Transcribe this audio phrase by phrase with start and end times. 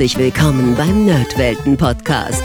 [0.00, 2.42] Herzlich willkommen beim Nerdwelten Podcast.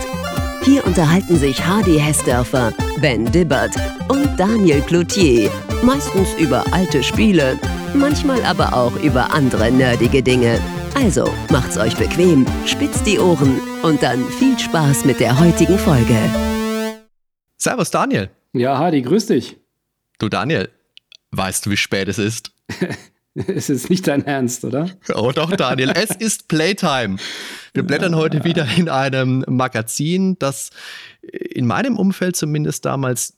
[0.62, 3.74] Hier unterhalten sich Hardy Hessdörfer, Ben Dibbert
[4.10, 5.50] und Daniel Cloutier.
[5.82, 7.58] Meistens über alte Spiele,
[7.94, 10.60] manchmal aber auch über andere nerdige Dinge.
[10.94, 16.18] Also macht's euch bequem, spitzt die Ohren und dann viel Spaß mit der heutigen Folge.
[17.56, 18.28] Servus Daniel.
[18.52, 19.56] Ja, Hardy, grüß dich.
[20.18, 20.68] Du Daniel,
[21.30, 22.50] weißt du, wie spät es ist?
[23.46, 24.90] Es ist nicht dein Ernst, oder?
[25.14, 27.16] Oh doch, Daniel, es ist Playtime.
[27.74, 28.18] Wir blättern ja.
[28.18, 30.70] heute wieder in einem Magazin, das
[31.20, 33.36] in meinem Umfeld zumindest damals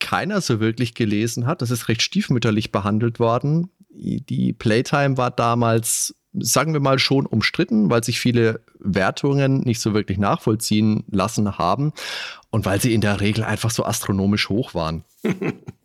[0.00, 1.62] keiner so wirklich gelesen hat.
[1.62, 3.70] Das ist recht stiefmütterlich behandelt worden.
[3.90, 9.94] Die Playtime war damals, sagen wir mal, schon umstritten, weil sich viele Wertungen nicht so
[9.94, 11.92] wirklich nachvollziehen lassen haben
[12.50, 15.04] und weil sie in der Regel einfach so astronomisch hoch waren.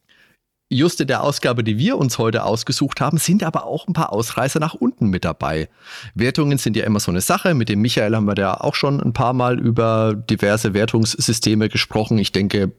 [0.73, 4.11] just in der Ausgabe, die wir uns heute ausgesucht haben, sind aber auch ein paar
[4.11, 5.69] Ausreißer nach unten mit dabei.
[6.15, 7.53] Wertungen sind ja immer so eine Sache.
[7.53, 12.17] Mit dem Michael haben wir da auch schon ein paar Mal über diverse Wertungssysteme gesprochen.
[12.17, 12.71] Ich denke,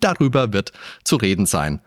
[0.00, 0.72] darüber wird
[1.04, 1.80] zu reden sein.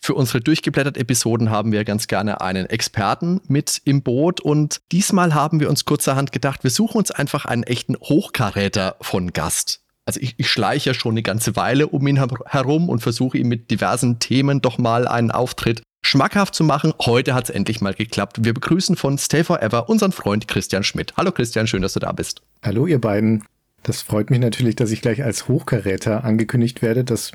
[0.00, 5.34] Für unsere durchgeblättert Episoden haben wir ganz gerne einen Experten mit im Boot und diesmal
[5.34, 10.20] haben wir uns kurzerhand gedacht, wir suchen uns einfach einen echten Hochkaräter von Gast also
[10.20, 13.70] ich, ich schleiche ja schon eine ganze Weile um ihn herum und versuche ihm mit
[13.70, 16.94] diversen Themen doch mal einen Auftritt schmackhaft zu machen.
[16.98, 18.42] Heute hat es endlich mal geklappt.
[18.42, 21.12] Wir begrüßen von Stay Forever unseren Freund Christian Schmidt.
[21.18, 22.40] Hallo Christian, schön, dass du da bist.
[22.62, 23.44] Hallo ihr beiden.
[23.82, 27.04] Das freut mich natürlich, dass ich gleich als Hochkaräter angekündigt werde.
[27.04, 27.32] Das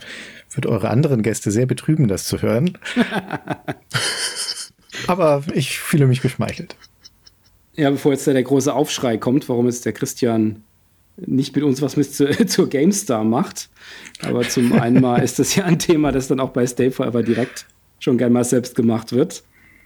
[0.49, 2.79] wird eure anderen Gäste sehr betrüben, das zu hören.
[5.07, 6.75] Aber ich fühle mich geschmeichelt.
[7.75, 10.63] Ja, bevor jetzt da der große Aufschrei kommt, warum ist der Christian
[11.17, 13.69] nicht mit uns was mit zu, zur GameStar macht.
[14.21, 17.23] Aber zum einen mal ist das ja ein Thema, das dann auch bei Stay Forever
[17.23, 17.65] direkt
[17.99, 19.43] schon gern mal selbst gemacht wird.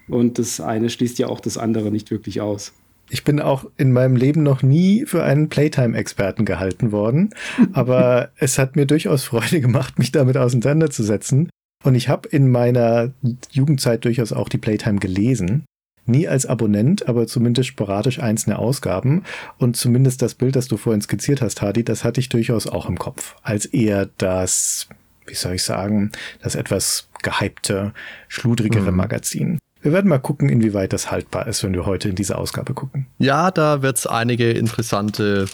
[0.07, 2.73] Und das eine schließt ja auch das andere nicht wirklich aus.
[3.09, 7.29] Ich bin auch in meinem Leben noch nie für einen Playtime-Experten gehalten worden,
[7.71, 11.49] aber es hat mir durchaus Freude gemacht, mich damit auseinanderzusetzen.
[11.83, 13.13] Und ich habe in meiner
[13.51, 15.65] Jugendzeit durchaus auch die Playtime gelesen
[16.07, 19.23] nie als Abonnent, aber zumindest sporadisch einzelne Ausgaben.
[19.57, 22.87] Und zumindest das Bild, das du vorhin skizziert hast, Hadi, das hatte ich durchaus auch
[22.87, 23.35] im Kopf.
[23.41, 24.87] Als eher das,
[25.25, 27.93] wie soll ich sagen, das etwas gehypte,
[28.27, 28.97] schludrigere mhm.
[28.97, 29.59] Magazin.
[29.81, 33.05] Wir werden mal gucken, inwieweit das haltbar ist, wenn wir heute in diese Ausgabe gucken.
[33.19, 35.47] Ja, da wird es einige interessante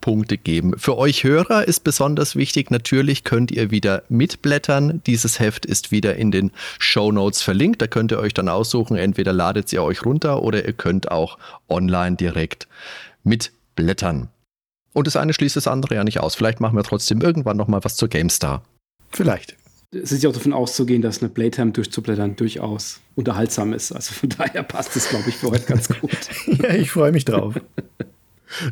[0.00, 0.74] Punkte geben.
[0.78, 5.02] Für euch Hörer ist besonders wichtig, natürlich könnt ihr wieder mitblättern.
[5.06, 7.82] Dieses Heft ist wieder in den Show Notes verlinkt.
[7.82, 11.38] Da könnt ihr euch dann aussuchen, entweder ladet ihr euch runter oder ihr könnt auch
[11.68, 12.68] online direkt
[13.24, 14.28] mitblättern.
[14.92, 16.34] Und das eine schließt das andere ja nicht aus.
[16.34, 18.62] Vielleicht machen wir trotzdem irgendwann noch mal was zur GameStar.
[19.10, 19.56] Vielleicht.
[19.92, 23.90] Es ist ja auch davon auszugehen, dass eine Playtime durchzublättern durchaus unterhaltsam ist.
[23.90, 26.10] Also von daher passt es, glaube ich, für heute ganz gut.
[26.46, 27.54] ja, ich freue mich drauf.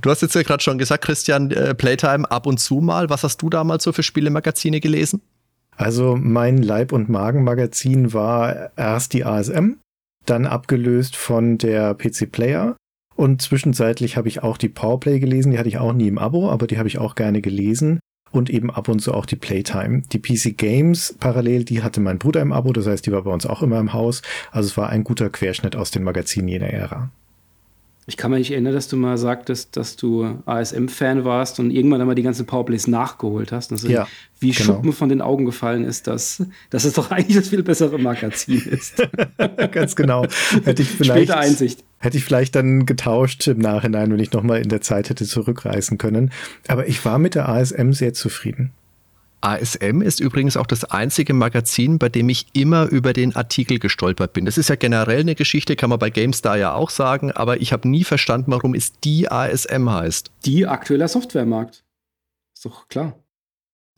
[0.02, 3.10] Du hast jetzt ja gerade schon gesagt, Christian, äh, Playtime ab und zu mal.
[3.10, 5.20] Was hast du damals so für Spielemagazine gelesen?
[5.76, 9.74] Also mein Leib- und Magen-Magazin war erst die ASM,
[10.26, 12.76] dann abgelöst von der PC Player.
[13.14, 16.50] Und zwischenzeitlich habe ich auch die Powerplay gelesen, die hatte ich auch nie im Abo,
[16.50, 18.00] aber die habe ich auch gerne gelesen.
[18.30, 20.02] Und eben ab und zu auch die Playtime.
[20.12, 23.30] Die PC Games parallel, die hatte mein Bruder im Abo, das heißt, die war bei
[23.30, 24.22] uns auch immer im Haus.
[24.50, 27.10] Also es war ein guter Querschnitt aus den Magazinen jener Ära.
[28.08, 32.00] Ich kann mich nicht erinnern, dass du mal sagtest, dass du ASM-Fan warst und irgendwann
[32.00, 33.70] einmal die ganzen Powerplays nachgeholt hast.
[33.70, 34.08] Also ja,
[34.40, 34.64] wie genau.
[34.64, 38.62] Schuppen von den Augen gefallen ist, dass, dass es doch eigentlich das viel bessere Magazin
[38.62, 38.94] ist.
[39.72, 40.26] Ganz genau.
[40.64, 41.84] Hätte ich vielleicht, Späte Einsicht.
[41.98, 45.98] Hätte ich vielleicht dann getauscht im Nachhinein, wenn ich nochmal in der Zeit hätte zurückreisen
[45.98, 46.30] können.
[46.66, 48.72] Aber ich war mit der ASM sehr zufrieden.
[49.40, 54.32] ASM ist übrigens auch das einzige Magazin, bei dem ich immer über den Artikel gestolpert
[54.32, 54.44] bin.
[54.44, 57.72] Das ist ja generell eine Geschichte, kann man bei GameStar ja auch sagen, aber ich
[57.72, 60.30] habe nie verstanden, warum es die ASM heißt.
[60.44, 61.84] Die aktueller Softwaremarkt.
[62.54, 63.16] Ist doch klar.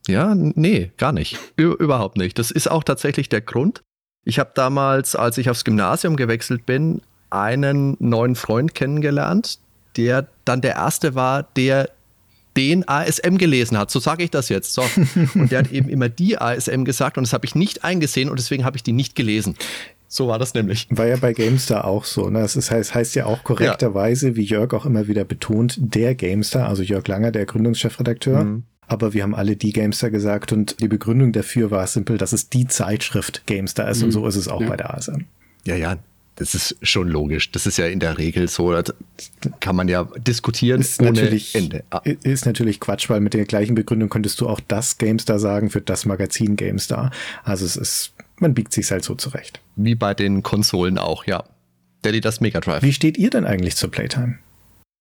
[0.07, 1.37] Ja, nee, gar nicht.
[1.59, 2.37] Ü überhaupt nicht.
[2.39, 3.81] Das ist auch tatsächlich der Grund.
[4.23, 9.59] Ich habe damals, als ich aufs Gymnasium gewechselt bin, einen neuen Freund kennengelernt,
[9.97, 11.89] der dann der erste war, der
[12.57, 13.91] den ASM gelesen hat.
[13.91, 14.73] So sage ich das jetzt.
[14.73, 14.83] So.
[15.35, 18.39] Und der hat eben immer die ASM gesagt und das habe ich nicht eingesehen und
[18.39, 19.55] deswegen habe ich die nicht gelesen.
[20.07, 20.87] So war das nämlich.
[20.89, 22.29] War ja bei GameStar auch so.
[22.29, 22.41] Ne?
[22.41, 24.35] Das heißt, heißt ja auch korrekterweise, ja.
[24.35, 28.43] wie Jörg auch immer wieder betont, der GameStar, also Jörg Langer, der Gründungschefredakteur.
[28.43, 28.63] Mhm.
[28.87, 32.49] Aber wir haben alle die GameStar gesagt und die Begründung dafür war simpel, dass es
[32.49, 34.05] die Zeitschrift GameStar ist mhm.
[34.05, 34.67] und so ist es auch ja.
[34.67, 35.21] bei der ASM.
[35.63, 35.97] Ja, ja,
[36.41, 37.51] das ist schon logisch.
[37.51, 38.71] Das ist ja in der Regel so.
[38.71, 38.95] Das
[39.59, 41.83] kann man ja diskutieren ist ohne natürlich, Ende.
[41.91, 42.01] Ah.
[42.03, 45.81] Ist natürlich Quatsch, weil mit der gleichen Begründung könntest du auch das GameStar sagen für
[45.81, 47.11] das Magazin GameStar.
[47.43, 49.61] Also es ist, man biegt sich halt so zurecht.
[49.75, 51.43] Wie bei den Konsolen auch, ja.
[52.01, 52.81] Daddy das Mega Drive.
[52.81, 54.39] Wie steht ihr denn eigentlich zur Playtime?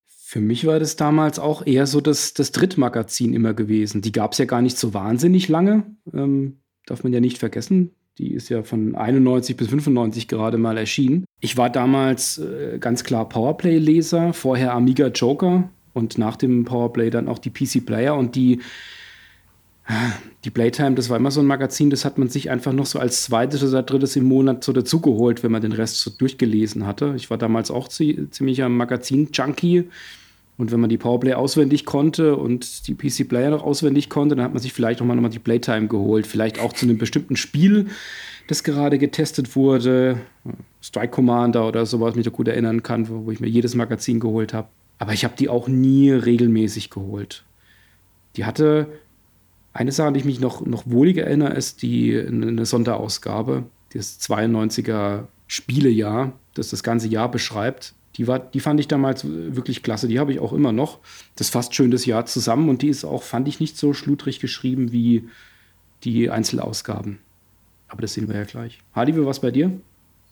[0.07, 4.03] Für mich war das damals auch eher so das, das Drittmagazin immer gewesen.
[4.03, 5.87] Die gab es ja gar nicht so wahnsinnig lange.
[6.13, 7.93] Ähm, darf man ja nicht vergessen.
[8.19, 11.25] Die ist ja von 91 bis 95 gerade mal erschienen.
[11.41, 17.29] Ich war damals äh, ganz klar Powerplay-Leser, vorher Amiga Joker und nach dem Powerplay dann
[17.29, 18.61] auch die PC Player und die
[20.45, 22.99] die Playtime, das war immer so ein Magazin, das hat man sich einfach noch so
[22.99, 27.15] als zweites oder drittes im Monat so dazugeholt, wenn man den Rest so durchgelesen hatte.
[27.17, 29.89] Ich war damals auch ziemlicher Magazin-Junkie.
[30.61, 34.45] Und wenn man die Powerplay auswendig konnte und die PC Player noch auswendig konnte, dann
[34.45, 36.27] hat man sich vielleicht auch mal nochmal die Playtime geholt.
[36.27, 37.87] Vielleicht auch zu einem bestimmten Spiel,
[38.47, 40.21] das gerade getestet wurde.
[40.83, 44.53] Strike Commander oder sowas, mich da gut erinnern kann, wo ich mir jedes Magazin geholt
[44.53, 44.69] habe.
[44.99, 47.43] Aber ich habe die auch nie regelmäßig geholt.
[48.37, 48.87] Die hatte
[49.73, 53.65] eine Sache, an die ich mich noch, noch wohlig erinnere, ist die eine Sonderausgabe,
[53.95, 57.95] das 92er Spielejahr, das das ganze Jahr beschreibt.
[58.21, 60.07] Die, war, die fand ich damals wirklich klasse.
[60.07, 60.99] Die habe ich auch immer noch.
[61.37, 64.41] Das fasst schön das Jahr zusammen und die ist auch, fand ich, nicht so schludrig
[64.41, 65.25] geschrieben wie
[66.05, 67.19] die Einzelausgaben.
[67.89, 68.79] Aber das sehen wir ja gleich.
[68.95, 69.73] Hardy, wie was bei dir?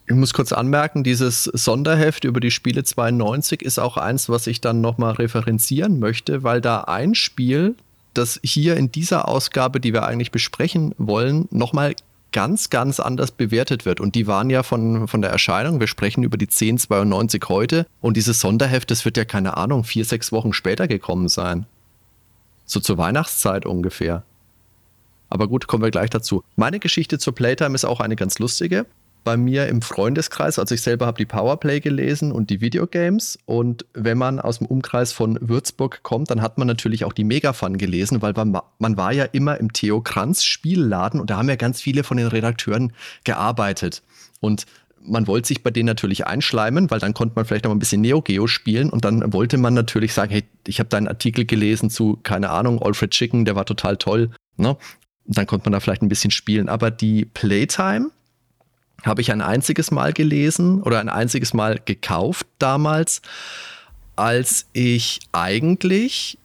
[0.06, 4.60] Ich muss kurz anmerken, dieses Sonderheft über die Spiele 92 ist auch eins, was ich
[4.60, 7.74] dann nochmal referenzieren möchte, weil da ein Spiel,
[8.12, 11.94] das hier in dieser Ausgabe, die wir eigentlich besprechen wollen, nochmal
[12.32, 14.00] ganz, ganz anders bewertet wird.
[14.00, 18.16] Und die waren ja von, von der Erscheinung, wir sprechen über die 1092 heute und
[18.16, 21.66] dieses Sonderheft, das wird ja keine Ahnung, vier, sechs Wochen später gekommen sein.
[22.64, 24.24] So zur Weihnachtszeit ungefähr.
[25.30, 26.42] Aber gut, kommen wir gleich dazu.
[26.56, 28.86] Meine Geschichte zur Playtime ist auch eine ganz lustige
[29.24, 33.38] bei mir im Freundeskreis, also ich selber habe die Powerplay gelesen und die Videogames.
[33.46, 37.24] Und wenn man aus dem Umkreis von Würzburg kommt, dann hat man natürlich auch die
[37.24, 41.48] Megafun gelesen, weil man, man war ja immer im Theo Kranz Spielladen und da haben
[41.48, 42.92] ja ganz viele von den Redakteuren
[43.24, 44.02] gearbeitet.
[44.40, 44.66] Und
[45.02, 48.00] man wollte sich bei denen natürlich einschleimen, weil dann konnte man vielleicht noch ein bisschen
[48.00, 51.90] Neo Geo spielen und dann wollte man natürlich sagen, hey, ich habe deinen Artikel gelesen
[51.90, 54.30] zu, keine Ahnung, Alfred Chicken, der war total toll.
[54.56, 54.76] Ne?
[55.26, 56.68] Dann konnte man da vielleicht ein bisschen spielen.
[56.68, 58.10] Aber die Playtime,
[59.04, 63.22] habe ich ein einziges Mal gelesen oder ein einziges Mal gekauft damals,
[64.16, 66.38] als ich eigentlich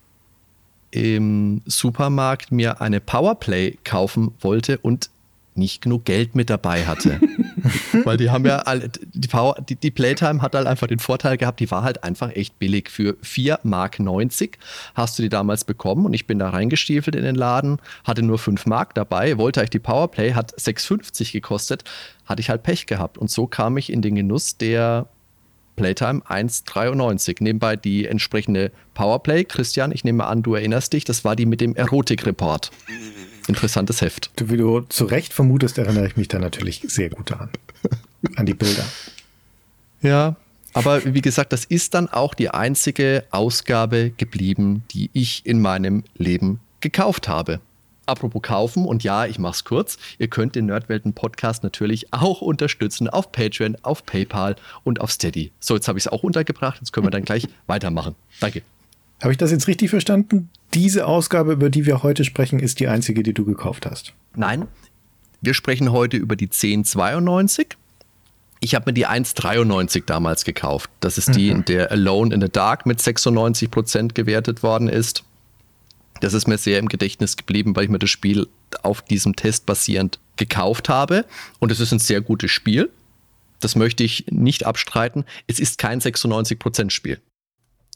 [0.92, 5.10] im Supermarkt mir eine Powerplay kaufen wollte und
[5.58, 7.20] nicht genug Geld mit dabei hatte.
[8.04, 11.38] Weil die haben ja alle, die, Power, die, die, Playtime hat halt einfach den Vorteil
[11.38, 12.90] gehabt, die war halt einfach echt billig.
[12.90, 13.98] Für 4,90 Mark
[14.96, 18.38] hast du die damals bekommen und ich bin da reingestiefelt in den Laden, hatte nur
[18.38, 21.84] 5 Mark dabei, wollte eigentlich die Powerplay, hat 6,50 gekostet,
[22.26, 23.18] hatte ich halt Pech gehabt.
[23.18, 25.08] Und so kam ich in den Genuss der
[25.76, 27.38] Playtime 1,93.
[27.40, 29.44] Nebenbei die entsprechende Powerplay.
[29.44, 32.72] Christian, ich nehme an, du erinnerst dich, das war die mit dem Erotik-Report
[33.48, 34.32] interessantes Heft.
[34.36, 37.50] Du, wie du zu Recht vermutest, erinnere ich mich da natürlich sehr gut daran.
[38.36, 38.86] an die Bilder.
[40.02, 40.36] Ja,
[40.74, 46.04] aber wie gesagt, das ist dann auch die einzige Ausgabe geblieben, die ich in meinem
[46.18, 47.62] Leben gekauft habe.
[48.06, 49.98] Apropos kaufen, und ja, ich mach's kurz.
[50.20, 55.54] Ihr könnt den Nerdwelten Podcast natürlich auch unterstützen auf Patreon, auf PayPal und auf Steady.
[55.62, 56.80] So, jetzt habe ich es auch untergebracht.
[56.82, 58.16] Jetzt können wir dann gleich weitermachen.
[58.42, 58.64] Danke.
[59.24, 60.50] Habe ich das jetzt richtig verstanden?
[60.74, 64.14] Diese Ausgabe, über die wir heute sprechen, ist die einzige, die du gekauft hast.
[64.36, 64.68] Nein,
[65.42, 67.78] wir sprechen heute über die 1092.
[68.60, 70.90] Ich habe mir die 193 damals gekauft.
[71.00, 71.56] Das ist die, mhm.
[71.56, 75.24] in der Alone in the Dark mit 96 Prozent gewertet worden ist.
[76.20, 78.48] Das ist mir sehr im Gedächtnis geblieben, weil ich mir das Spiel
[78.82, 81.26] auf diesem Test basierend gekauft habe.
[81.60, 82.90] Und es ist ein sehr gutes Spiel.
[83.62, 85.24] Das möchte ich nicht abstreiten.
[85.48, 87.22] Es ist kein 96%-Spiel.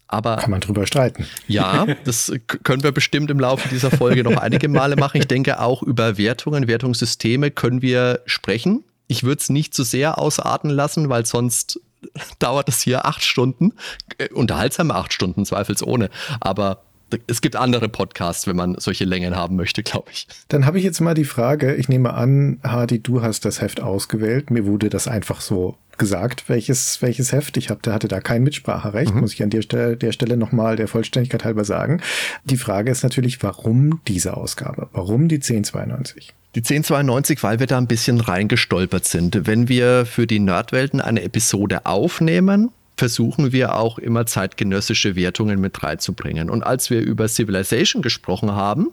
[0.08, 1.26] Aber kann man drüber streiten.
[1.48, 2.32] Ja, das
[2.64, 5.18] können wir bestimmt im Laufe dieser Folge noch einige Male machen.
[5.18, 8.84] Ich denke auch über Wertungen, Wertungssysteme können wir sprechen.
[9.08, 11.80] Ich würde es nicht zu sehr ausarten lassen, weil sonst
[12.40, 13.74] dauert es hier acht Stunden.
[14.18, 16.10] Äh, unterhaltsame acht Stunden, zweifelsohne.
[16.40, 16.84] Aber
[17.28, 20.28] es gibt andere Podcasts, wenn man solche Längen haben möchte, glaube ich.
[20.50, 23.82] Dann habe ich jetzt mal die Frage, ich nehme an, Hardy, du hast das Heft
[23.82, 24.52] ausgewählt.
[24.52, 27.58] Mir wurde das einfach so gesagt, welches, welches Heft.
[27.58, 29.22] Ich hab, hatte da kein Mitspracherecht, mhm.
[29.22, 32.02] muss ich an der Stelle, der Stelle nochmal der Vollständigkeit halber sagen.
[32.46, 34.90] Die Frage ist natürlich, warum diese Ausgabe?
[34.94, 36.34] Warum die 1092?
[36.56, 39.46] Die 1092, weil wir da ein bisschen reingestolpert sind.
[39.46, 45.84] Wenn wir für die Nerdwelten eine Episode aufnehmen, versuchen wir auch immer zeitgenössische Wertungen mit
[45.84, 46.50] reinzubringen.
[46.50, 48.88] Und als wir über Civilization gesprochen haben,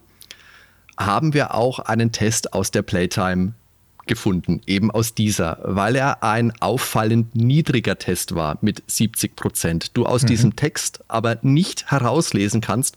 [0.99, 3.54] haben wir auch einen Test aus der Playtime
[4.06, 9.96] gefunden, eben aus dieser, weil er ein auffallend niedriger Test war mit 70 Prozent.
[9.96, 10.26] Du aus mhm.
[10.26, 12.96] diesem Text aber nicht herauslesen kannst,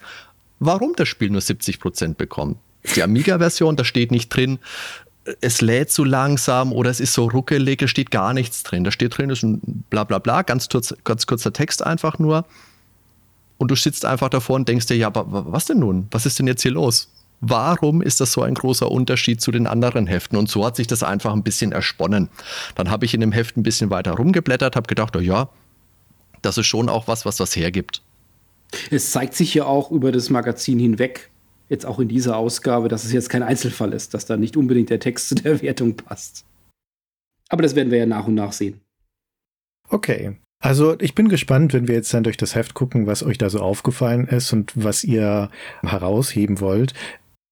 [0.60, 2.58] warum das Spiel nur 70 Prozent bekommt.
[2.96, 4.60] Die Amiga-Version, da steht nicht drin,
[5.42, 8.84] es lädt zu langsam oder es ist so ruckelig, es steht gar nichts drin.
[8.84, 12.46] Da steht drin, ist ein bla bla bla, ganz, kurz, ganz kurzer Text einfach nur.
[13.58, 16.08] und du sitzt einfach davor und denkst dir, ja, aber was denn nun?
[16.12, 17.10] Was ist denn jetzt hier los?
[17.40, 20.38] Warum ist das so ein großer Unterschied zu den anderen Heften?
[20.38, 22.30] Und so hat sich das einfach ein bisschen ersponnen.
[22.76, 25.50] Dann habe ich in dem Heft ein bisschen weiter rumgeblättert, habe gedacht, oh ja,
[26.42, 28.02] das ist schon auch was, was das hergibt.
[28.92, 31.30] Es zeigt sich ja auch über das Magazin hinweg,
[31.70, 34.90] jetzt auch in dieser Ausgabe, dass es jetzt kein Einzelfall ist, dass da nicht unbedingt
[34.90, 36.46] der Text zu der Wertung passt.
[37.50, 38.82] Aber das werden wir ja nach und nach sehen.
[39.90, 40.38] Okay.
[40.60, 43.50] Also ich bin gespannt, wenn wir jetzt dann durch das Heft gucken, was euch da
[43.50, 45.52] so aufgefallen ist und was ihr
[45.84, 46.94] herausheben wollt.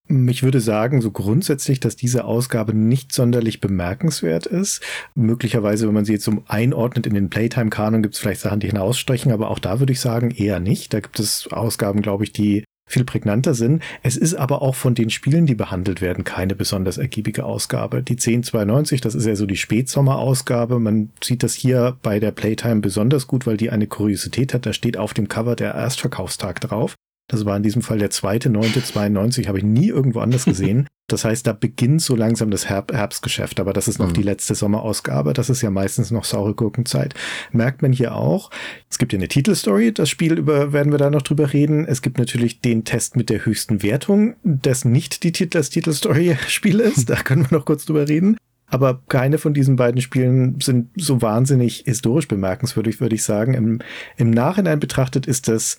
[0.07, 4.81] Ich würde sagen, so grundsätzlich, dass diese Ausgabe nicht sonderlich bemerkenswert ist.
[5.15, 8.67] Möglicherweise, wenn man sie jetzt so einordnet in den Playtime-Kanon, gibt es vielleicht Sachen, die
[8.67, 10.93] hinausstechen, aber auch da würde ich sagen, eher nicht.
[10.93, 13.81] Da gibt es Ausgaben, glaube ich, die viel prägnanter sind.
[14.03, 18.03] Es ist aber auch von den Spielen, die behandelt werden, keine besonders ergiebige Ausgabe.
[18.03, 20.79] Die 1092, das ist ja so die Spätsommerausgabe.
[20.79, 24.67] Man sieht das hier bei der Playtime besonders gut, weil die eine Kuriosität hat.
[24.67, 26.93] Da steht auf dem Cover der Erstverkaufstag drauf.
[27.27, 30.87] Das war in diesem Fall der zweite, neunte, 92, habe ich nie irgendwo anders gesehen.
[31.07, 34.13] Das heißt, da beginnt so langsam das Herb Herbstgeschäft, aber das ist noch mhm.
[34.13, 35.33] die letzte Sommerausgabe.
[35.33, 37.13] Das ist ja meistens noch saure Gurkenzeit.
[37.51, 38.49] Merkt man hier auch.
[38.89, 41.85] Es gibt ja eine Titelstory, das Spiel über werden wir da noch drüber reden.
[41.85, 46.79] Es gibt natürlich den Test mit der höchsten Wertung, das nicht die Titel das Titelstory-Spiel
[46.79, 47.09] ist.
[47.09, 48.37] Da können wir noch kurz drüber reden.
[48.67, 53.53] Aber keine von diesen beiden Spielen sind so wahnsinnig historisch bemerkenswürdig, würde ich sagen.
[53.53, 53.79] Im,
[54.17, 55.77] im Nachhinein betrachtet ist das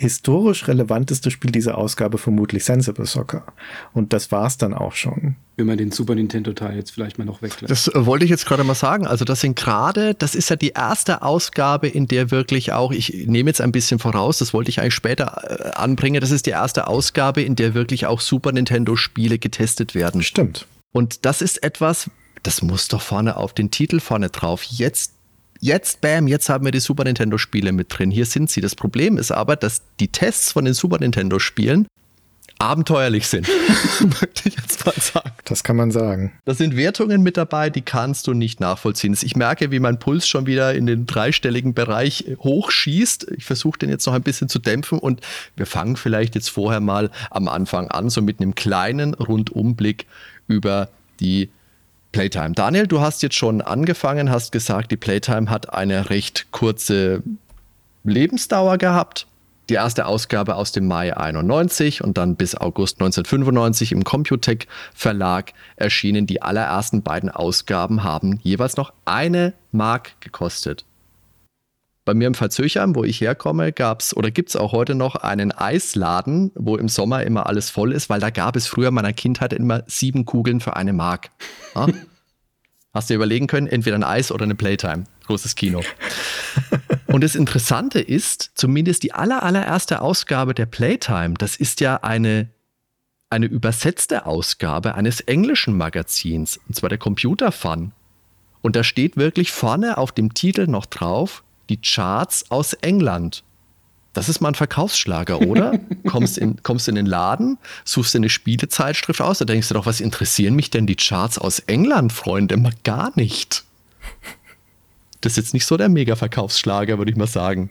[0.00, 3.44] historisch relevanteste Spiel dieser Ausgabe vermutlich Sensible Soccer.
[3.92, 5.36] Und das war's dann auch schon.
[5.58, 7.70] Wenn man den Super Nintendo-Teil jetzt vielleicht mal noch weglässt.
[7.70, 9.06] Das äh, wollte ich jetzt gerade mal sagen.
[9.06, 13.26] Also das sind gerade, das ist ja die erste Ausgabe, in der wirklich auch, ich
[13.26, 16.50] nehme jetzt ein bisschen voraus, das wollte ich eigentlich später äh, anbringen, das ist die
[16.50, 20.22] erste Ausgabe, in der wirklich auch Super Nintendo-Spiele getestet werden.
[20.22, 20.66] Stimmt.
[20.92, 22.08] Und das ist etwas,
[22.42, 24.62] das muss doch vorne auf den Titel vorne drauf.
[24.62, 25.12] Jetzt
[25.60, 28.10] Jetzt, bam, jetzt haben wir die Super Nintendo-Spiele mit drin.
[28.10, 28.62] Hier sind sie.
[28.62, 31.86] Das Problem ist aber, dass die Tests von den Super Nintendo-Spielen
[32.58, 33.46] abenteuerlich sind.
[34.00, 35.32] Möchte ich jetzt mal sagen.
[35.44, 36.32] Das kann man sagen.
[36.46, 39.16] Da sind Wertungen mit dabei, die kannst du nicht nachvollziehen.
[39.20, 43.32] Ich merke, wie mein Puls schon wieder in den dreistelligen Bereich hochschießt.
[43.36, 45.20] Ich versuche den jetzt noch ein bisschen zu dämpfen und
[45.56, 50.06] wir fangen vielleicht jetzt vorher mal am Anfang an, so mit einem kleinen Rundumblick
[50.46, 50.88] über
[51.20, 51.50] die
[52.12, 52.52] Playtime.
[52.52, 57.22] Daniel, du hast jetzt schon angefangen, hast gesagt, die Playtime hat eine recht kurze
[58.04, 59.26] Lebensdauer gehabt.
[59.68, 65.52] Die erste Ausgabe aus dem Mai 91 und dann bis August 1995 im Computec Verlag
[65.76, 66.26] erschienen.
[66.26, 70.84] Die allerersten beiden Ausgaben haben jeweils noch eine Mark gekostet.
[72.04, 75.16] Bei mir im Verzöchern, wo ich herkomme, gab es oder gibt es auch heute noch
[75.16, 79.12] einen Eisladen, wo im Sommer immer alles voll ist, weil da gab es früher meiner
[79.12, 81.30] Kindheit immer sieben Kugeln für eine Mark.
[81.74, 81.86] Ja?
[82.92, 85.04] Hast du überlegen können, entweder ein Eis oder eine Playtime.
[85.26, 85.82] Großes Kino.
[87.06, 92.50] Und das Interessante ist, zumindest die aller, allererste Ausgabe der Playtime, das ist ja eine,
[93.28, 97.92] eine übersetzte Ausgabe eines englischen Magazins, und zwar der Computer Fun.
[98.60, 103.42] Und da steht wirklich vorne auf dem Titel noch drauf, die Charts aus England.
[104.12, 105.78] Das ist mal ein Verkaufsschlager, oder?
[106.06, 109.86] kommst, in, kommst in den Laden, suchst dir eine Spielezeitschrift aus, da denkst du doch,
[109.86, 112.56] was interessieren mich denn die Charts aus England, Freunde?
[112.56, 113.64] Mal gar nicht.
[115.20, 117.70] Das ist jetzt nicht so der Mega-Verkaufsschlager, würde ich mal sagen.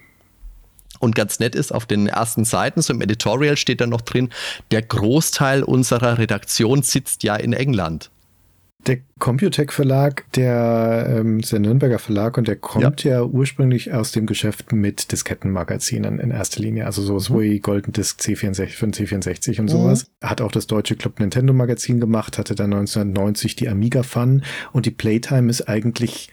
[1.00, 4.29] Und ganz nett ist, auf den ersten Seiten, so im Editorial steht da noch drin,
[4.72, 8.12] der Großteil unserer Redaktion sitzt ja in England.
[8.88, 13.12] Der Computec Verlag, der, ähm, ist der Nürnberger Verlag und der kommt ja.
[13.12, 16.86] ja ursprünglich aus dem Geschäft mit Diskettenmagazinen in erster Linie.
[16.86, 17.41] Also sowas mhm.
[17.41, 19.69] wie Golden Disk C64 von C64 und mhm.
[19.69, 20.12] sowas.
[20.24, 24.86] Hat auch das deutsche Club Nintendo Magazin gemacht, hatte dann 1990 die Amiga Fun und
[24.86, 26.29] die Playtime ist eigentlich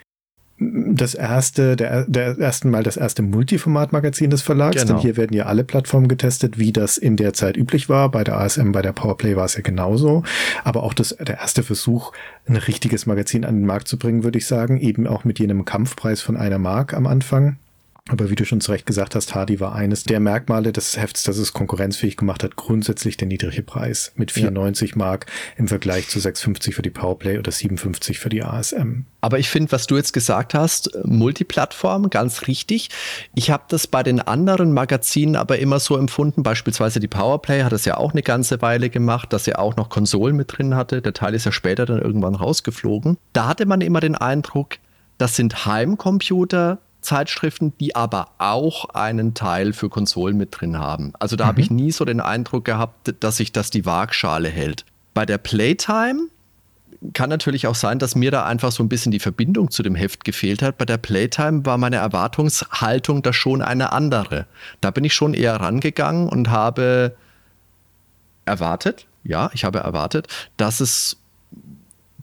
[0.59, 4.95] das erste, der, der ersten Mal das erste Multiformat-Magazin des Verlags, genau.
[4.95, 8.11] denn hier werden ja alle Plattformen getestet, wie das in der Zeit üblich war.
[8.11, 10.23] Bei der ASM, bei der Powerplay war es ja genauso.
[10.65, 12.13] Aber auch das, der erste Versuch,
[12.47, 15.67] ein richtiges Magazin an den Markt zu bringen, würde ich sagen, eben auch mit jenem
[15.67, 17.59] Kampfpreis von einer Mark am Anfang.
[18.09, 21.25] Aber wie du schon zu Recht gesagt hast, Hardy war eines der Merkmale des Hefts,
[21.25, 24.97] das es konkurrenzfähig gemacht hat, grundsätzlich der niedrige Preis mit 94 ja.
[24.99, 29.07] Mark im Vergleich zu 6,50 für die Powerplay oder 7,50 für die ASM.
[29.21, 32.91] Aber ich finde, was du jetzt gesagt hast, Multiplattform, ganz richtig.
[33.35, 37.73] Ich habe das bei den anderen Magazinen aber immer so empfunden, beispielsweise die Powerplay hat
[37.73, 41.03] das ja auch eine ganze Weile gemacht, dass er auch noch Konsolen mit drin hatte.
[41.03, 43.19] Der Teil ist ja später dann irgendwann rausgeflogen.
[43.33, 44.77] Da hatte man immer den Eindruck,
[45.19, 51.13] das sind Heimcomputer, Zeitschriften, die aber auch einen Teil für Konsolen mit drin haben.
[51.19, 51.49] Also da mhm.
[51.49, 54.85] habe ich nie so den Eindruck gehabt, dass sich das die Waagschale hält.
[55.15, 56.29] Bei der Playtime
[57.13, 59.95] kann natürlich auch sein, dass mir da einfach so ein bisschen die Verbindung zu dem
[59.95, 60.79] Heft gefehlt hat.
[60.79, 64.47] Bei der Playtime war meine Erwartungshaltung da schon eine andere.
[64.81, 67.17] Da bin ich schon eher rangegangen und habe
[68.45, 71.17] erwartet, ja, ich habe erwartet, dass es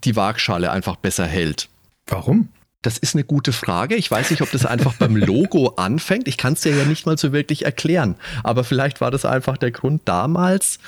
[0.03, 1.69] die Waagschale einfach besser hält.
[2.07, 2.49] Warum?
[2.83, 3.95] Das ist eine gute Frage.
[3.95, 6.27] Ich weiß nicht, ob das einfach beim Logo anfängt.
[6.27, 8.15] Ich kann es dir ja nicht mal so wirklich erklären.
[8.43, 10.79] Aber vielleicht war das einfach der Grund damals.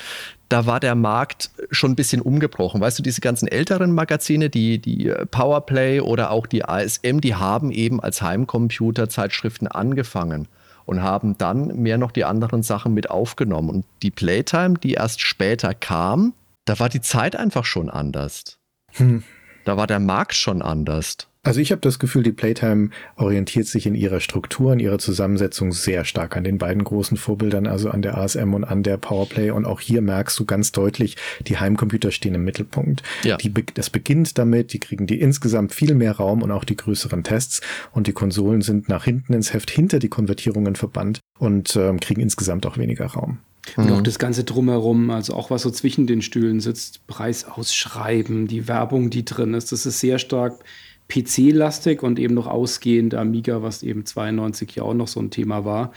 [0.50, 2.80] Da war der Markt schon ein bisschen umgebrochen.
[2.80, 7.72] Weißt du, diese ganzen älteren Magazine, die, die Powerplay oder auch die ASM, die haben
[7.72, 10.48] eben als Heimcomputer-Zeitschriften angefangen
[10.84, 13.70] und haben dann mehr noch die anderen Sachen mit aufgenommen.
[13.70, 16.34] Und die Playtime, die erst später kam,
[16.66, 18.58] da war die Zeit einfach schon anders.
[18.92, 19.24] Hm.
[19.64, 21.16] Da war der Markt schon anders.
[21.46, 25.70] Also ich habe das Gefühl, die Playtime orientiert sich in ihrer Struktur, in ihrer Zusammensetzung
[25.70, 29.50] sehr stark an den beiden großen Vorbildern, also an der ASM und an der Powerplay.
[29.50, 33.04] Und auch hier merkst du ganz deutlich, die Heimcomputer stehen im Mittelpunkt.
[33.22, 33.36] Ja.
[33.36, 37.22] Die, das beginnt damit, die kriegen die insgesamt viel mehr Raum und auch die größeren
[37.22, 37.60] Tests.
[37.92, 42.22] Und die Konsolen sind nach hinten ins Heft hinter die Konvertierungen verbannt und ähm, kriegen
[42.22, 43.38] insgesamt auch weniger Raum.
[43.76, 44.04] Und auch mhm.
[44.04, 49.10] das Ganze drumherum, also auch was so zwischen den Stühlen sitzt, Preis ausschreiben, die Werbung,
[49.10, 50.64] die drin ist, das ist sehr stark
[51.08, 55.64] PC-lastig und eben noch ausgehend Amiga, was eben 92 ja auch noch so ein Thema
[55.64, 55.92] war.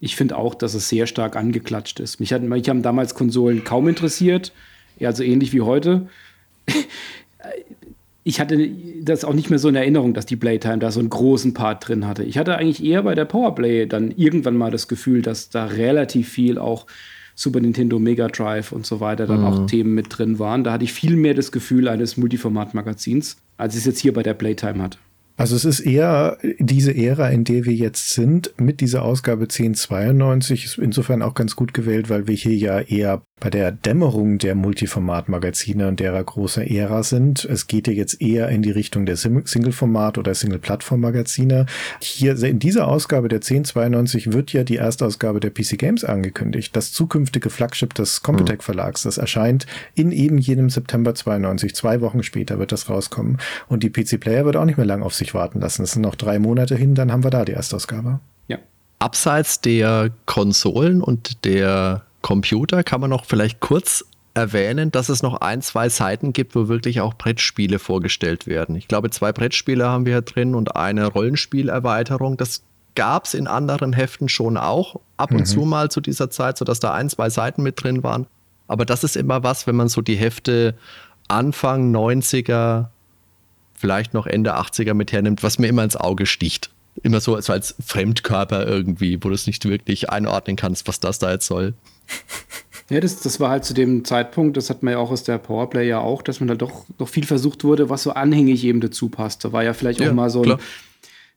[0.00, 2.20] Ich finde auch, dass es sehr stark angeklatscht ist.
[2.20, 4.52] Mich, hat, mich haben damals Konsolen kaum interessiert,
[5.00, 6.08] also ähnlich wie heute.
[8.24, 8.70] ich hatte
[9.02, 11.88] das auch nicht mehr so in Erinnerung, dass die Playtime da so einen großen Part
[11.88, 12.22] drin hatte.
[12.22, 16.28] Ich hatte eigentlich eher bei der Powerplay dann irgendwann mal das Gefühl, dass da relativ
[16.28, 16.86] viel auch
[17.34, 19.46] Super Nintendo Mega Drive und so weiter dann mhm.
[19.46, 20.62] auch Themen mit drin waren.
[20.62, 24.22] Da hatte ich viel mehr das Gefühl eines Multiformat-Magazins, als ich es jetzt hier bei
[24.22, 24.98] der Playtime hatte.
[25.40, 30.66] Also es ist eher diese Ära, in der wir jetzt sind, mit dieser Ausgabe 1092,
[30.66, 34.54] ist insofern auch ganz gut gewählt, weil wir hier ja eher bei der Dämmerung der
[34.54, 37.46] Multiformat-Magazine und derer großer Ära sind.
[37.46, 41.64] Es geht ja jetzt eher in die Richtung der Single-Format- oder Single-Plattform-Magazine.
[42.00, 46.76] Hier in dieser Ausgabe der 1092 wird ja die Erstausgabe der PC Games angekündigt.
[46.76, 49.04] Das zukünftige Flagship des Computec Verlags.
[49.04, 51.74] Das erscheint in eben jenem September 92.
[51.74, 53.38] Zwei Wochen später wird das rauskommen.
[53.68, 55.82] Und die PC Player wird auch nicht mehr lang auf sich warten lassen.
[55.82, 58.20] Es sind noch drei Monate hin, dann haben wir da die Erstausgabe.
[58.48, 58.58] Ja.
[58.98, 65.40] Abseits der Konsolen und der Computer kann man noch vielleicht kurz erwähnen, dass es noch
[65.40, 68.76] ein, zwei Seiten gibt, wo wirklich auch Brettspiele vorgestellt werden.
[68.76, 72.36] Ich glaube, zwei Brettspiele haben wir hier drin und eine Rollenspielerweiterung.
[72.36, 72.62] Das
[72.94, 75.46] gab es in anderen Heften schon auch ab und mhm.
[75.46, 78.26] zu mal zu dieser Zeit, sodass da ein, zwei Seiten mit drin waren.
[78.68, 80.74] Aber das ist immer was, wenn man so die Hefte
[81.28, 82.86] Anfang 90er,
[83.80, 86.70] vielleicht noch Ende 80er mit hernimmt, was mir immer ins Auge sticht.
[87.02, 91.18] Immer so, so als Fremdkörper irgendwie, wo du es nicht wirklich einordnen kannst, was das
[91.18, 91.72] da jetzt soll.
[92.90, 95.38] Ja, das, das war halt zu dem Zeitpunkt, das hat man ja auch aus der
[95.38, 98.80] Powerplay ja auch, dass man da doch noch viel versucht wurde, was so anhängig eben
[98.80, 99.44] dazu passt.
[99.44, 100.58] Da war ja vielleicht ja, auch mal so ein klar.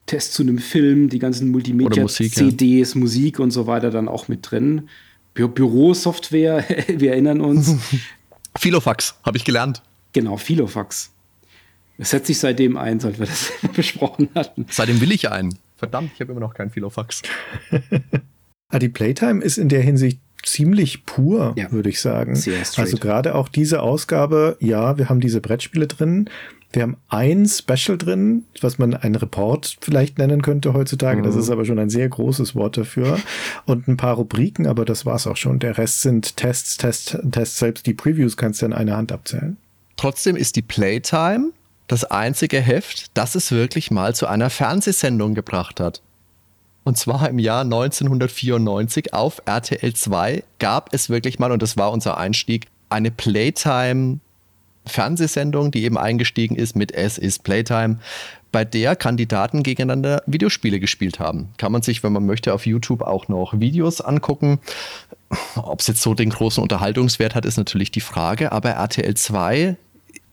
[0.05, 2.99] Test zu einem Film, die ganzen Multimedia-CDs, Musik, ja.
[2.99, 4.89] Musik und so weiter dann auch mit drin.
[5.33, 7.75] Bü Bürosoftware, wir erinnern uns.
[8.57, 9.81] Filofax, habe ich gelernt.
[10.11, 11.12] Genau, Filofax.
[11.97, 14.65] Das setzt sich seitdem ein, seit wir das besprochen hatten.
[14.69, 15.57] Seitdem will ich einen.
[15.77, 17.21] Verdammt, ich habe immer noch keinen Filofax.
[18.69, 21.71] Ah, die Playtime ist in der Hinsicht ziemlich pur, ja.
[21.71, 22.33] würde ich sagen.
[22.75, 26.27] Also gerade auch diese Ausgabe, ja, wir haben diese Brettspiele drin.
[26.71, 31.19] Wir haben ein Special drin, was man einen Report vielleicht nennen könnte heutzutage.
[31.21, 31.23] Mhm.
[31.23, 33.19] Das ist aber schon ein sehr großes Wort dafür.
[33.65, 35.59] Und ein paar Rubriken, aber das war's auch schon.
[35.59, 37.59] Der Rest sind Tests, Tests, Tests.
[37.59, 39.57] Selbst die Previews kannst du in einer Hand abzählen.
[39.97, 41.51] Trotzdem ist die Playtime
[41.93, 46.01] das einzige Heft, das es wirklich mal zu einer Fernsehsendung gebracht hat.
[46.83, 51.91] Und zwar im Jahr 1994 auf RTL 2 gab es wirklich mal, und das war
[51.91, 54.17] unser Einstieg, eine Playtime
[54.87, 57.99] Fernsehsendung, die eben eingestiegen ist mit Es ist Playtime,
[58.51, 61.49] bei der Kandidaten gegeneinander Videospiele gespielt haben.
[61.57, 64.59] Kann man sich, wenn man möchte, auf YouTube auch noch Videos angucken.
[65.55, 68.51] Ob es jetzt so den großen Unterhaltungswert hat, ist natürlich die Frage.
[68.51, 69.77] Aber RTL 2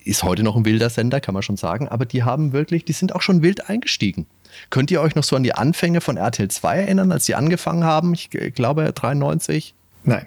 [0.05, 1.89] ist heute noch ein wilder Sender, kann man schon sagen.
[1.89, 4.27] Aber die haben wirklich, die sind auch schon wild eingestiegen.
[4.71, 7.85] Könnt ihr euch noch so an die Anfänge von RTL 2 erinnern, als sie angefangen
[7.85, 8.15] haben?
[8.15, 9.75] Ich glaube 93.
[10.03, 10.27] Nein,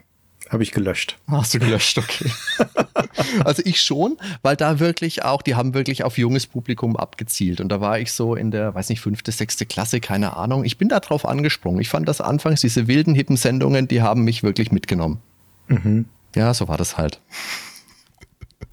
[0.50, 1.18] habe ich gelöscht.
[1.28, 2.32] Hast du gelöscht, okay.
[3.44, 7.60] also ich schon, weil da wirklich auch, die haben wirklich auf junges Publikum abgezielt.
[7.60, 10.64] Und da war ich so in der, weiß nicht, fünfte, sechste Klasse, keine Ahnung.
[10.64, 11.82] Ich bin da drauf angesprungen.
[11.82, 15.20] Ich fand das anfangs, diese wilden, hippen Sendungen, die haben mich wirklich mitgenommen.
[15.68, 16.06] Mhm.
[16.36, 17.20] Ja, so war das halt.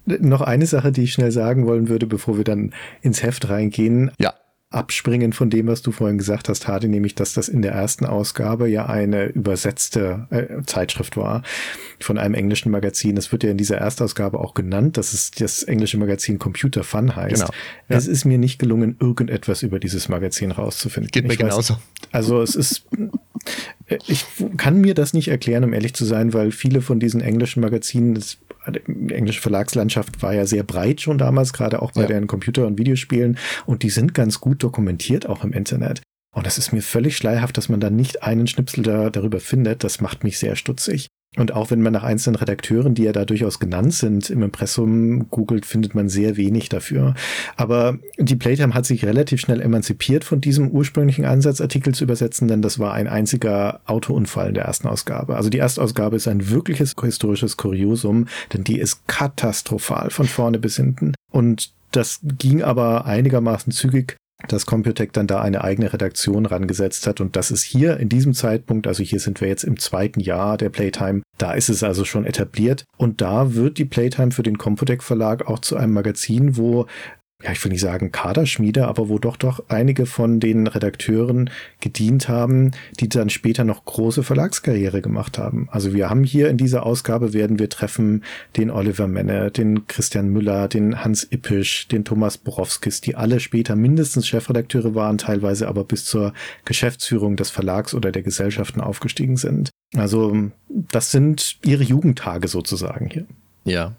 [0.05, 4.11] Noch eine Sache, die ich schnell sagen wollen würde, bevor wir dann ins Heft reingehen.
[4.19, 4.33] Ja
[4.71, 8.05] abspringen von dem, was du vorhin gesagt hast, Hardy, nämlich, dass das in der ersten
[8.05, 11.43] Ausgabe ja eine übersetzte äh, Zeitschrift war
[11.99, 13.15] von einem englischen Magazin.
[13.15, 17.15] Das wird ja in dieser Erstausgabe auch genannt, dass es das englische Magazin Computer Fun
[17.15, 17.35] heißt.
[17.35, 17.53] Genau.
[17.89, 17.97] Ja.
[17.97, 21.11] Es ist mir nicht gelungen, irgendetwas über dieses Magazin rauszufinden.
[21.11, 21.73] Geht mir ich genauso.
[21.73, 21.81] Weiß,
[22.13, 22.87] also es ist
[24.07, 24.25] ich
[24.57, 28.15] kann mir das nicht erklären, um ehrlich zu sein, weil viele von diesen englischen Magazinen,
[28.15, 28.37] das,
[28.87, 32.07] die englische Verlagslandschaft war ja sehr breit schon damals, gerade auch bei ja.
[32.07, 33.37] den Computer- und Videospielen.
[33.65, 36.01] Und die sind ganz gut dokumentiert, auch im Internet.
[36.33, 39.83] Und das ist mir völlig schleierhaft, dass man da nicht einen Schnipsel da, darüber findet.
[39.83, 41.07] Das macht mich sehr stutzig.
[41.37, 45.29] Und auch wenn man nach einzelnen Redakteuren, die ja da durchaus genannt sind, im Impressum
[45.29, 47.15] googelt, findet man sehr wenig dafür.
[47.55, 52.49] Aber die Playtime hat sich relativ schnell emanzipiert von diesem ursprünglichen Ansatz, Artikel zu übersetzen,
[52.49, 55.37] denn das war ein einziger Autounfall in der ersten Ausgabe.
[55.37, 60.75] Also die Erstausgabe ist ein wirkliches historisches Kuriosum, denn die ist katastrophal von vorne bis
[60.75, 61.13] hinten.
[61.31, 67.21] Und das ging aber einigermaßen zügig dass Computec dann da eine eigene Redaktion rangesetzt hat.
[67.21, 70.57] Und das ist hier in diesem Zeitpunkt, also hier sind wir jetzt im zweiten Jahr
[70.57, 72.85] der Playtime, da ist es also schon etabliert.
[72.97, 76.87] Und da wird die Playtime für den Computec Verlag auch zu einem Magazin, wo
[77.43, 81.49] ja, ich will nicht sagen Kaderschmiede, aber wo doch doch einige von den Redakteuren
[81.79, 85.67] gedient haben, die dann später noch große Verlagskarriere gemacht haben.
[85.71, 88.23] Also wir haben hier in dieser Ausgabe werden wir treffen
[88.57, 93.75] den Oliver Menne, den Christian Müller, den Hans Ippisch, den Thomas Borowskis, die alle später
[93.75, 96.33] mindestens Chefredakteure waren, teilweise aber bis zur
[96.65, 99.71] Geschäftsführung des Verlags oder der Gesellschaften aufgestiegen sind.
[99.95, 103.25] Also das sind ihre Jugendtage sozusagen hier.
[103.63, 103.93] Ja,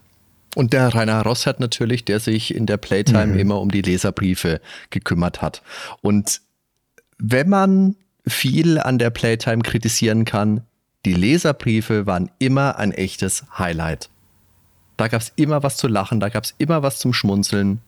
[0.54, 3.38] und der Rainer Rossert natürlich, der sich in der Playtime mhm.
[3.38, 4.60] immer um die Leserbriefe
[4.90, 5.62] gekümmert hat.
[6.02, 6.40] Und
[7.18, 10.62] wenn man viel an der Playtime kritisieren kann,
[11.04, 14.10] die Leserbriefe waren immer ein echtes Highlight.
[14.96, 17.80] Da gab es immer was zu lachen, da gab es immer was zum Schmunzeln.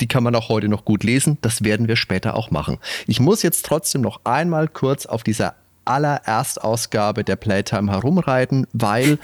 [0.00, 1.38] Die kann man auch heute noch gut lesen.
[1.42, 2.78] Das werden wir später auch machen.
[3.06, 9.18] Ich muss jetzt trotzdem noch einmal kurz auf dieser allererstausgabe der Playtime herumreiten, weil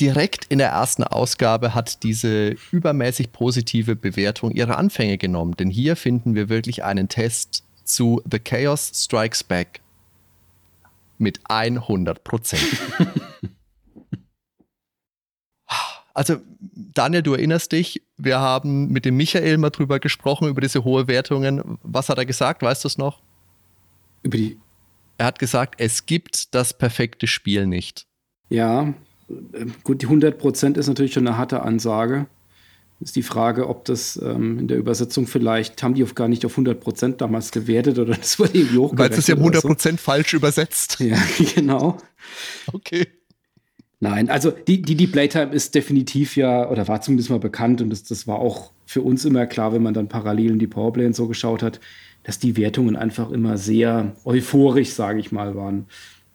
[0.00, 5.56] direkt in der ersten Ausgabe hat diese übermäßig positive Bewertung ihre Anfänge genommen.
[5.56, 9.80] Denn hier finden wir wirklich einen Test zu The Chaos Strikes Back
[11.18, 12.62] mit 100 Prozent.
[16.14, 20.84] also, Daniel, du erinnerst dich, wir haben mit dem Michael mal drüber gesprochen, über diese
[20.84, 21.78] hohe Wertungen.
[21.82, 22.62] Was hat er gesagt?
[22.62, 23.20] Weißt du es noch?
[24.22, 24.58] Über die.
[25.16, 28.06] Er hat gesagt, es gibt das perfekte Spiel nicht.
[28.50, 28.94] Ja,
[29.84, 32.26] gut, die 100 Prozent ist natürlich schon eine harte Ansage.
[33.00, 36.44] Ist die Frage, ob das ähm, in der Übersetzung vielleicht, haben die auf gar nicht
[36.44, 38.98] auf 100 Prozent damals gewertet oder das wurde irgendwie hochgerechnet.
[38.98, 40.04] Weil es ist ja 100 Prozent so.
[40.04, 40.98] falsch übersetzt.
[40.98, 41.16] Ja,
[41.54, 41.98] genau.
[42.72, 43.06] Okay.
[44.00, 47.90] Nein, also die, die, die Playtime ist definitiv ja, oder war zumindest mal bekannt und
[47.90, 51.06] das, das war auch für uns immer klar, wenn man dann parallel in die Powerplay
[51.06, 51.80] und so geschaut hat,
[52.22, 55.86] dass die Wertungen einfach immer sehr euphorisch, sage ich mal, waren.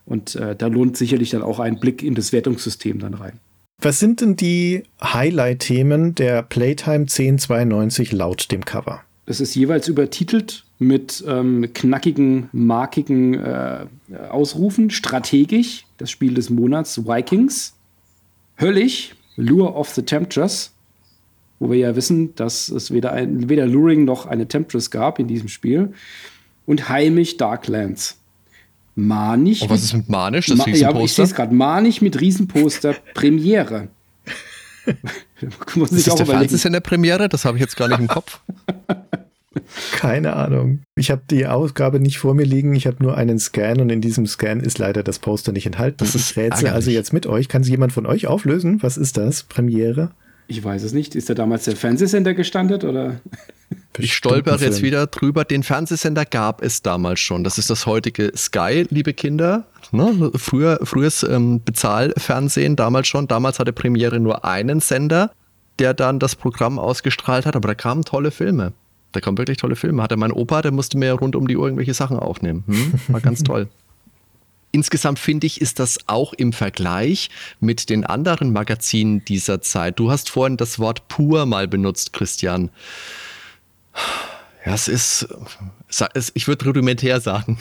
[0.06, 3.40] Und äh, da lohnt sicherlich dann auch ein Blick in das Wertungssystem dann rein.
[3.82, 9.02] Was sind denn die Highlight-Themen der Playtime 1092 laut dem Cover?
[9.26, 13.86] Es ist jeweils übertitelt mit ähm, knackigen, markigen äh,
[14.30, 14.90] Ausrufen.
[14.90, 17.74] Strategisch, das Spiel des Monats, Vikings.
[18.60, 20.74] Höllisch, Lure of the Temptress.
[21.60, 25.28] Wo wir ja wissen, dass es weder, ein, weder Luring noch eine Temptress gab in
[25.28, 25.94] diesem Spiel.
[26.66, 28.18] Und heimisch Darklands.
[28.96, 29.62] Manisch.
[29.64, 30.48] Und was ist mit Manisch?
[30.48, 31.54] Das Ma ja, ich sehe es gerade.
[31.54, 33.88] Manisch mit Riesenposter Premiere.
[35.76, 37.30] Muss ist das der Fernsehsender Premiere?
[37.30, 38.40] Das habe ich jetzt gar nicht im Kopf.
[39.94, 40.80] Keine Ahnung.
[40.96, 42.76] Ich habe die Ausgabe nicht vor mir liegen.
[42.76, 45.98] Ich habe nur einen Scan und in diesem Scan ist leider das Poster nicht enthalten.
[46.00, 47.50] Das ist Rätsel also jetzt mit euch.
[47.50, 48.82] Kann sie jemand von euch auflösen?
[48.82, 49.44] Was ist das?
[49.44, 50.12] Premiere?
[50.54, 51.16] Ich weiß es nicht.
[51.16, 53.20] Ist da damals der Fernsehsender gestandet oder?
[53.98, 55.46] Ich stolper jetzt wieder drüber.
[55.46, 57.44] Den Fernsehsender gab es damals schon.
[57.44, 59.66] Das ist das heutige Sky, liebe Kinder.
[59.92, 60.32] Ne?
[60.36, 63.28] Früher, frühes ähm, Bezahlfernsehen damals schon.
[63.28, 65.32] Damals hatte Premiere nur einen Sender,
[65.80, 67.56] der dann das Programm ausgestrahlt hat.
[67.56, 68.74] Aber da kamen tolle Filme.
[69.12, 70.04] Da kamen wirklich tolle Filme.
[70.04, 72.64] Hatte mein Opa, der musste mir rund um die Uhr irgendwelche Sachen aufnehmen.
[72.68, 72.94] Hm?
[73.08, 73.70] War ganz toll.
[74.76, 80.00] Insgesamt finde ich, ist das auch im Vergleich mit den anderen Magazinen dieser Zeit.
[80.00, 82.72] Du hast vorhin das Wort pur mal benutzt, Christian.
[84.66, 85.28] Ja, es ist,
[86.34, 87.60] ich würde rudimentär sagen.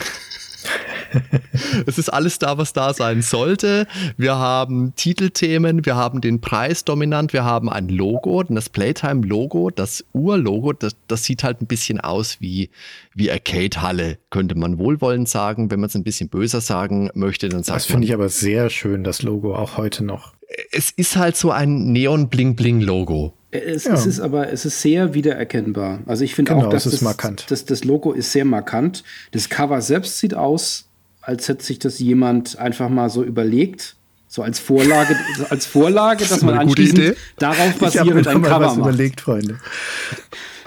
[1.85, 3.87] es ist alles da, was da sein sollte.
[4.17, 10.05] Wir haben Titelthemen, wir haben den Preis dominant, wir haben ein Logo, das Playtime-Logo, das
[10.13, 12.69] Urlogo, das, das sieht halt ein bisschen aus wie,
[13.13, 15.71] wie Arcade-Halle, könnte man wohlwollend sagen.
[15.71, 17.77] Wenn man es ein bisschen böser sagen möchte, dann sagt.
[17.77, 20.33] Das finde ich aber sehr schön, das Logo, auch heute noch.
[20.71, 23.33] Es ist halt so ein Neon-Bling-Bling-Logo.
[23.53, 23.93] Es, ja.
[23.93, 25.99] es, ist aber es ist sehr wiedererkennbar.
[26.07, 29.03] Also ich finde genau, auch, dass das, das, das, das Logo ist sehr markant.
[29.31, 30.87] Das Cover selbst sieht aus,
[31.21, 33.95] als hätte sich das jemand einfach mal so überlegt.
[34.27, 35.15] So als Vorlage,
[35.49, 38.87] als Vorlage, dass man anschließend darauf basierend ein Cover was macht.
[38.87, 39.59] überlegt, Freunde.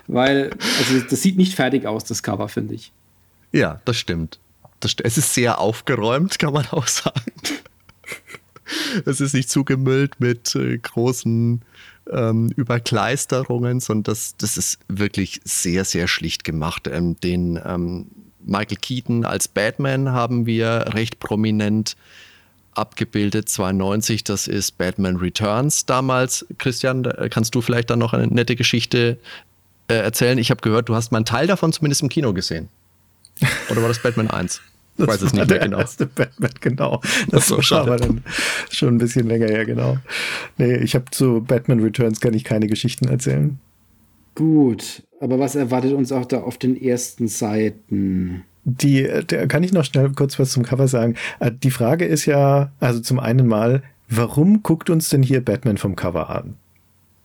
[0.07, 2.93] Weil, also das sieht nicht fertig aus, das Cover, finde ich.
[3.51, 4.39] Ja, das stimmt.
[4.79, 7.33] das st es ist sehr aufgeräumt, kann man auch sagen.
[9.05, 11.63] es ist nicht zugemüllt mit äh, großen
[12.13, 16.89] ähm, Überkleisterungen, sondern das, das ist wirklich sehr, sehr schlicht gemacht.
[16.89, 18.07] Ähm, den ähm,
[18.45, 21.97] Michael Keaton als Batman haben wir recht prominent
[22.75, 26.47] abgebildet, 92, das ist Batman Returns damals.
[26.59, 29.19] Christian, kannst du vielleicht dann noch eine nette Geschichte
[29.89, 30.39] äh, erzählen?
[30.39, 32.69] Ich habe gehört, du hast mal einen Teil davon zumindest im Kino gesehen.
[33.71, 34.61] Oder war das Batman 1?
[34.99, 35.79] Ich weiß es nicht mehr genau.
[35.79, 37.01] Erste Batman, genau.
[37.31, 38.23] Das, das war aber dann
[38.71, 39.99] schon ein bisschen länger her, genau.
[40.59, 43.59] Nee, ich habe zu Batman Returns kann ich keine Geschichten erzählen.
[44.35, 48.45] Gut, aber was erwartet uns auch da auf den ersten Seiten?
[48.65, 51.15] Die, der, kann ich noch schnell kurz was zum Cover sagen?
[51.41, 55.79] Äh, die Frage ist ja, also zum einen mal, warum guckt uns denn hier Batman
[55.79, 56.57] vom Cover an?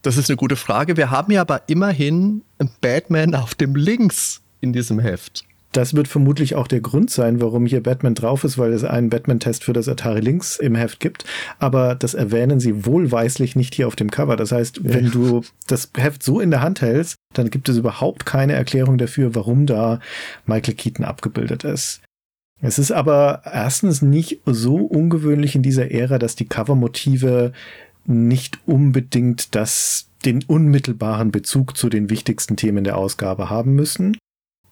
[0.04, 0.98] Das ist eine gute Frage.
[0.98, 2.44] Wir haben ja aber immerhin
[2.82, 5.46] Batman auf dem Links in diesem Heft.
[5.72, 9.10] Das wird vermutlich auch der Grund sein, warum hier Batman drauf ist, weil es einen
[9.10, 11.24] Batman-Test für das Atari Lynx im Heft gibt.
[11.60, 14.36] Aber das erwähnen sie wohlweislich nicht hier auf dem Cover.
[14.36, 15.12] Das heißt, wenn ja.
[15.12, 19.34] du das Heft so in der Hand hältst, dann gibt es überhaupt keine Erklärung dafür,
[19.34, 20.00] warum da
[20.46, 22.02] Michael Keaton abgebildet ist.
[22.62, 27.54] Es ist aber erstens nicht so ungewöhnlich in dieser Ära, dass die Covermotive
[28.06, 34.18] nicht unbedingt das den unmittelbaren Bezug zu den wichtigsten Themen der Ausgabe haben müssen.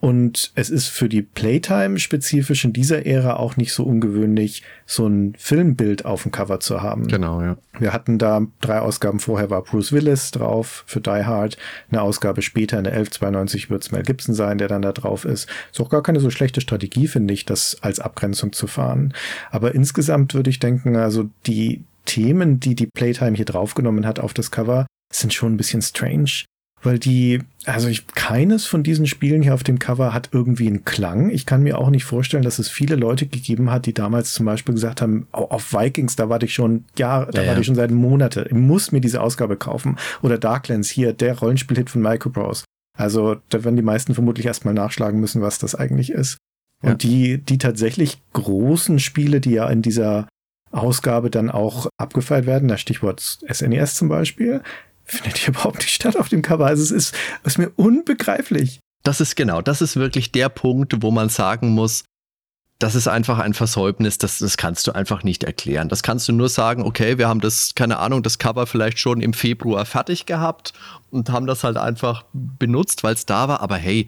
[0.01, 5.05] Und es ist für die Playtime spezifisch in dieser Ära auch nicht so ungewöhnlich, so
[5.07, 7.07] ein Filmbild auf dem Cover zu haben.
[7.07, 7.57] Genau, ja.
[7.77, 11.57] Wir hatten da drei Ausgaben vorher war Bruce Willis drauf für Die Hard.
[11.91, 15.25] Eine Ausgabe später, in der 1192 wird es Mel Gibson sein, der dann da drauf
[15.25, 15.49] ist.
[15.71, 19.13] Ist auch gar keine so schlechte Strategie, finde ich, das als Abgrenzung zu fahren.
[19.51, 24.33] Aber insgesamt würde ich denken, also die Themen, die die Playtime hier draufgenommen hat auf
[24.33, 26.45] das Cover, sind schon ein bisschen strange
[26.81, 30.85] weil die, also ich, keines von diesen Spielen hier auf dem Cover hat irgendwie einen
[30.85, 31.29] Klang.
[31.29, 34.45] Ich kann mir auch nicht vorstellen, dass es viele Leute gegeben hat, die damals zum
[34.45, 37.59] Beispiel gesagt haben, auf Vikings, da warte ich schon, ja, da ja, warte ja.
[37.59, 38.45] ich schon seit Monaten.
[38.47, 39.97] Ich muss mir diese Ausgabe kaufen.
[40.21, 42.63] Oder Darklands hier, der Rollenspielhit von Microprose.
[42.97, 46.37] Also da werden die meisten vermutlich erstmal nachschlagen müssen, was das eigentlich ist.
[46.83, 46.91] Ja.
[46.91, 50.27] Und die, die tatsächlich großen Spiele, die ja in dieser
[50.71, 54.61] Ausgabe dann auch abgefeiert werden, das Stichwort SNES e zum Beispiel,
[55.11, 56.65] findet hier überhaupt nicht statt auf dem Cover.
[56.65, 58.79] Also es ist, ist mir unbegreiflich.
[59.03, 62.03] Das ist genau, das ist wirklich der Punkt, wo man sagen muss,
[62.79, 65.89] das ist einfach ein Versäumnis, das, das kannst du einfach nicht erklären.
[65.89, 69.19] Das kannst du nur sagen, okay, wir haben das, keine Ahnung, das Cover vielleicht schon
[69.19, 70.71] im Februar fertig gehabt
[71.11, 73.59] und haben das halt einfach benutzt, weil es da war.
[73.59, 74.07] Aber hey,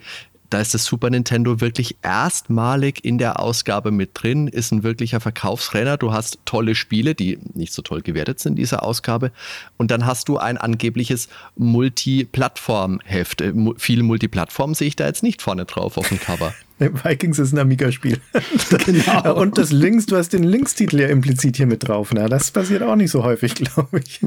[0.52, 5.22] da ist das Super Nintendo wirklich erstmalig in der Ausgabe mit drin, ist ein wirklicher
[5.22, 5.96] Verkaufsrenner.
[5.96, 9.32] Du hast tolle Spiele, die nicht so toll gewertet sind in dieser Ausgabe.
[9.78, 13.42] Und dann hast du ein angebliches Multiplattform-Heft.
[13.42, 16.54] Äh, Viel Multiplattform sehe ich da jetzt nicht vorne drauf auf dem Cover.
[17.04, 18.20] Vikings ist ein Amiga-Spiel.
[18.86, 19.36] genau.
[19.36, 22.12] Und das Links, du hast den Links-Titel ja implizit hier mit drauf.
[22.14, 24.22] Na, das passiert auch nicht so häufig, glaube ich.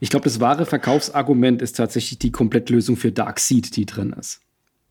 [0.00, 4.40] Ich glaube, das wahre Verkaufsargument ist tatsächlich die Komplettlösung für Darkseid, die drin ist.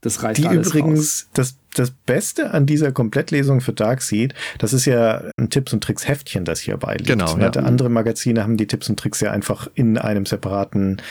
[0.02, 1.30] Das reißt die alles übrigens, raus.
[1.34, 6.08] Das, das Beste an dieser Komplettlesung für Darkseid, das ist ja ein Tipps und Tricks
[6.08, 7.08] Heftchen, das hier beiliegt.
[7.08, 7.36] Genau.
[7.38, 7.50] Ja.
[7.50, 11.02] Andere Magazine haben die Tipps und Tricks ja einfach in einem separaten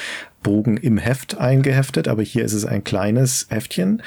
[0.45, 4.01] Bogen im Heft eingeheftet, aber hier ist es ein kleines Heftchen.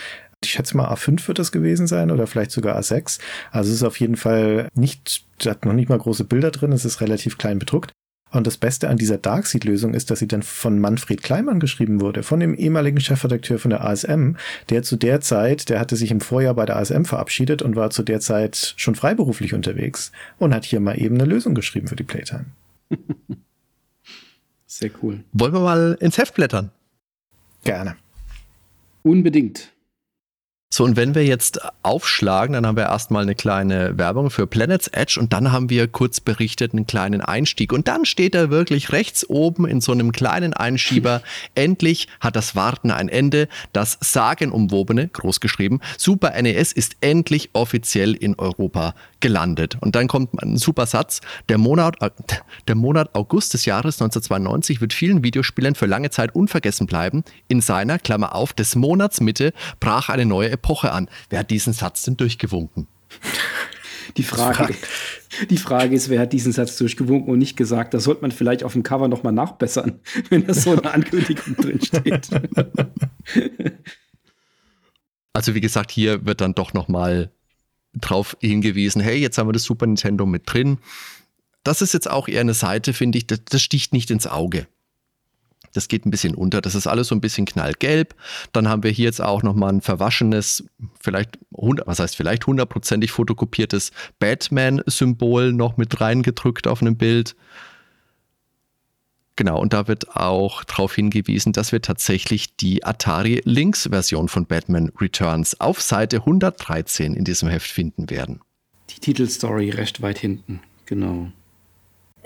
[0.44, 3.20] Ich schätze mal A5 wird das gewesen sein oder vielleicht sogar A6.
[3.52, 6.86] Also es ist auf jeden Fall nicht, hat noch nicht mal große Bilder drin, es
[6.86, 7.92] ist relativ klein bedruckt.
[8.30, 12.24] Und das Beste an dieser Darkseid-Lösung ist, dass sie dann von Manfred Kleimann geschrieben wurde,
[12.24, 14.34] von dem ehemaligen Chefredakteur von der ASM,
[14.70, 17.90] der zu der Zeit, der hatte sich im Vorjahr bei der ASM verabschiedet und war
[17.90, 21.96] zu der Zeit schon freiberuflich unterwegs und hat hier mal eben eine Lösung geschrieben für
[21.96, 22.48] die Playtime.
[24.66, 25.24] Sehr cool.
[25.32, 26.72] Wollen wir mal ins Heft blättern?
[27.64, 27.96] Gerne.
[29.04, 29.72] Unbedingt.
[30.70, 34.90] So, und wenn wir jetzt aufschlagen, dann haben wir erstmal eine kleine Werbung für Planet's
[34.90, 37.72] Edge und dann haben wir kurz berichtet einen kleinen Einstieg.
[37.72, 41.22] Und dann steht er wirklich rechts oben in so einem kleinen Einschieber.
[41.56, 43.48] Endlich hat das Warten ein Ende.
[43.72, 49.78] Das sagenumwobene, großgeschrieben, Super NES ist endlich offiziell in Europa gelandet.
[49.80, 51.22] Und dann kommt ein super Satz.
[51.48, 51.96] Der Monat,
[52.68, 57.24] der Monat August des Jahres 1992 wird vielen Videospielern für lange Zeit unvergessen bleiben.
[57.48, 61.10] In seiner, Klammer auf, des Monats Mitte brach eine neue Epoche an.
[61.30, 62.88] Wer hat diesen Satz denn durchgewunken?
[64.18, 64.74] Die Frage,
[65.50, 68.64] die Frage ist, wer hat diesen Satz durchgewunken und nicht gesagt, das sollte man vielleicht
[68.64, 72.30] auf dem Cover nochmal nachbessern, wenn da so eine Ankündigung drin steht.
[75.34, 77.32] Also wie gesagt, hier wird dann doch nochmal
[77.94, 80.80] drauf hingewiesen, hey, jetzt haben wir das Super Nintendo mit drin.
[81.64, 84.68] Das ist jetzt auch eher eine Seite, finde ich, das, das sticht nicht ins Auge.
[85.78, 86.60] Das geht ein bisschen unter.
[86.60, 88.16] Das ist alles so ein bisschen knallgelb.
[88.52, 90.66] Dann haben wir hier jetzt auch nochmal ein verwaschenes,
[91.00, 97.36] vielleicht, was heißt vielleicht hundertprozentig fotokopiertes Batman-Symbol noch mit reingedrückt auf einem Bild.
[99.38, 104.92] Genau, und da wird auch darauf hingewiesen, dass wir tatsächlich die Atari Lynx-Version von Batman
[105.00, 108.42] Returns auf Seite 113 in diesem Heft finden werden.
[108.90, 111.32] Die Titelstory recht weit hinten, genau.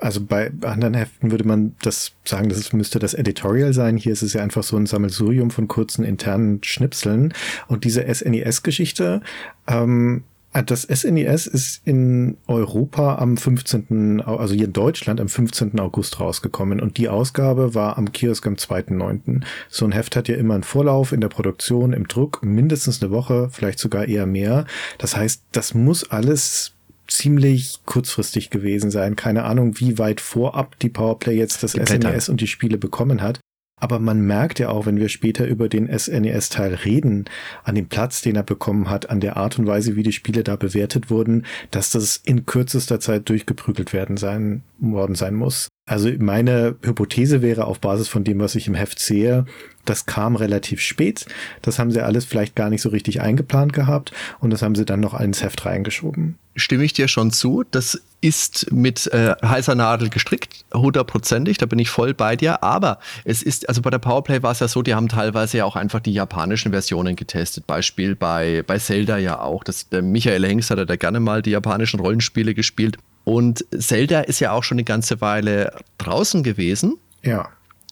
[0.02, 3.98] Also bei anderen Heften würde man das sagen, das müsste das Editorial sein.
[3.98, 7.34] Hier ist es ja einfach so ein Sammelsurium von kurzen internen Schnipseln.
[7.68, 9.22] Und diese SNES-Geschichte,
[9.68, 10.24] ähm,
[10.66, 15.80] das SNES ist in Europa am 15., also hier in Deutschland am 15.
[15.80, 19.44] August rausgekommen und die Ausgabe war am Kiosk am 2.9.
[19.70, 23.12] So ein Heft hat ja immer einen Vorlauf in der Produktion, im Druck, mindestens eine
[23.12, 24.66] Woche, vielleicht sogar eher mehr.
[24.98, 26.74] Das heißt, das muss alles
[27.12, 29.16] ziemlich kurzfristig gewesen sein.
[29.16, 33.40] Keine Ahnung, wie weit vorab die Powerplay jetzt das SNES und die Spiele bekommen hat.
[33.82, 37.26] Aber man merkt ja auch, wenn wir später über den SNES-Teil reden,
[37.64, 40.44] an dem Platz, den er bekommen hat, an der Art und Weise, wie die Spiele
[40.44, 45.68] da bewertet wurden, dass das in kürzester Zeit durchgeprügelt werden sein, worden sein muss.
[45.90, 49.46] Also meine Hypothese wäre auf Basis von dem, was ich im Heft sehe,
[49.84, 51.26] das kam relativ spät.
[51.64, 54.86] Das haben sie alles vielleicht gar nicht so richtig eingeplant gehabt und das haben sie
[54.86, 56.38] dann noch ins Heft reingeschoben.
[56.56, 57.64] Stimme ich dir schon zu.
[57.72, 62.64] Das ist mit äh, heißer Nadel gestrickt, hundertprozentig, da bin ich voll bei dir.
[62.64, 65.66] Aber es ist, also bei der Powerplay war es ja so, die haben teilweise ja
[65.66, 67.66] auch einfach die japanischen Versionen getestet.
[67.66, 69.64] Beispiel bei, bei Zelda ja auch.
[69.64, 72.98] Das, der Michael Hengst hat ja da gerne mal die japanischen Rollenspiele gespielt.
[73.24, 76.98] Und Zelda ist ja auch schon eine ganze Weile draußen gewesen.
[77.24, 77.50] Ja.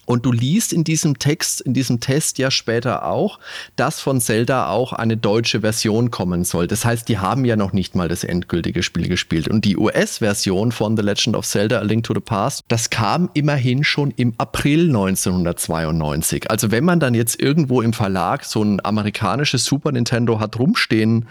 [0.10, 3.38] Und du liest in diesem Text, in diesem Test ja später auch,
[3.76, 6.66] dass von Zelda auch eine deutsche Version kommen soll.
[6.66, 9.48] Das heißt, die haben ja noch nicht mal das endgültige Spiel gespielt.
[9.48, 13.30] Und die US-Version von The Legend of Zelda A Link to the Past, das kam
[13.36, 16.50] immerhin schon im April 1992.
[16.50, 21.28] Also wenn man dann jetzt irgendwo im Verlag so ein amerikanisches Super Nintendo hat rumstehen,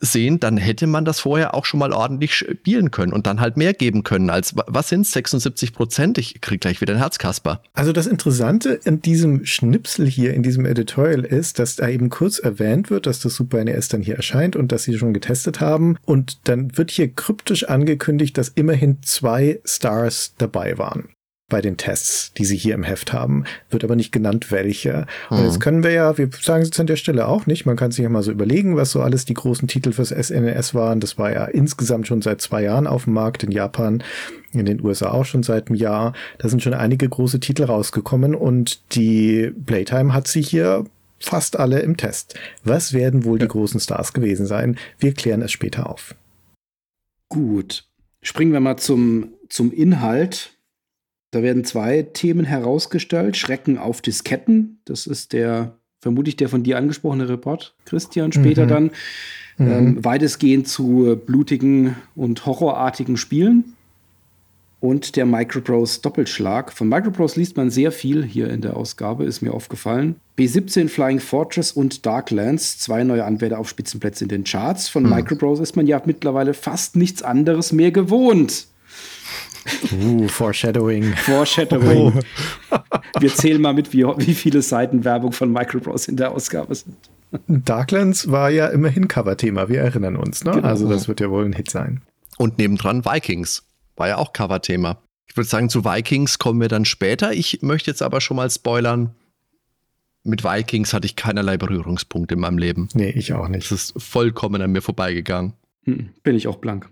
[0.00, 3.56] sehen, dann hätte man das vorher auch schon mal ordentlich spielen können und dann halt
[3.56, 6.18] mehr geben können als, was sind 76 Prozent?
[6.18, 7.62] Ich krieg gleich wieder ein Herzkasper.
[7.74, 12.38] Also das Interessante in diesem Schnipsel hier, in diesem Editorial ist, dass da eben kurz
[12.38, 15.96] erwähnt wird, dass das Super NES dann hier erscheint und dass sie schon getestet haben
[16.04, 21.08] und dann wird hier kryptisch angekündigt, dass immerhin zwei Stars dabei waren
[21.48, 25.06] bei den Tests, die sie hier im Heft haben, wird aber nicht genannt, welche.
[25.30, 25.60] Und jetzt mhm.
[25.60, 28.08] können wir ja, wir sagen es an der Stelle auch nicht, man kann sich ja
[28.10, 31.00] mal so überlegen, was so alles die großen Titel fürs SNES waren.
[31.00, 34.02] Das war ja insgesamt schon seit zwei Jahren auf dem Markt in Japan,
[34.52, 36.12] in den USA auch schon seit einem Jahr.
[36.38, 40.84] Da sind schon einige große Titel rausgekommen und die Playtime hat sie hier
[41.18, 42.38] fast alle im Test.
[42.62, 43.46] Was werden wohl ja.
[43.46, 44.78] die großen Stars gewesen sein?
[44.98, 46.14] Wir klären es später auf.
[47.30, 47.84] Gut.
[48.20, 50.57] Springen wir mal zum, zum Inhalt
[51.30, 53.36] da werden zwei Themen herausgestellt.
[53.36, 54.80] Schrecken auf Disketten.
[54.84, 58.68] Das ist der, vermutlich der von dir angesprochene Report, Christian, später mhm.
[58.68, 58.90] dann.
[59.58, 59.70] Mhm.
[59.70, 63.74] Ähm, weitestgehend zu blutigen und horrorartigen Spielen.
[64.80, 66.72] Und der Microprose Doppelschlag.
[66.72, 70.14] Von Microprose liest man sehr viel hier in der Ausgabe, ist mir aufgefallen.
[70.38, 74.88] B17 Flying Fortress und Darklands, zwei neue Anwärter auf Spitzenplätze in den Charts.
[74.88, 75.10] Von mhm.
[75.10, 78.68] Microprose ist man ja mittlerweile fast nichts anderes mehr gewohnt.
[79.92, 81.14] Uh, Foreshadowing.
[81.16, 82.12] Foreshadowing.
[82.70, 82.78] Oh.
[83.20, 86.96] Wir zählen mal mit, wie, wie viele Seiten Werbung von Microprose in der Ausgabe sind.
[87.46, 90.44] Darklands war ja immerhin Coverthema, wir erinnern uns.
[90.44, 90.52] Ne?
[90.52, 90.66] Genau.
[90.66, 92.00] Also das wird ja wohl ein Hit sein.
[92.38, 93.64] Und nebendran Vikings
[93.96, 95.02] war ja auch Coverthema.
[95.26, 97.32] Ich würde sagen, zu Vikings kommen wir dann später.
[97.32, 99.14] Ich möchte jetzt aber schon mal spoilern.
[100.24, 102.88] Mit Vikings hatte ich keinerlei Berührungspunkte in meinem Leben.
[102.94, 103.70] Nee, ich auch nicht.
[103.70, 105.52] Das ist vollkommen an mir vorbeigegangen.
[105.84, 106.88] Hm, bin ich auch blank.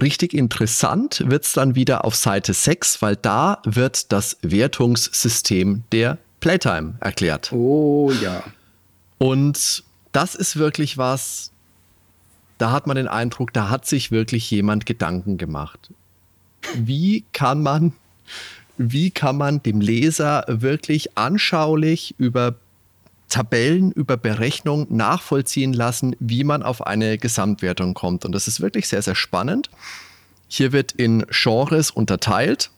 [0.00, 6.94] Richtig interessant wird's dann wieder auf Seite 6, weil da wird das Wertungssystem der Playtime
[7.00, 7.52] erklärt.
[7.52, 8.42] Oh ja.
[9.18, 11.52] Und das ist wirklich was,
[12.58, 15.90] da hat man den Eindruck, da hat sich wirklich jemand Gedanken gemacht.
[16.74, 17.92] Wie kann man,
[18.78, 22.54] wie kann man dem Leser wirklich anschaulich über
[23.32, 28.26] Tabellen über Berechnung nachvollziehen lassen, wie man auf eine Gesamtwertung kommt.
[28.26, 29.70] Und das ist wirklich sehr, sehr spannend.
[30.48, 32.70] Hier wird in Genres unterteilt.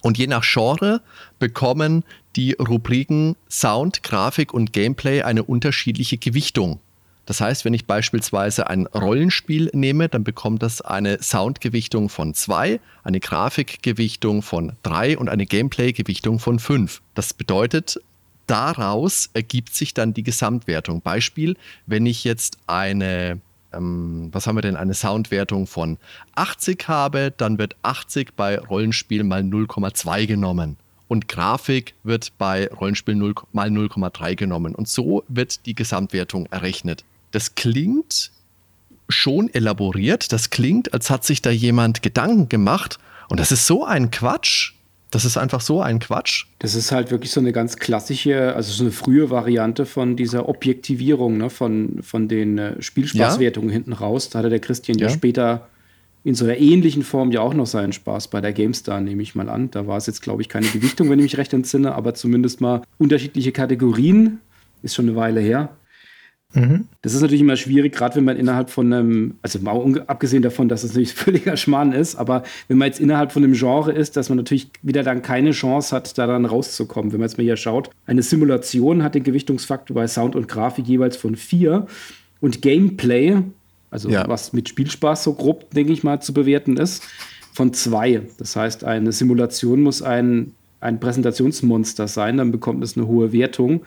[0.00, 1.02] Und je nach Genre
[1.38, 2.02] bekommen
[2.34, 6.80] die Rubriken Sound, Grafik und Gameplay eine unterschiedliche Gewichtung.
[7.26, 12.80] Das heißt, wenn ich beispielsweise ein Rollenspiel nehme, dann bekommt das eine Soundgewichtung von 2,
[13.04, 17.02] eine Grafikgewichtung von 3 und eine Gameplay-Gewichtung von 5.
[17.14, 18.00] Das bedeutet,
[18.48, 21.00] daraus ergibt sich dann die Gesamtwertung.
[21.00, 23.40] Beispiel, wenn ich jetzt eine,
[23.72, 25.98] ähm, was haben wir denn, eine Soundwertung von
[26.34, 30.76] 80 habe, dann wird 80 bei Rollenspiel mal 0,2 genommen
[31.08, 34.74] und Grafik wird bei Rollenspiel 0, mal 0,3 genommen.
[34.74, 37.04] Und so wird die Gesamtwertung errechnet.
[37.30, 38.30] Das klingt
[39.08, 42.98] schon elaboriert, das klingt, als hat sich da jemand Gedanken gemacht.
[43.30, 44.74] Und das ist so ein Quatsch.
[45.10, 46.46] Das ist einfach so ein Quatsch.
[46.58, 50.48] Das ist halt wirklich so eine ganz klassische, also so eine frühe Variante von dieser
[50.48, 53.74] Objektivierung, ne, von, von den äh, Spielspaßwertungen ja.
[53.74, 54.28] hinten raus.
[54.28, 55.68] Da hatte der Christian ja, ja später
[56.24, 59.34] in so einer ähnlichen Form ja auch noch seinen Spaß bei der GameStar, nehme ich
[59.34, 59.70] mal an.
[59.70, 62.60] Da war es jetzt, glaube ich, keine Gewichtung, wenn ich mich recht entsinne, aber zumindest
[62.60, 64.40] mal unterschiedliche Kategorien.
[64.82, 65.70] Ist schon eine Weile her.
[66.54, 66.86] Mhm.
[67.02, 70.68] Das ist natürlich immer schwierig, gerade wenn man innerhalb von einem, also mal abgesehen davon,
[70.68, 74.16] dass es natürlich völliger Schmarrn ist, aber wenn man jetzt innerhalb von einem Genre ist,
[74.16, 77.12] dass man natürlich wieder dann keine Chance hat, da dann rauszukommen.
[77.12, 80.86] Wenn man jetzt mal hier schaut, eine Simulation hat den Gewichtungsfaktor bei Sound und Grafik
[80.86, 81.86] jeweils von vier
[82.40, 83.42] und Gameplay
[83.90, 84.28] also ja.
[84.28, 87.02] was mit Spielspaß so grob, denke ich mal, zu bewerten ist,
[87.52, 88.22] von zwei.
[88.38, 93.82] Das heißt, eine Simulation muss ein, ein Präsentationsmonster sein, dann bekommt es eine hohe Wertung,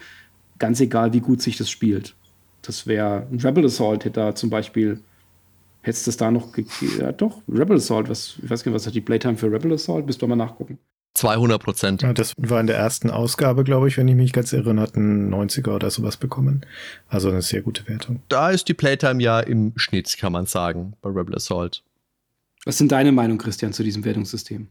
[0.58, 2.14] ganz egal, wie gut sich das spielt.
[2.62, 5.00] Das wäre ein Rebel Assault, hätte da zum Beispiel,
[5.80, 6.98] hätte es das da noch gegeben?
[7.00, 9.72] Ja, doch, Rebel Assault, was, ich weiß gar nicht, was hat die Playtime für Rebel
[9.72, 10.06] Assault?
[10.06, 10.78] Müsst ihr mal nachgucken.
[11.14, 12.02] 200 Prozent.
[12.02, 15.32] Ja, das war in der ersten Ausgabe, glaube ich, wenn ich mich ganz irre, hatten
[15.32, 16.64] 90er oder sowas bekommen.
[17.08, 18.22] Also eine sehr gute Wertung.
[18.28, 21.82] Da ist die Playtime ja im Schnitt, kann man sagen, bei Rebel Assault.
[22.64, 24.68] Was sind deine Meinung, Christian, zu diesem Wertungssystem?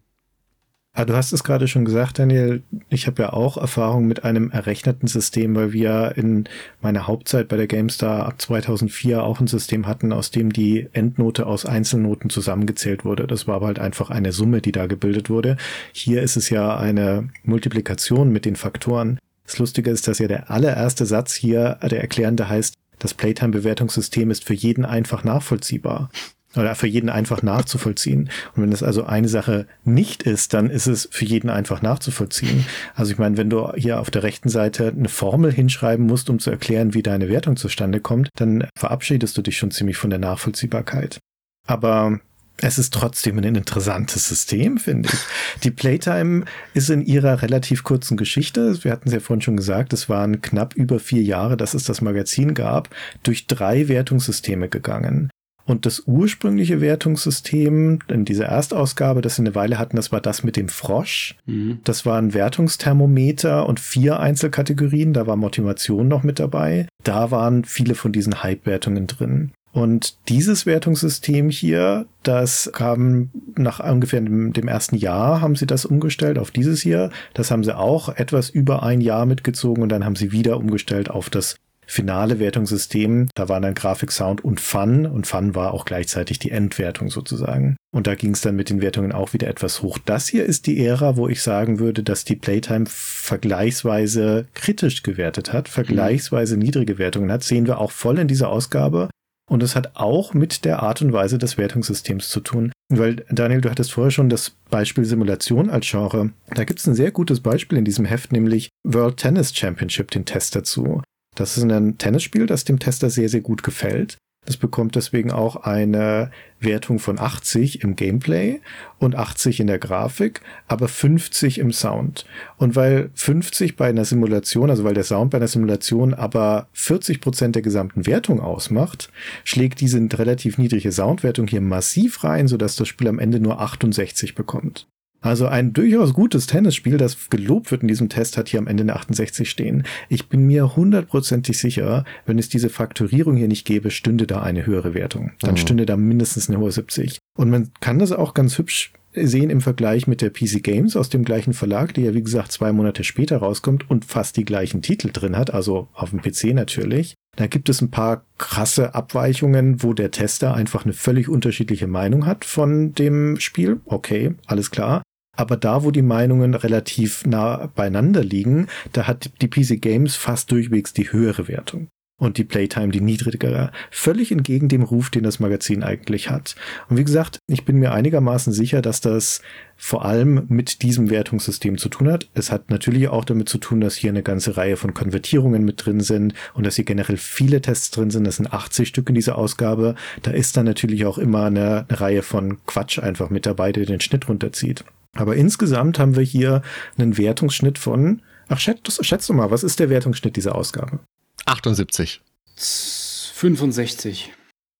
[0.94, 2.64] Ah, du hast es gerade schon gesagt, Daniel.
[2.89, 6.50] Ich habe ja auch Erfahrung mit einem errechneten System, weil wir in
[6.82, 11.46] meiner Hauptzeit bei der GameStar ab 2004 auch ein System hatten, aus dem die Endnote
[11.46, 13.26] aus Einzelnoten zusammengezählt wurde.
[13.26, 15.56] Das war aber halt einfach eine Summe, die da gebildet wurde.
[15.94, 19.18] Hier ist es ja eine Multiplikation mit den Faktoren.
[19.46, 24.44] Das Lustige ist, dass ja der allererste Satz hier, der erklärende heißt, das Playtime-Bewertungssystem ist
[24.44, 26.10] für jeden einfach nachvollziehbar
[26.56, 28.30] oder für jeden einfach nachzuvollziehen.
[28.56, 32.66] Und wenn das also eine Sache nicht ist, dann ist es für jeden einfach nachzuvollziehen.
[32.95, 36.39] Also ich meine, wenn du hier auf der rechten Seite eine Formel hinschreiben musst, um
[36.39, 40.20] zu erklären, wie deine Wertung zustande kommt, dann verabschiedest du dich schon ziemlich von der
[40.20, 41.20] Nachvollziehbarkeit.
[41.68, 42.20] Aber
[42.64, 45.20] es ist trotzdem ein interessantes System, finde ich.
[45.64, 49.93] Die Playtime ist in ihrer relativ kurzen Geschichte, wir hatten es ja vorhin schon gesagt,
[49.93, 52.89] es waren knapp über vier Jahre, dass es das Magazin gab,
[53.24, 55.32] durch drei Wertungssysteme gegangen.
[55.72, 60.43] Und das ursprüngliche Wertungssystem in dieser Erstausgabe, das wir eine Weile hatten, das war das
[60.43, 61.38] mit dem Frosch.
[61.45, 61.80] Mhm.
[61.86, 65.13] Das war ein Wertungsthermometer und vier Einzelkategorien.
[65.13, 66.89] Da war Motivation noch mit dabei.
[67.05, 69.53] Da waren viele von diesen Hype-Wertungen drin.
[69.72, 75.86] Und dieses Wertungssystem hier, das kam nach ungefähr dem, dem, ersten Jahr, haben sie das
[75.86, 77.11] umgestellt auf dieses hier.
[77.34, 81.09] Das haben sie auch etwas über ein Jahr mitgezogen und dann haben sie wieder umgestellt
[81.09, 81.55] auf das
[81.92, 83.28] finale Wertungssystem.
[83.36, 87.76] Da waren dann Grafik, Sound und Fun und Fun war auch gleichzeitig die Endwertung sozusagen.
[87.94, 89.98] Und da ging es dann mit den Wertungen auch wieder etwas hoch.
[90.06, 95.52] Das hier ist die Ära, wo ich sagen würde, dass die Playtime vergleichsweise kritisch gewertet
[95.52, 97.44] hat, vergleichsweise niedrige Wertungen hat.
[97.44, 99.10] Sehen wir auch voll in dieser Ausgabe.
[99.50, 102.72] Und es hat auch mit der Art und Weise des Wertungssystems zu tun.
[102.88, 106.30] Weil, Daniel, du hattest vorher schon das Beispiel Simulation als Genre.
[106.56, 110.24] Da gibt es ein sehr gutes Beispiel in diesem Heft, nämlich World Tennis Championship, den
[110.24, 111.02] Test dazu.
[111.36, 114.18] Das ist ein Tennisspiel, das dem Tester sehr, sehr gut gefällt.
[114.46, 118.60] Das bekommt deswegen auch eine Wertung von 80 im Gameplay
[118.98, 122.26] und 80 in der Grafik, aber 50 im Sound.
[122.58, 127.22] Und weil 50 bei einer Simulation, also weil der Sound bei einer Simulation aber 40
[127.22, 129.12] Prozent der gesamten Wertung ausmacht,
[129.44, 134.34] schlägt diese relativ niedrige Soundwertung hier massiv rein, sodass das Spiel am Ende nur 68
[134.34, 134.88] bekommt.
[135.22, 138.82] Also ein durchaus gutes Tennisspiel, das gelobt wird in diesem Test, hat hier am Ende
[138.82, 139.84] eine 68 stehen.
[140.09, 144.65] Ich bin mir hundertprozentig sicher, wenn es diese Faktorierung hier nicht gäbe, stünde da eine
[144.65, 145.32] höhere Wertung.
[145.41, 145.57] Dann mhm.
[145.57, 147.19] stünde da mindestens eine hohe 70.
[147.38, 151.09] Und man kann das auch ganz hübsch sehen im Vergleich mit der PC Games aus
[151.09, 154.82] dem gleichen Verlag, die ja wie gesagt zwei Monate später rauskommt und fast die gleichen
[154.82, 157.15] Titel drin hat, also auf dem PC natürlich.
[157.36, 162.26] Da gibt es ein paar krasse Abweichungen, wo der Tester einfach eine völlig unterschiedliche Meinung
[162.26, 163.82] hat von dem Spiel.
[163.86, 165.01] Okay, alles klar.
[165.36, 170.52] Aber da, wo die Meinungen relativ nah beieinander liegen, da hat die PC Games fast
[170.52, 171.88] durchwegs die höhere Wertung.
[172.22, 173.72] und die Playtime die niedrigere.
[173.90, 176.56] Völlig entgegen dem Ruf, den das Magazin eigentlich hat.
[176.88, 179.42] Und wie gesagt, ich bin mir einigermaßen sicher, dass das
[179.76, 182.30] vor allem mit diesem Wertungssystem zu tun hat.
[182.36, 185.84] Es hat natürlich auch damit zu tun, dass hier eine ganze Reihe von Konvertierungen mit
[185.84, 188.28] drin sind und dass hier generell viele Tests drin sind.
[188.28, 189.96] Das sind 80 Stück in dieser Ausgabe.
[190.22, 193.88] Da ist dann natürlich auch immer eine, eine Reihe von Quatsch einfach mit dabei, der
[193.88, 194.86] den Schnitt runterzieht.
[195.16, 196.62] Aber insgesamt haben wir hier
[196.97, 200.99] einen Wertungsschnitt von, ach, schätz, schätz doch mal, was ist der Wertungsschnitt dieser Ausgabe?
[201.45, 202.22] 78.
[202.55, 204.34] 65.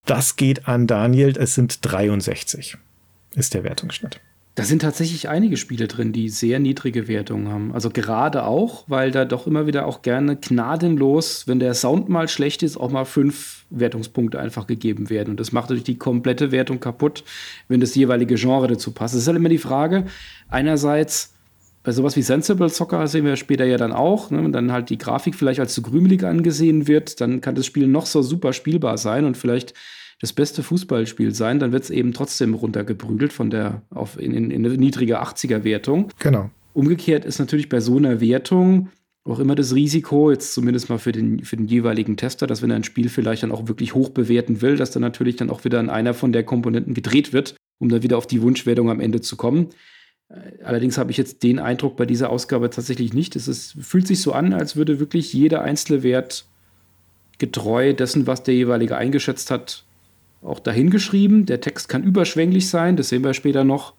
[0.06, 2.78] Das geht an Daniel, es sind 63,
[3.36, 4.20] ist der Wertungsschnitt.
[4.56, 7.74] Da sind tatsächlich einige Spiele drin, die sehr niedrige Wertungen haben.
[7.74, 12.28] Also gerade auch, weil da doch immer wieder auch gerne gnadenlos, wenn der Sound mal
[12.28, 15.30] schlecht ist, auch mal fünf Wertungspunkte einfach gegeben werden.
[15.30, 17.24] Und das macht natürlich die komplette Wertung kaputt,
[17.70, 19.16] wenn das jeweilige Genre dazu passt.
[19.16, 20.08] Es ist halt immer die Frage,
[20.50, 21.34] einerseits,
[21.84, 24.90] bei sowas wie Sensible Soccer sehen wir später ja dann auch, ne, wenn dann halt
[24.90, 28.52] die Grafik vielleicht als zu krümelig angesehen wird, dann kann das Spiel noch so super
[28.52, 29.74] spielbar sein und vielleicht
[30.22, 34.52] das beste Fußballspiel sein, dann wird es eben trotzdem runtergeprügelt von der auf in, in,
[34.52, 36.10] in eine niedrige 80er Wertung.
[36.20, 36.52] Genau.
[36.74, 38.90] Umgekehrt ist natürlich bei so einer Wertung
[39.24, 42.72] auch immer das Risiko, jetzt zumindest mal für den, für den jeweiligen Tester, dass wenn
[42.72, 45.64] er ein Spiel vielleicht dann auch wirklich hoch bewerten will, dass dann natürlich dann auch
[45.64, 49.00] wieder an einer von der Komponenten gedreht wird, um dann wieder auf die Wunschwertung am
[49.00, 49.70] Ende zu kommen.
[50.30, 53.36] Äh, allerdings habe ich jetzt den Eindruck bei dieser Ausgabe tatsächlich nicht.
[53.36, 56.46] Es ist, fühlt sich so an, als würde wirklich jeder einzelne Wert
[57.38, 59.84] getreu dessen, was der jeweilige eingeschätzt hat,
[60.42, 61.46] auch dahingeschrieben.
[61.46, 63.94] Der Text kann überschwänglich sein, das sehen wir später noch.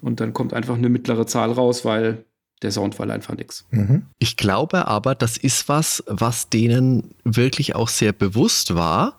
[0.00, 2.24] Und dann kommt einfach eine mittlere Zahl raus, weil
[2.62, 3.66] der Sound war einfach nichts.
[3.70, 4.06] Mhm.
[4.18, 9.18] Ich glaube aber, das ist was, was denen wirklich auch sehr bewusst war,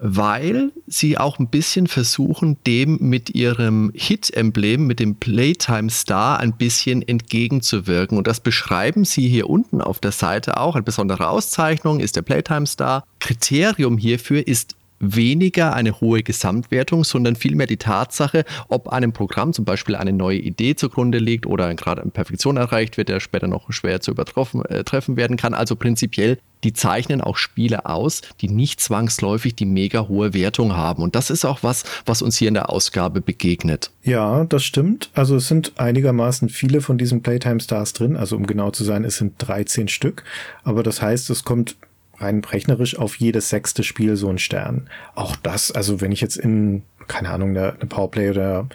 [0.00, 6.52] weil sie auch ein bisschen versuchen, dem mit ihrem Hit-Emblem, mit dem Playtime Star, ein
[6.52, 8.16] bisschen entgegenzuwirken.
[8.16, 10.76] Und das beschreiben sie hier unten auf der Seite auch.
[10.76, 13.04] Eine besondere Auszeichnung ist der Playtime Star.
[13.18, 19.64] Kriterium hierfür ist weniger eine hohe Gesamtwertung, sondern vielmehr die Tatsache, ob einem Programm zum
[19.64, 23.72] Beispiel eine neue Idee zugrunde liegt oder gerade eine Perfektion erreicht wird, der später noch
[23.72, 25.54] schwer zu übertreffen äh, treffen werden kann.
[25.54, 31.02] Also prinzipiell, die zeichnen auch Spiele aus, die nicht zwangsläufig die mega hohe Wertung haben.
[31.02, 33.90] Und das ist auch was, was uns hier in der Ausgabe begegnet.
[34.02, 35.10] Ja, das stimmt.
[35.14, 38.16] Also es sind einigermaßen viele von diesen Playtime Stars drin.
[38.16, 40.24] Also um genau zu sein, es sind 13 Stück.
[40.64, 41.76] Aber das heißt, es kommt
[42.18, 44.88] rein rechnerisch auf jedes sechste Spiel so ein Stern.
[45.14, 48.68] Auch das, also wenn ich jetzt in, keine Ahnung, eine, eine Powerplay oder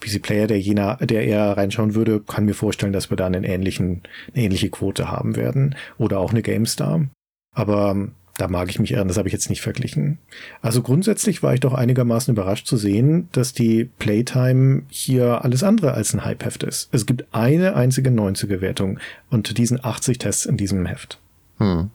[0.00, 3.44] PC Player, der jener, der eher reinschauen würde, kann mir vorstellen, dass wir da einen
[3.44, 4.02] ähnlichen,
[4.34, 5.76] eine ähnliche Quote haben werden.
[5.98, 7.06] Oder auch eine GameStar.
[7.54, 10.18] Aber ähm, da mag ich mich irren, das habe ich jetzt nicht verglichen.
[10.62, 15.92] Also grundsätzlich war ich doch einigermaßen überrascht zu sehen, dass die Playtime hier alles andere
[15.92, 16.88] als ein Hype-Heft ist.
[16.92, 18.98] Es gibt eine einzige 90er-Wertung
[19.30, 21.20] unter diesen 80 Tests in diesem Heft.
[21.58, 21.90] Hm.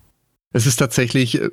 [0.52, 1.50] Es ist tatsächlich, äh,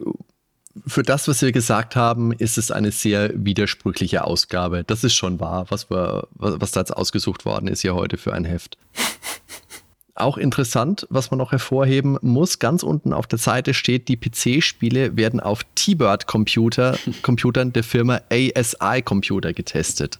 [0.85, 4.83] für das, was wir gesagt haben, ist es eine sehr widersprüchliche Ausgabe.
[4.83, 8.33] Das ist schon wahr, was, wir, was da jetzt ausgesucht worden ist hier heute für
[8.33, 8.77] ein Heft.
[10.15, 15.17] Auch interessant, was man noch hervorheben muss, ganz unten auf der Seite steht, die PC-Spiele
[15.17, 20.19] werden auf T-Bird-Computern der Firma ASI Computer getestet.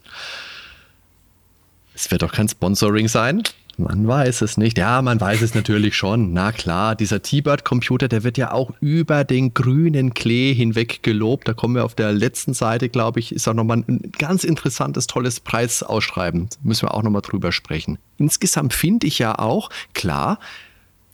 [1.94, 3.42] Es wird doch kein Sponsoring sein.
[3.78, 4.78] Man weiß es nicht.
[4.78, 6.32] Ja, man weiß es natürlich schon.
[6.32, 11.46] Na klar, dieser T-Bird-Computer, der wird ja auch über den grünen Klee hinweg gelobt.
[11.46, 15.06] Da kommen wir auf der letzten Seite, glaube ich, ist auch nochmal ein ganz interessantes,
[15.06, 16.48] tolles Preisausschreiben.
[16.62, 17.98] Müssen wir auch nochmal drüber sprechen.
[18.16, 20.38] Insgesamt finde ich ja auch, klar,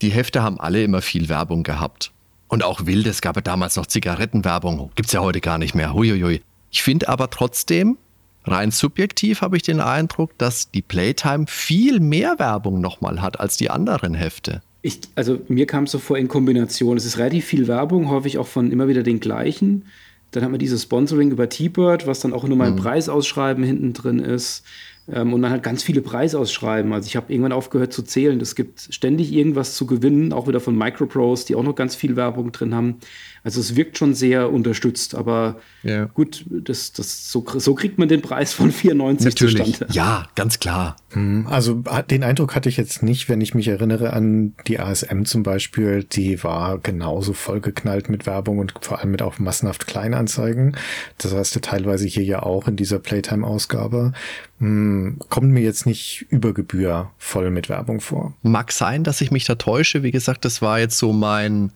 [0.01, 2.13] die Hefte haben alle immer viel Werbung gehabt.
[2.47, 4.93] Und auch wild, es gab ja damals noch Zigarettenwerbung.
[4.95, 5.95] Gibt es ja heute gar nicht mehr.
[5.95, 6.43] Huiuiui.
[6.71, 7.99] Ich finde aber trotzdem,
[8.45, 13.57] rein subjektiv habe ich den Eindruck, dass die Playtime viel mehr Werbung nochmal hat als
[13.57, 14.63] die anderen Hefte.
[14.83, 16.97] Ich, also mir kam es so vor in Kombination.
[16.97, 19.85] Es ist relativ viel Werbung, häufig auch von immer wieder den gleichen.
[20.33, 22.81] Dann hat man dieses Sponsoring über T-Bird, was dann auch nur mal ein mhm.
[22.81, 24.65] Preisausschreiben hinten drin ist.
[25.11, 26.93] Ähm, und dann halt ganz viele Preisausschreiben.
[26.93, 28.41] Also ich habe irgendwann aufgehört zu zählen.
[28.41, 32.17] Es gibt ständig irgendwas zu gewinnen, auch wieder von Micropros, die auch noch ganz viel
[32.17, 32.97] Werbung drin haben.
[33.45, 36.05] Also es wirkt schon sehr unterstützt, aber ja.
[36.05, 39.65] gut, das, das, so, so kriegt man den Preis von 94 Natürlich.
[39.65, 39.93] zustande.
[39.93, 40.97] Ja, ganz klar.
[41.11, 45.25] Hm, also den Eindruck hatte ich jetzt nicht, wenn ich mich erinnere an die ASM
[45.25, 50.77] zum Beispiel, die war genauso vollgeknallt mit Werbung und vor allem mit auch massenhaft Kleinanzeigen.
[51.19, 54.13] Das heißt teilweise hier ja auch in dieser Playtime-Ausgabe.
[54.59, 58.35] Hm, kommt mir jetzt nicht über Gebühr voll mit Werbung vor.
[58.43, 60.05] Mag sein, dass ich mich da täusche.
[60.05, 61.73] Wie gesagt, das war jetzt so mein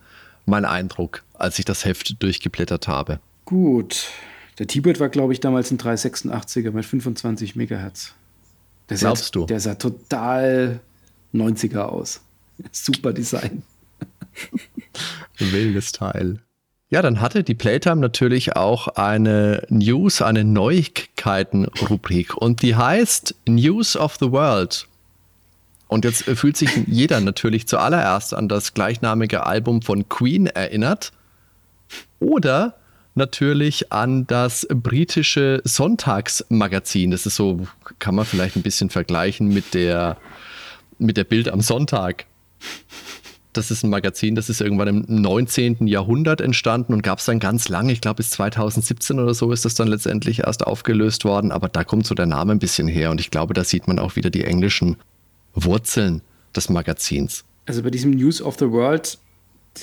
[0.47, 3.19] mein Eindruck, als ich das Heft durchgeblättert habe.
[3.45, 4.07] Gut.
[4.59, 8.13] Der T-Bird war, glaube ich, damals ein 386er mit 25 Megahertz.
[8.89, 9.45] Der Glaubst sah, du?
[9.45, 10.79] Der sah total
[11.33, 12.21] 90er aus.
[12.71, 13.63] Super Design.
[15.37, 16.39] Wildes Teil.
[16.89, 23.97] Ja, dann hatte die Playtime natürlich auch eine News, eine Neuigkeiten-Rubrik und die heißt News
[23.97, 24.87] of the World.
[25.89, 31.11] Und jetzt fühlt sich jeder natürlich zuallererst an das gleichnamige Album von Queen erinnert
[32.19, 32.75] oder
[33.15, 37.11] natürlich an das britische Sonntagsmagazin.
[37.11, 37.67] Das ist so,
[37.99, 40.17] kann man vielleicht ein bisschen vergleichen mit der,
[40.99, 42.25] mit der Bild am Sonntag
[43.57, 45.87] das ist ein Magazin, das ist irgendwann im 19.
[45.87, 49.65] Jahrhundert entstanden und gab es dann ganz lange, ich glaube bis 2017 oder so ist
[49.65, 53.11] das dann letztendlich erst aufgelöst worden, aber da kommt so der Name ein bisschen her
[53.11, 54.97] und ich glaube, da sieht man auch wieder die englischen
[55.53, 56.21] Wurzeln
[56.55, 57.43] des Magazins.
[57.65, 59.17] Also bei diesem News of the World,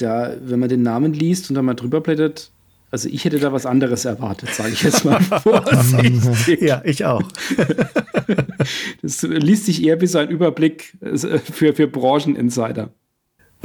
[0.01, 2.51] da, wenn man den Namen liest und dann mal drüber blättert,
[2.91, 6.63] also ich hätte da was anderes erwartet, sage ich jetzt mal vorsichtig.
[6.63, 7.23] ja, ich auch.
[9.03, 12.91] das liest sich eher wie so ein Überblick äh, für, für Brancheninsider.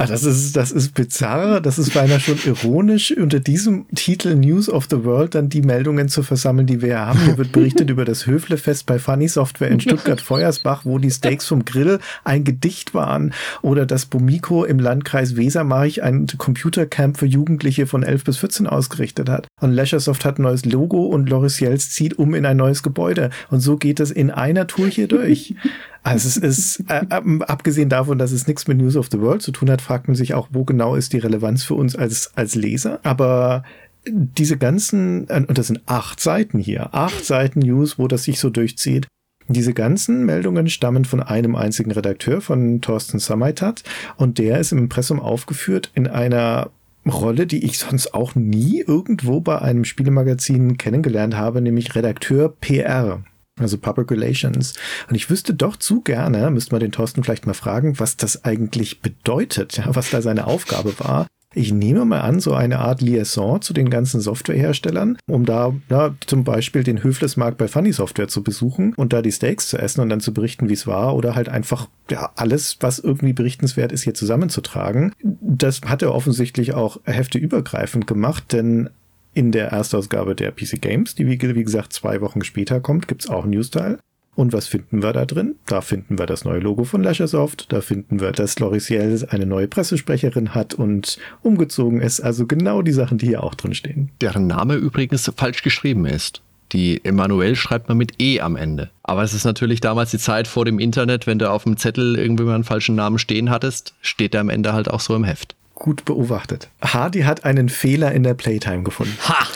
[0.00, 1.60] Ah, das ist, das ist bizarr.
[1.60, 6.08] Das ist beinahe schon ironisch, unter diesem Titel News of the World dann die Meldungen
[6.08, 7.20] zu versammeln, die wir haben.
[7.22, 11.66] Hier wird berichtet über das Höflefest bei Funny Software in Stuttgart-Feuersbach, wo die Steaks vom
[11.66, 13.34] Grill ein Gedicht waren.
[13.60, 19.28] Oder das Bomiko im Landkreis Wesermarch ein Computercamp für Jugendliche von 11 bis 14 ausgerichtet
[19.28, 19.48] hat.
[19.60, 23.28] Und Leisuresoft hat ein neues Logo und Loris Jels zieht um in ein neues Gebäude.
[23.50, 25.54] Und so geht es in einer Tour hier durch.
[26.02, 27.04] Also es ist, äh,
[27.46, 30.14] abgesehen davon, dass es nichts mit News of the World zu tun hat, fragt man
[30.14, 33.00] sich auch, wo genau ist die Relevanz für uns als, als Leser.
[33.02, 33.64] Aber
[34.06, 38.40] diese ganzen, äh, und das sind acht Seiten hier, acht Seiten News, wo das sich
[38.40, 39.06] so durchzieht.
[39.48, 43.82] Diese ganzen Meldungen stammen von einem einzigen Redakteur, von Thorsten Samaitat,
[44.16, 46.70] und der ist im Impressum aufgeführt in einer
[47.06, 53.24] Rolle, die ich sonst auch nie irgendwo bei einem Spielemagazin kennengelernt habe, nämlich Redakteur PR
[53.62, 54.74] also Public Relations.
[55.08, 58.44] Und ich wüsste doch zu gerne, müsste man den Thorsten vielleicht mal fragen, was das
[58.44, 61.26] eigentlich bedeutet, ja, was da seine Aufgabe war.
[61.52, 66.14] Ich nehme mal an, so eine Art Liaison zu den ganzen Softwareherstellern, um da ja,
[66.24, 70.00] zum Beispiel den Höflesmarkt bei Funny Software zu besuchen und da die Steaks zu essen
[70.00, 73.90] und dann zu berichten, wie es war oder halt einfach ja, alles, was irgendwie berichtenswert
[73.90, 75.12] ist, hier zusammenzutragen.
[75.22, 78.90] Das hat er offensichtlich auch hefteübergreifend gemacht, denn
[79.34, 83.22] in der Erstausgabe der PC Games, die wie, wie gesagt zwei Wochen später kommt, gibt
[83.22, 83.98] es auch einen News-Teil.
[84.36, 85.56] Und was finden wir da drin?
[85.66, 89.68] Da finden wir das neue Logo von Leisuresoft, da finden wir, dass Lorisiel eine neue
[89.68, 92.20] Pressesprecherin hat und umgezogen ist.
[92.20, 94.10] Also genau die Sachen, die hier auch drin stehen.
[94.20, 96.42] Deren Name übrigens falsch geschrieben ist.
[96.72, 98.90] Die Emanuel schreibt man mit E am Ende.
[99.02, 102.16] Aber es ist natürlich damals die Zeit vor dem Internet, wenn du auf dem Zettel
[102.16, 105.24] irgendwie mal einen falschen Namen stehen hattest, steht der am Ende halt auch so im
[105.24, 106.70] Heft gut beobachtet.
[106.80, 109.18] Hardy hat einen Fehler in der Playtime gefunden.
[109.28, 109.48] Ha!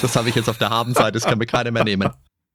[0.00, 2.08] Das habe ich jetzt auf der Habenseite, das kann mir keiner mehr nehmen.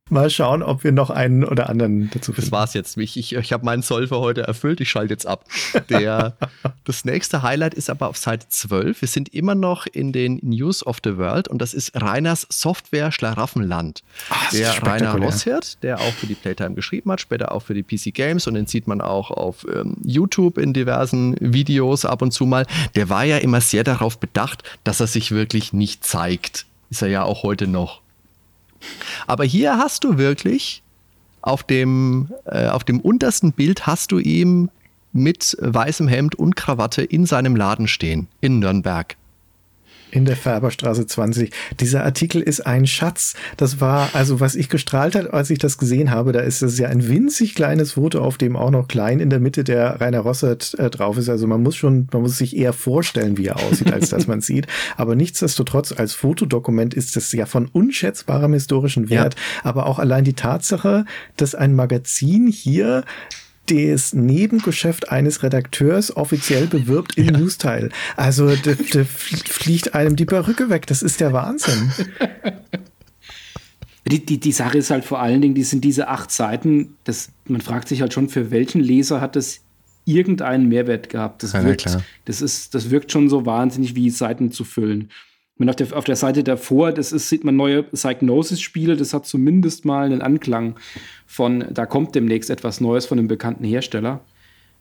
[0.10, 2.49] Mal schauen, ob wir noch einen oder anderen dazu finden.
[2.49, 2.97] Das war's jetzt.
[2.97, 4.80] Ich, ich, ich habe meinen Soll für heute erfüllt.
[4.80, 5.45] Ich schalte jetzt ab.
[5.89, 6.38] Der,
[6.86, 9.01] das nächste Highlight ist aber auf Seite 12.
[9.01, 13.12] Wir sind immer noch in den News of the World und das ist Reiners Software
[13.12, 14.03] Schlaraffenland.
[14.30, 17.84] Ach, der Rainer Rosshirt, der auch für die Playtime geschrieben hat, später auch für die
[17.84, 22.32] PC Games und den sieht man auch auf ähm, YouTube in diversen Videos ab und
[22.32, 22.66] zu mal.
[22.95, 26.66] Der war ja immer sehr darauf bedacht, dass er sich wirklich nicht zeigt.
[26.89, 28.01] Ist er ja auch heute noch.
[29.25, 30.84] Aber hier hast du wirklich
[31.41, 34.69] auf dem, äh, auf dem untersten Bild hast du ihm
[35.13, 39.15] mit weißem Hemd und Krawatte in seinem Laden stehen in Nürnberg
[40.12, 41.51] in der Färberstraße 20.
[41.80, 43.36] Dieser Artikel ist ein Schatz.
[43.58, 46.32] Das war also, was ich gestrahlt hat, als ich das gesehen habe.
[46.32, 49.39] Da ist es ja ein winzig kleines Foto, auf dem auch noch klein in der
[49.39, 51.30] Mitte der Rainer Rossert äh, drauf ist.
[51.30, 54.41] Also man muss schon, man muss sich eher vorstellen, wie er aussieht, als dass man
[54.41, 54.68] sieht.
[54.95, 59.36] Aber nichtsdestotrotz als Fotodokument ist es ja von unschätzbarem historischen Wert.
[59.36, 59.41] Ja.
[59.64, 61.05] Aber auch allein die Tatsache,
[61.36, 63.03] dass ein Magazin hier
[63.68, 67.38] das Nebengeschäft eines Redakteurs offiziell bewirbt im ja.
[67.38, 67.89] Newsteil.
[68.15, 70.88] Also da, da fliegt einem die Perücke weg.
[70.88, 71.91] Das ist der Wahnsinn.
[74.07, 77.30] Die, die, die Sache ist halt vor allen Dingen, die sind diese acht Seiten, das,
[77.45, 79.59] man fragt sich halt schon, für welchen Leser hat das
[80.05, 81.43] irgendeinen Mehrwert gehabt.
[81.43, 85.09] Das, ja, wirkt, das, ist, das wirkt schon so wahnsinnig, wie Seiten zu füllen.
[85.58, 89.26] Man auf der, auf der Seite davor, das ist, sieht man neue Psygnosis-Spiele, das hat
[89.26, 90.76] zumindest mal einen Anklang
[91.26, 94.22] von, da kommt demnächst etwas Neues von einem bekannten Hersteller.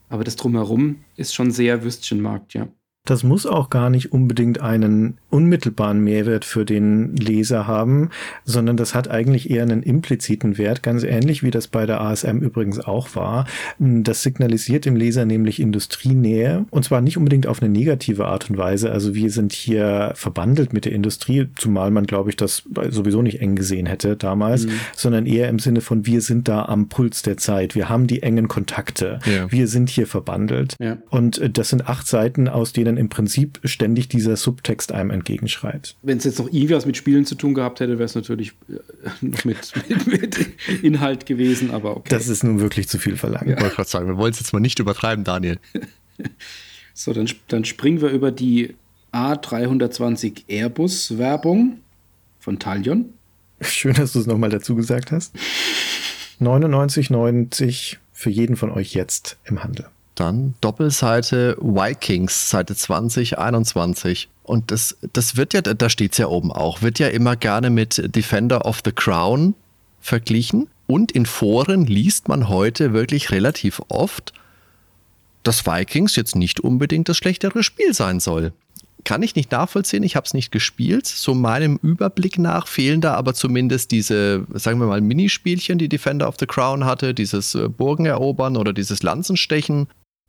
[0.08, 2.68] Aber das drumherum ist schon sehr Würstchenmarkt, ja.
[3.06, 8.10] Das muss auch gar nicht unbedingt einen unmittelbaren Mehrwert für den Leser haben,
[8.44, 12.38] sondern das hat eigentlich eher einen impliziten Wert, ganz ähnlich wie das bei der ASM
[12.38, 13.46] übrigens auch war.
[13.78, 18.58] Das signalisiert dem Leser nämlich Industrienähe und zwar nicht unbedingt auf eine negative Art und
[18.58, 18.90] Weise.
[18.90, 23.40] Also wir sind hier verbandelt mit der Industrie, zumal man, glaube ich, das sowieso nicht
[23.40, 24.72] eng gesehen hätte damals, mhm.
[24.94, 28.22] sondern eher im Sinne von wir sind da am Puls der Zeit, wir haben die
[28.22, 29.50] engen Kontakte, ja.
[29.50, 30.74] wir sind hier verbandelt.
[30.80, 30.98] Ja.
[31.10, 35.96] Und das sind acht Seiten, aus denen dann im Prinzip ständig dieser Subtext einem entgegenschreit.
[36.02, 38.52] Wenn es jetzt noch irgendwie was mit Spielen zu tun gehabt hätte, wäre es natürlich
[38.68, 38.78] äh,
[39.20, 39.72] noch mit,
[40.06, 40.38] mit, mit,
[40.82, 42.08] Inhalt gewesen, aber okay.
[42.10, 43.48] Das ist nun wirklich zu viel verlangt.
[43.48, 43.56] Ja.
[43.56, 45.58] Ich wollte gerade sagen, wir wollen es jetzt mal nicht übertreiben, Daniel.
[46.94, 48.74] so, dann, dann springen wir über die
[49.12, 51.78] A320 Airbus-Werbung
[52.40, 53.12] von Talion.
[53.60, 55.34] Schön, dass du es nochmal dazu gesagt hast.
[56.40, 59.86] 99,90 für jeden von euch jetzt im Handel.
[60.16, 64.28] Dann Doppelseite Vikings, Seite 2021.
[64.42, 67.70] Und das, das wird ja, da steht es ja oben auch, wird ja immer gerne
[67.70, 69.54] mit Defender of the Crown
[70.00, 70.68] verglichen.
[70.86, 74.32] Und in Foren liest man heute wirklich relativ oft,
[75.42, 78.52] dass Vikings jetzt nicht unbedingt das schlechtere Spiel sein soll
[79.06, 80.02] kann ich nicht nachvollziehen.
[80.02, 81.06] Ich habe es nicht gespielt.
[81.06, 86.28] So meinem Überblick nach fehlen da aber zumindest diese, sagen wir mal, Minispielchen, die Defender
[86.28, 89.86] of the Crown hatte, dieses äh, Burgen erobern oder dieses Lanzenstechen.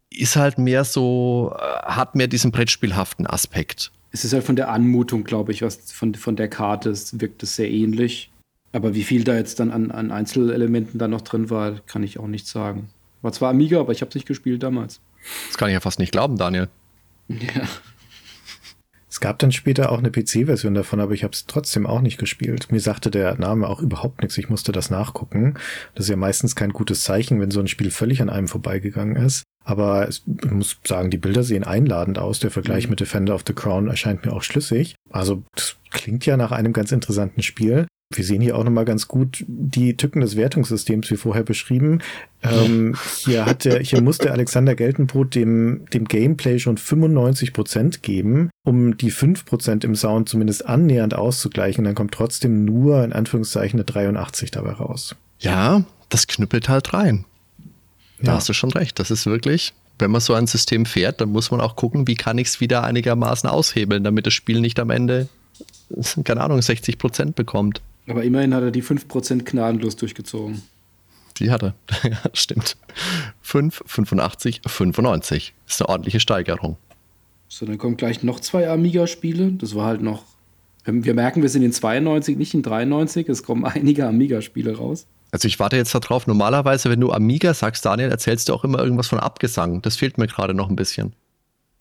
[0.09, 3.91] Ist halt mehr so, äh, hat mehr diesen Brettspielhaften Aspekt.
[4.11, 7.43] Es ist halt von der Anmutung, glaube ich, was von, von der Karte es wirkt
[7.43, 8.31] es sehr ähnlich.
[8.71, 12.19] Aber wie viel da jetzt dann an, an Einzelelementen da noch drin war, kann ich
[12.19, 12.89] auch nicht sagen.
[13.21, 15.01] War zwar Amiga, aber ich habe es nicht gespielt damals.
[15.47, 16.69] Das kann ich ja fast nicht glauben, Daniel.
[17.27, 17.67] Ja.
[19.09, 22.19] Es gab dann später auch eine PC-Version davon, aber ich habe es trotzdem auch nicht
[22.19, 22.71] gespielt.
[22.71, 24.37] Mir sagte der Name auch überhaupt nichts.
[24.37, 25.55] Ich musste das nachgucken.
[25.95, 29.15] Das ist ja meistens kein gutes Zeichen, wenn so ein Spiel völlig an einem vorbeigegangen
[29.15, 29.43] ist.
[29.67, 32.39] Aber ich muss sagen, die Bilder sehen einladend aus.
[32.39, 32.91] Der Vergleich mhm.
[32.91, 34.95] mit Defender of the Crown erscheint mir auch schlüssig.
[35.11, 37.85] Also das klingt ja nach einem ganz interessanten Spiel.
[38.15, 41.99] Wir sehen hier auch nochmal ganz gut die Tücken des Wertungssystems, wie vorher beschrieben.
[42.41, 48.03] Ähm, hier, hat der, hier muss der Alexander Geltenbrot dem, dem Gameplay schon 95 Prozent
[48.03, 51.83] geben, um die 5% im Sound zumindest annähernd auszugleichen.
[51.83, 55.17] Dann kommt trotzdem nur in Anführungszeichen eine 83 dabei raus.
[55.39, 57.25] Ja, das knüppelt halt rein.
[58.19, 58.37] Da ja.
[58.37, 58.99] hast du schon recht.
[58.99, 62.15] Das ist wirklich, wenn man so ein System fährt, dann muss man auch gucken, wie
[62.15, 65.27] kann ich es wieder einigermaßen aushebeln, damit das Spiel nicht am Ende,
[66.23, 67.81] keine Ahnung, 60 Prozent bekommt.
[68.07, 70.61] Aber immerhin hat er die 5% gnadenlos durchgezogen.
[71.37, 72.77] Die hat er, ja, stimmt.
[73.41, 75.53] 5, 85, 95.
[75.65, 76.77] Das ist eine ordentliche Steigerung.
[77.49, 79.51] So, dann kommen gleich noch zwei Amiga-Spiele.
[79.53, 80.23] Das war halt noch.
[80.85, 83.27] Wir merken, wir sind in 92, nicht in 93.
[83.29, 85.05] Es kommen einige Amiga-Spiele raus.
[85.31, 86.27] Also ich warte jetzt darauf.
[86.27, 89.81] Normalerweise, wenn du Amiga sagst, Daniel, erzählst du auch immer irgendwas von Abgesang.
[89.81, 91.13] Das fehlt mir gerade noch ein bisschen.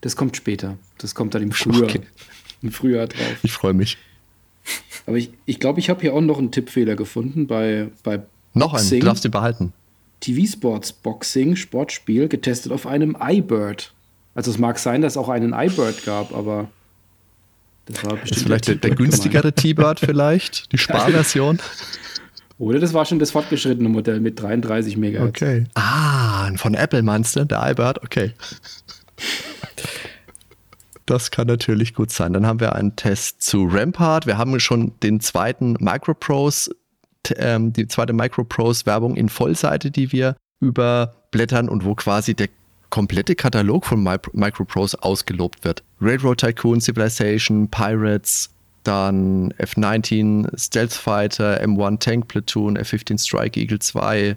[0.01, 0.77] Das kommt später.
[0.99, 1.85] Das kommt dann im Frühjahr.
[1.85, 2.01] Okay.
[2.63, 3.37] Im Frühjahr drauf.
[3.43, 3.99] Ich freue mich.
[5.07, 8.23] Aber ich glaube, ich, glaub, ich habe hier auch noch einen Tippfehler gefunden bei, bei
[8.55, 9.73] Noch einen, du darfst ihn behalten.
[10.21, 13.93] TV Sports Boxing, Sportspiel, getestet auf einem iBird.
[14.35, 16.69] Also es mag sein, dass es auch einen iBird gab, aber
[17.87, 18.37] das war bestimmt.
[18.37, 21.59] Ist vielleicht der, der günstigere T-Bird vielleicht, die Sparversion.
[22.59, 25.21] Oder das war schon das fortgeschrittene Modell mit 33 MHz.
[25.21, 25.65] Okay.
[25.75, 28.03] Ah, von Apple meinst du, der iBird?
[28.03, 28.33] Okay.
[31.05, 32.33] Das kann natürlich gut sein.
[32.33, 34.27] Dann haben wir einen Test zu Rampart.
[34.27, 36.75] Wir haben schon den zweiten Microprose,
[37.37, 42.49] ähm, die zweite Microprose-Werbung in Vollseite, die wir überblättern und wo quasi der
[42.91, 45.83] komplette Katalog von Microprose ausgelobt wird.
[46.01, 48.51] Railroad Tycoon, Civilization, Pirates,
[48.87, 54.37] dann F-19 Stealth Fighter, M1 Tank Platoon, F-15 Strike Eagle 2.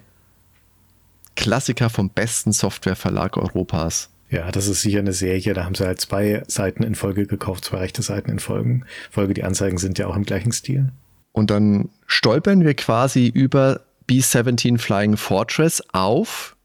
[1.36, 4.10] Klassiker vom besten Softwareverlag Europas.
[4.30, 5.54] Ja, das ist sicher eine Serie.
[5.54, 8.86] Da haben sie halt zwei Seiten in Folge gekauft, zwei rechte Seiten in Folgen.
[9.10, 9.34] Folge.
[9.34, 10.92] Die Anzeigen sind ja auch im gleichen Stil.
[11.32, 16.56] Und dann stolpern wir quasi über B-17 Flying Fortress auf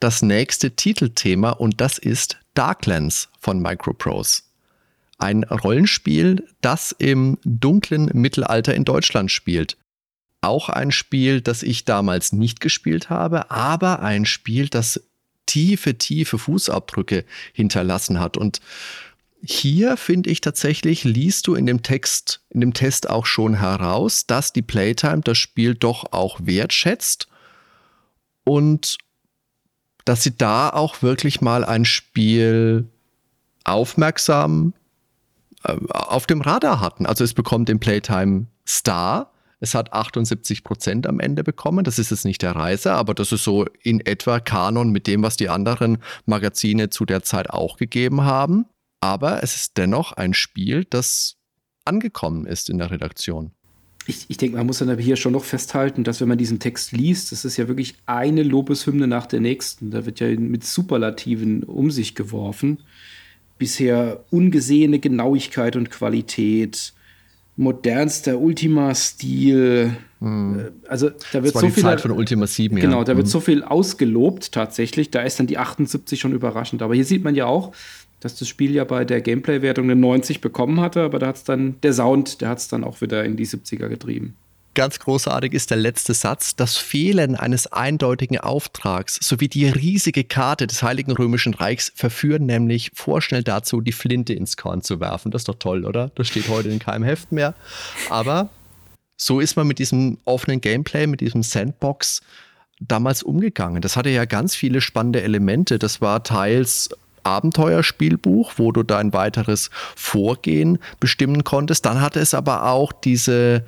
[0.00, 4.42] das nächste Titelthema und das ist Darklands von Microprose.
[5.22, 9.76] Ein Rollenspiel, das im dunklen Mittelalter in Deutschland spielt.
[10.40, 15.00] Auch ein Spiel, das ich damals nicht gespielt habe, aber ein Spiel, das
[15.46, 18.36] tiefe, tiefe Fußabdrücke hinterlassen hat.
[18.36, 18.60] Und
[19.40, 24.26] hier finde ich tatsächlich, liest du in dem Text, in dem Test auch schon heraus,
[24.26, 27.28] dass die Playtime das Spiel doch auch wertschätzt
[28.42, 28.98] und
[30.04, 32.88] dass sie da auch wirklich mal ein Spiel
[33.62, 34.74] aufmerksam
[35.64, 37.06] auf dem Radar hatten.
[37.06, 39.32] Also es bekommt den Playtime Star
[39.62, 41.84] es hat 78 Prozent am Ende bekommen.
[41.84, 45.22] Das ist jetzt nicht der Reise, aber das ist so in etwa Kanon mit dem,
[45.22, 48.66] was die anderen Magazine zu der Zeit auch gegeben haben.
[49.00, 51.36] Aber es ist dennoch ein Spiel, das
[51.84, 53.52] angekommen ist in der Redaktion.
[54.08, 56.58] Ich, ich denke, man muss dann aber hier schon noch festhalten, dass wenn man diesen
[56.58, 59.92] Text liest, das ist ja wirklich eine Lobeshymne nach der nächsten.
[59.92, 62.80] Da wird ja mit Superlativen um sich geworfen.
[63.62, 66.92] Bisher ungesehene Genauigkeit und Qualität,
[67.56, 69.96] modernster Ultima-Stil.
[70.18, 70.72] Hm.
[70.88, 73.04] Also da wird so viel Zeit von Ultima 7, Genau, ja.
[73.04, 73.30] da wird hm.
[73.30, 75.12] so viel ausgelobt tatsächlich.
[75.12, 76.82] Da ist dann die 78 schon überraschend.
[76.82, 77.72] Aber hier sieht man ja auch,
[78.18, 81.44] dass das Spiel ja bei der Gameplay-Wertung eine 90 bekommen hatte, aber da hat es
[81.44, 84.34] dann, der Sound, der hat es dann auch wieder in die 70er getrieben.
[84.74, 86.56] Ganz großartig ist der letzte Satz.
[86.56, 92.90] Das Fehlen eines eindeutigen Auftrags sowie die riesige Karte des Heiligen Römischen Reichs verführen nämlich
[92.94, 95.30] vorschnell dazu, die Flinte ins Korn zu werfen.
[95.30, 96.10] Das ist doch toll, oder?
[96.14, 97.54] Das steht heute in keinem Heft mehr.
[98.08, 98.48] Aber
[99.18, 102.22] so ist man mit diesem offenen Gameplay, mit diesem Sandbox
[102.80, 103.82] damals umgegangen.
[103.82, 105.78] Das hatte ja ganz viele spannende Elemente.
[105.78, 106.88] Das war teils
[107.24, 111.84] Abenteuerspielbuch, wo du dein weiteres Vorgehen bestimmen konntest.
[111.86, 113.64] Dann hatte es aber auch diese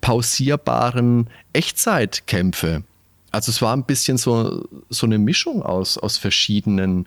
[0.00, 2.82] pausierbaren Echtzeitkämpfe.
[3.30, 7.06] Also es war ein bisschen so, so eine Mischung aus, aus verschiedenen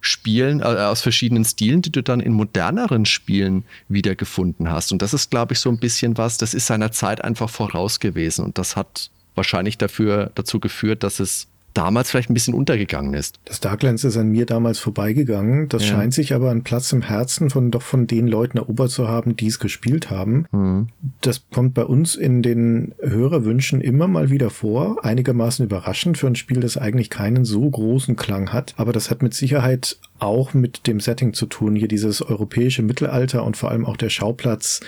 [0.00, 4.92] Spielen, äh, aus verschiedenen Stilen, die du dann in moderneren Spielen wiedergefunden hast.
[4.92, 8.00] Und das ist, glaube ich, so ein bisschen was, das ist seiner Zeit einfach voraus
[8.00, 8.44] gewesen.
[8.44, 13.38] Und das hat wahrscheinlich dafür, dazu geführt, dass es damals vielleicht ein bisschen untergegangen ist.
[13.44, 15.68] Das Darklands ist an mir damals vorbeigegangen.
[15.68, 15.94] Das ja.
[15.94, 19.36] scheint sich aber einen Platz im Herzen von doch von den Leuten erobert zu haben,
[19.36, 20.46] die es gespielt haben.
[20.52, 20.88] Mhm.
[21.20, 25.04] Das kommt bei uns in den Hörerwünschen immer mal wieder vor.
[25.04, 28.74] Einigermaßen überraschend für ein Spiel, das eigentlich keinen so großen Klang hat.
[28.78, 31.76] Aber das hat mit Sicherheit auch mit dem Setting zu tun.
[31.76, 34.80] Hier dieses europäische Mittelalter und vor allem auch der Schauplatz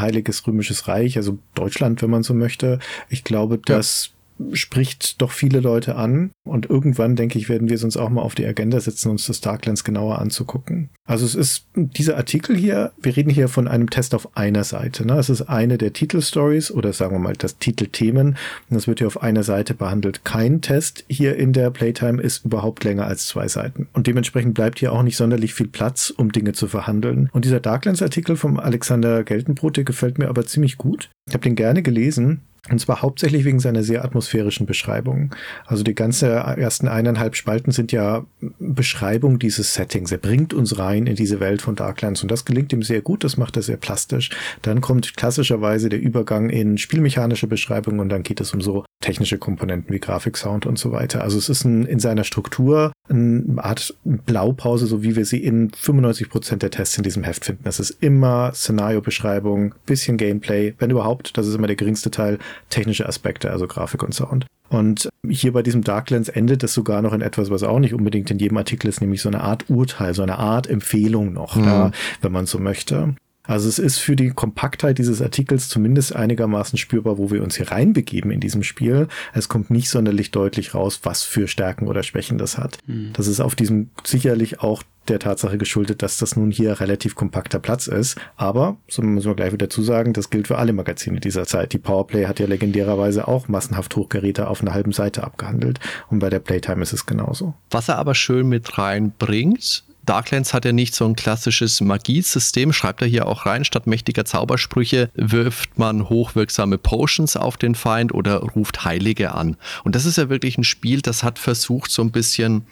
[0.00, 2.78] Heiliges Römisches Reich, also Deutschland, wenn man so möchte.
[3.08, 3.76] Ich glaube, ja.
[3.76, 4.12] dass
[4.52, 6.30] spricht doch viele Leute an.
[6.44, 9.26] Und irgendwann, denke ich, werden wir es uns auch mal auf die Agenda setzen, uns
[9.26, 10.90] das Darklands genauer anzugucken.
[11.04, 15.06] Also es ist dieser Artikel hier, wir reden hier von einem Test auf einer Seite.
[15.06, 15.14] Ne?
[15.14, 18.28] Es ist eine der Titelstories oder sagen wir mal das Titelthemen.
[18.28, 20.24] Und das wird hier auf einer Seite behandelt.
[20.24, 23.88] Kein Test hier in der Playtime ist überhaupt länger als zwei Seiten.
[23.92, 27.28] Und dementsprechend bleibt hier auch nicht sonderlich viel Platz, um Dinge zu verhandeln.
[27.32, 31.10] Und dieser Darklands-Artikel vom Alexander Geltenbrot, der gefällt mir aber ziemlich gut.
[31.28, 32.42] Ich habe den gerne gelesen.
[32.70, 35.34] Und zwar hauptsächlich wegen seiner sehr atmosphärischen Beschreibung.
[35.66, 38.24] Also die ganze ersten eineinhalb Spalten sind ja
[38.60, 40.12] Beschreibung dieses Settings.
[40.12, 43.24] Er bringt uns rein in diese Welt von Darklands und das gelingt ihm sehr gut.
[43.24, 44.30] Das macht er sehr plastisch.
[44.62, 49.38] Dann kommt klassischerweise der Übergang in spielmechanische Beschreibung und dann geht es um so technische
[49.38, 51.22] Komponenten wie Grafik, Sound und so weiter.
[51.22, 55.70] Also es ist ein, in seiner Struktur eine Art Blaupause, so wie wir sie in
[55.70, 57.66] 95 Prozent der Tests in diesem Heft finden.
[57.66, 61.36] Es ist immer Szenario-Beschreibung, bisschen Gameplay, wenn überhaupt.
[61.36, 62.38] Das ist immer der geringste Teil
[62.70, 64.46] technische Aspekte, also Grafik und Sound.
[64.68, 68.30] Und hier bei diesem Darklands endet es sogar noch in etwas, was auch nicht unbedingt
[68.30, 71.64] in jedem Artikel ist, nämlich so eine Art Urteil, so eine Art Empfehlung noch, mhm.
[71.64, 71.90] ja,
[72.22, 73.14] wenn man so möchte.
[73.44, 77.70] Also es ist für die Kompaktheit dieses Artikels zumindest einigermaßen spürbar, wo wir uns hier
[77.70, 79.08] reinbegeben in diesem Spiel.
[79.32, 82.78] Es kommt nicht sonderlich deutlich raus, was für Stärken oder Schwächen das hat.
[82.86, 83.10] Mhm.
[83.14, 87.58] Das ist auf diesem sicherlich auch der Tatsache geschuldet, dass das nun hier relativ kompakter
[87.58, 88.16] Platz ist.
[88.36, 91.72] Aber, so müssen wir gleich wieder dazu sagen, das gilt für alle Magazine dieser Zeit.
[91.72, 95.80] Die Powerplay hat ja legendärerweise auch massenhaft Hochgeräte auf einer halben Seite abgehandelt.
[96.08, 97.54] Und bei der Playtime ist es genauso.
[97.70, 103.02] Was er aber schön mit reinbringt, Darklands hat ja nicht so ein klassisches Magiesystem, schreibt
[103.02, 103.64] er hier auch rein.
[103.64, 109.56] Statt mächtiger Zaubersprüche wirft man hochwirksame Potions auf den Feind oder ruft Heilige an.
[109.84, 112.66] Und das ist ja wirklich ein Spiel, das hat versucht, so ein bisschen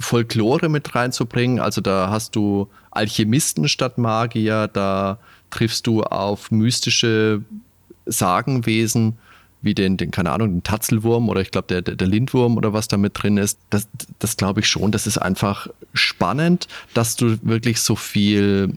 [0.00, 1.60] Folklore mit reinzubringen.
[1.60, 5.18] Also da hast du Alchemisten statt Magier, da
[5.50, 7.42] triffst du auf mystische
[8.06, 9.18] Sagenwesen
[9.62, 12.72] wie den, den, keine Ahnung, den Tatzelwurm oder ich glaube der, der, der, Lindwurm oder
[12.72, 13.88] was da mit drin ist, das,
[14.18, 14.92] das glaube ich schon.
[14.92, 18.74] Das ist einfach spannend, dass du wirklich so viel,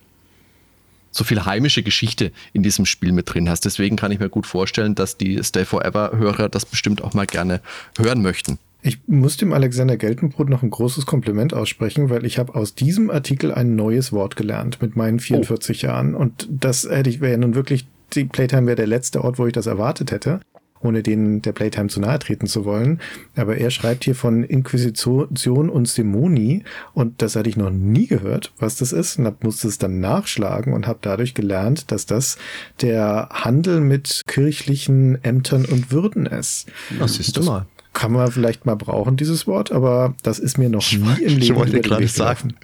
[1.12, 3.66] so viel heimische Geschichte in diesem Spiel mit drin hast.
[3.66, 7.62] Deswegen kann ich mir gut vorstellen, dass die Stay Forever-Hörer das bestimmt auch mal gerne
[7.98, 8.58] hören möchten.
[8.84, 13.12] Ich muss dem Alexander Geltenbrot noch ein großes Kompliment aussprechen, weil ich habe aus diesem
[13.12, 15.88] Artikel ein neues Wort gelernt mit meinen 44 oh.
[15.88, 16.16] Jahren.
[16.16, 19.46] Und das hätte ich, wäre ja nun wirklich, die Playtime wäre der letzte Ort, wo
[19.46, 20.40] ich das erwartet hätte
[20.82, 23.00] ohne denen der Playtime zu nahe treten zu wollen.
[23.36, 26.64] Aber er schreibt hier von Inquisition und Simoni
[26.94, 30.74] und das hatte ich noch nie gehört, was das ist und musste es dann nachschlagen
[30.74, 32.38] und habe dadurch gelernt, dass das
[32.82, 36.68] der Handel mit kirchlichen Ämtern und Würden ist.
[37.00, 37.66] Das du mal.
[37.94, 41.42] Kann man vielleicht mal brauchen, dieses Wort, aber das ist mir noch nie im Leben
[41.42, 42.56] Ich wollte gerade sagen,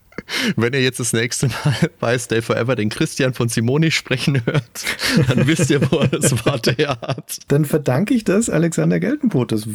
[0.55, 4.85] wenn ihr jetzt das nächste Mal bei Stay Forever den Christian von Simoni sprechen hört,
[5.27, 7.39] dann wisst ihr, wo er das Wort her hat.
[7.47, 9.51] Dann verdanke ich das Alexander Geltenbrot.
[9.51, 9.67] Das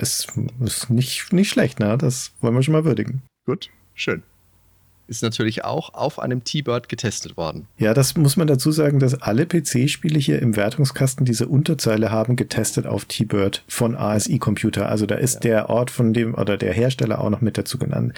[0.00, 0.28] ist,
[0.64, 1.96] ist nicht, nicht schlecht, ne?
[1.98, 3.22] Das wollen wir schon mal würdigen.
[3.46, 4.22] Gut, schön
[5.10, 7.66] ist natürlich auch auf einem T-Bird getestet worden.
[7.78, 12.36] Ja, das muss man dazu sagen, dass alle PC-Spiele hier im Wertungskasten diese Unterzeile haben
[12.36, 14.88] getestet auf T-Bird von ASI Computer.
[14.88, 15.40] Also da ist ja.
[15.40, 18.14] der Ort von dem oder der Hersteller auch noch mit dazu genannt.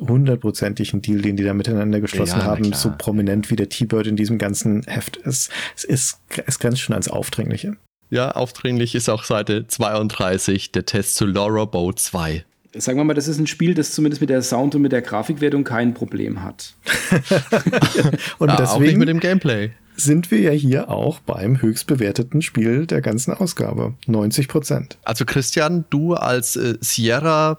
[0.00, 4.06] Hundertprozentig ein Deal, den die da miteinander geschlossen ja, haben, so prominent wie der T-Bird
[4.06, 5.50] in diesem ganzen Heft ist.
[5.76, 7.76] Es ist, es grenzt schon ans Aufdringliche.
[8.10, 12.44] Ja, aufdringlich ist auch Seite 32, der Test zu Laura Bow 2.
[12.74, 15.02] Sagen wir mal, das ist ein Spiel, das zumindest mit der Sound- und mit der
[15.02, 16.74] Grafikwertung kein Problem hat.
[18.38, 19.70] und Ja, deswegen auch nicht mit dem Gameplay.
[19.96, 23.94] sind wir ja hier auch beim höchst bewerteten Spiel der ganzen Ausgabe.
[24.06, 24.98] 90 Prozent.
[25.04, 27.58] Also Christian, du als äh, Sierra,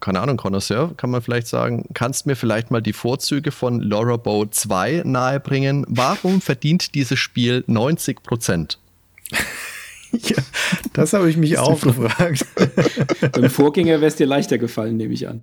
[0.00, 4.16] keine Ahnung, Connoisseur, kann man vielleicht sagen, kannst mir vielleicht mal die Vorzüge von Laura
[4.16, 5.84] Bow 2 nahebringen.
[5.88, 8.78] Warum verdient dieses Spiel 90 Prozent?
[10.20, 10.36] Ja,
[10.92, 12.46] das habe ich mich auch gefragt.
[13.32, 15.42] Beim Vorgänger wäre es dir leichter gefallen, nehme ich an.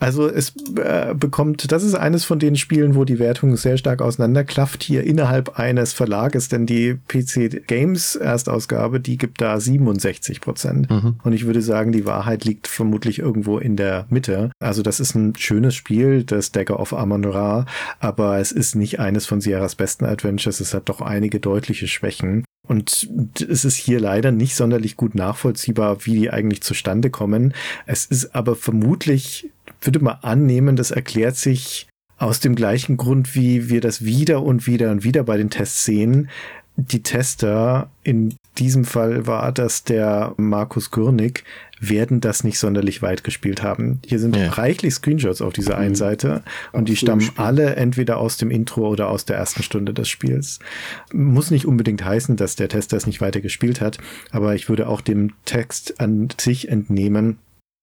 [0.00, 4.00] Also es äh, bekommt, das ist eines von den Spielen, wo die Wertung sehr stark
[4.00, 10.88] auseinanderklafft hier innerhalb eines Verlages, denn die PC Games Erstausgabe, die gibt da 67 Prozent.
[11.22, 14.50] Und ich würde sagen, die Wahrheit liegt vermutlich irgendwo in der Mitte.
[14.58, 17.66] Also das ist ein schönes Spiel, das Dagger of Amon Ra,
[17.98, 20.60] aber es ist nicht eines von Sierras besten Adventures.
[20.60, 22.44] Es hat doch einige deutliche Schwächen.
[22.66, 23.10] Und
[23.48, 27.52] es ist hier leider nicht sonderlich gut nachvollziehbar, wie die eigentlich zustande kommen.
[27.86, 29.50] Es ist aber vermutlich,
[29.82, 31.86] würde mal annehmen, das erklärt sich
[32.18, 35.84] aus dem gleichen Grund, wie wir das wieder und wieder und wieder bei den Tests
[35.84, 36.28] sehen.
[36.76, 41.44] Die Tester, in diesem Fall war das der Markus Gürnig,
[41.78, 44.00] werden das nicht sonderlich weit gespielt haben.
[44.06, 44.50] Hier sind Ja.
[44.50, 47.38] reichlich Screenshots auf dieser einen Seite und die stammen gespielt.
[47.38, 50.58] alle entweder aus dem Intro oder aus der ersten Stunde des Spiels.
[51.12, 53.98] Muss nicht unbedingt heißen, dass der Tester es nicht weiter gespielt hat,
[54.30, 57.38] aber ich würde auch dem Text an sich entnehmen,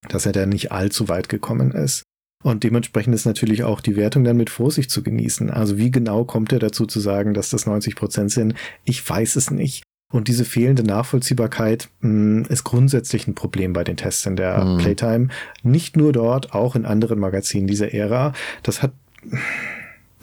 [0.09, 2.03] dass er da nicht allzu weit gekommen ist.
[2.43, 5.49] Und dementsprechend ist natürlich auch die Wertung dann mit Vorsicht zu genießen.
[5.49, 8.53] Also wie genau kommt er dazu zu sagen, dass das 90 Prozent sind?
[8.85, 9.83] Ich weiß es nicht.
[10.13, 14.77] Und diese fehlende Nachvollziehbarkeit mh, ist grundsätzlich ein Problem bei den Tests in der Mhm.
[14.77, 15.27] Playtime.
[15.63, 18.33] Nicht nur dort, auch in anderen Magazinen dieser Ära.
[18.63, 18.93] Das hat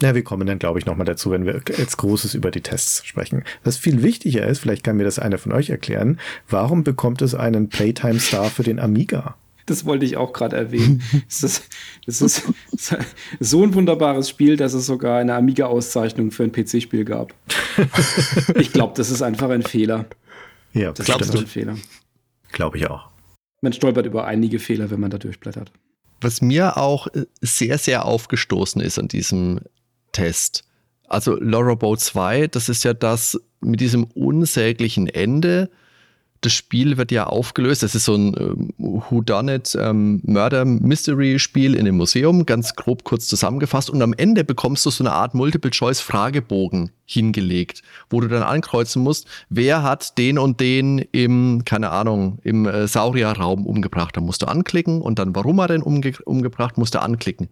[0.01, 3.05] ja, wir kommen dann, glaube ich, nochmal dazu, wenn wir jetzt Großes über die Tests
[3.05, 3.43] sprechen.
[3.63, 6.19] Was viel wichtiger ist, vielleicht kann mir das einer von euch erklären,
[6.49, 9.35] warum bekommt es einen Playtime-Star für den Amiga?
[9.65, 11.01] Das wollte ich auch gerade erwähnen.
[11.27, 11.63] Es ist,
[12.05, 12.43] es ist
[13.39, 17.33] so ein wunderbares Spiel, dass es sogar eine Amiga-Auszeichnung für ein PC-Spiel gab.
[18.55, 20.05] Ich glaube, das ist einfach ein Fehler.
[20.73, 21.39] Ja, Das Glaubst ist du?
[21.39, 21.75] ein Fehler.
[22.51, 23.09] Glaube ich auch.
[23.61, 25.71] Man stolpert über einige Fehler, wenn man da durchblättert.
[26.21, 29.59] Was mir auch äh, sehr, sehr aufgestoßen ist an diesem
[30.11, 30.63] Test.
[31.07, 35.69] Also Laura Bow 2, das ist ja das mit diesem unsäglichen Ende.
[36.45, 37.83] Das Spiel wird ja aufgelöst.
[37.83, 43.03] Das ist so ein ähm, Whodunit ähm, Murder Mystery Spiel in einem Museum, ganz grob
[43.03, 43.89] kurz zusammengefasst.
[43.89, 48.43] Und am Ende bekommst du so eine Art Multiple Choice Fragebogen hingelegt, wo du dann
[48.43, 54.15] ankreuzen musst, wer hat den und den im, keine Ahnung, im äh, Saurierraum umgebracht.
[54.15, 57.49] Da musst du anklicken und dann, warum er den umge umgebracht, musst du anklicken.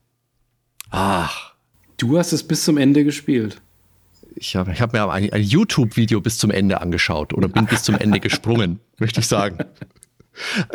[0.91, 1.53] Ach,
[1.97, 3.61] Du hast es bis zum Ende gespielt.
[4.35, 7.83] Ich habe ich hab mir ein, ein YouTube-Video bis zum Ende angeschaut oder bin bis
[7.83, 9.57] zum Ende gesprungen, möchte ich sagen.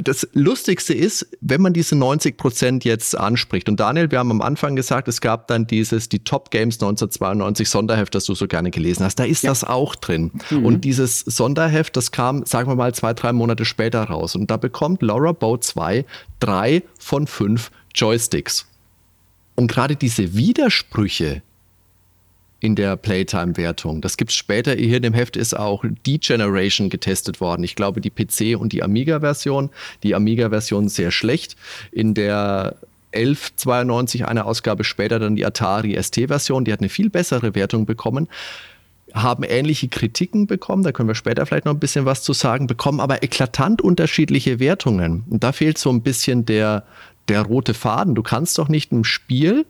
[0.02, 3.68] Das Lustigste ist, wenn man diese 90 Prozent jetzt anspricht.
[3.68, 7.68] Und Daniel, wir haben am Anfang gesagt, es gab dann dieses, die Top Games 1992
[7.68, 9.16] Sonderheft, das du so gerne gelesen hast.
[9.16, 10.30] Da ist das auch drin.
[10.50, 14.36] Und dieses Sonderheft, das kam, sagen wir mal, zwei, drei Monate später raus.
[14.36, 16.04] Und da bekommt Laura Bow 2
[16.38, 18.66] drei von fünf Joysticks.
[19.56, 21.42] Und gerade diese Widersprüche,
[22.61, 24.00] in der Playtime-Wertung.
[24.00, 24.74] Das gibt's später.
[24.74, 27.62] Hier in dem Heft ist auch D-Generation getestet worden.
[27.62, 29.70] Ich glaube, die PC- und die Amiga-Version.
[30.02, 31.56] Die Amiga-Version sehr schlecht.
[31.92, 32.76] In der
[33.12, 36.64] 1192, eine Ausgabe später, dann die Atari ST-Version.
[36.64, 38.28] Die hat eine viel bessere Wertung bekommen.
[39.14, 42.66] Haben ähnliche Kritiken bekommen, da können wir später vielleicht noch ein bisschen was zu sagen,
[42.66, 45.24] bekommen aber eklatant unterschiedliche Wertungen.
[45.30, 46.84] Und da fehlt so ein bisschen der,
[47.28, 48.14] der rote Faden.
[48.14, 49.64] Du kannst doch nicht im Spiel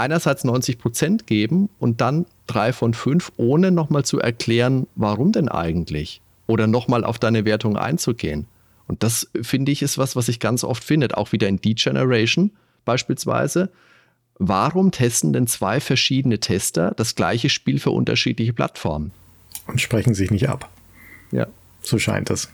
[0.00, 5.48] einerseits 90 Prozent geben und dann drei von fünf, ohne nochmal zu erklären, warum denn
[5.48, 6.20] eigentlich?
[6.46, 8.46] Oder nochmal auf deine Wertung einzugehen.
[8.88, 12.50] Und das finde ich ist was, was sich ganz oft findet, auch wieder in D-Generation
[12.84, 13.70] beispielsweise.
[14.38, 19.12] Warum testen denn zwei verschiedene Tester das gleiche Spiel für unterschiedliche Plattformen?
[19.66, 20.70] Und sprechen sich nicht ab.
[21.30, 21.46] Ja.
[21.82, 22.48] So scheint es.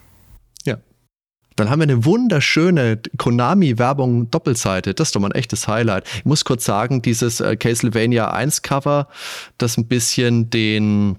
[1.56, 4.94] Dann haben wir eine wunderschöne Konami-Werbung Doppelseite.
[4.94, 6.06] Das ist doch mal ein echtes Highlight.
[6.18, 9.08] Ich muss kurz sagen, dieses äh, Castlevania 1 Cover,
[9.56, 11.18] das ein bisschen den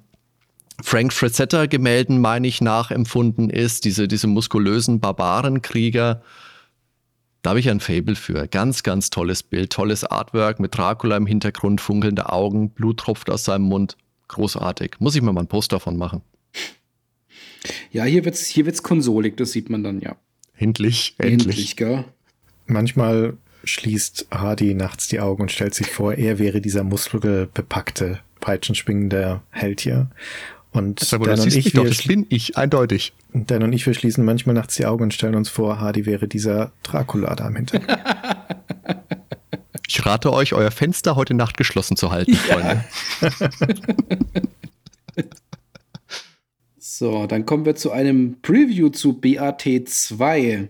[0.83, 3.83] Frank Frazetta Gemälden, meine ich, nachempfunden ist.
[3.85, 6.21] Diese, diese muskulösen Barbarenkrieger.
[7.41, 8.47] Da habe ich ein Fable für.
[8.47, 13.43] Ganz, ganz tolles Bild, tolles Artwork mit Dracula im Hintergrund, funkelnde Augen, Blut tropft aus
[13.43, 13.97] seinem Mund.
[14.27, 14.97] Großartig.
[14.99, 16.21] Muss ich mir mal ein Post davon machen.
[17.91, 20.15] Ja, hier wird's, hier wird's konsolig, das sieht man dann ja.
[20.57, 21.75] Endlich, endlich.
[21.75, 22.05] gell?
[22.65, 23.33] Manchmal
[23.63, 29.81] schließt Hardy nachts die Augen und stellt sich vor, er wäre dieser muskelbepackte, peitschenschwingende Held
[29.81, 30.09] hier.
[30.71, 33.13] Und das, Dan und ich, doch, das bin ich, eindeutig.
[33.33, 36.27] Dan und ich, wir schließen manchmal nachts die Augen und stellen uns vor, Hardy wäre
[36.27, 37.99] dieser Dracula da im Hintergrund.
[39.89, 42.83] Ich rate euch, euer Fenster heute Nacht geschlossen zu halten, Freunde.
[46.89, 50.69] so, dann kommen wir zu einem Preview zu BAT2.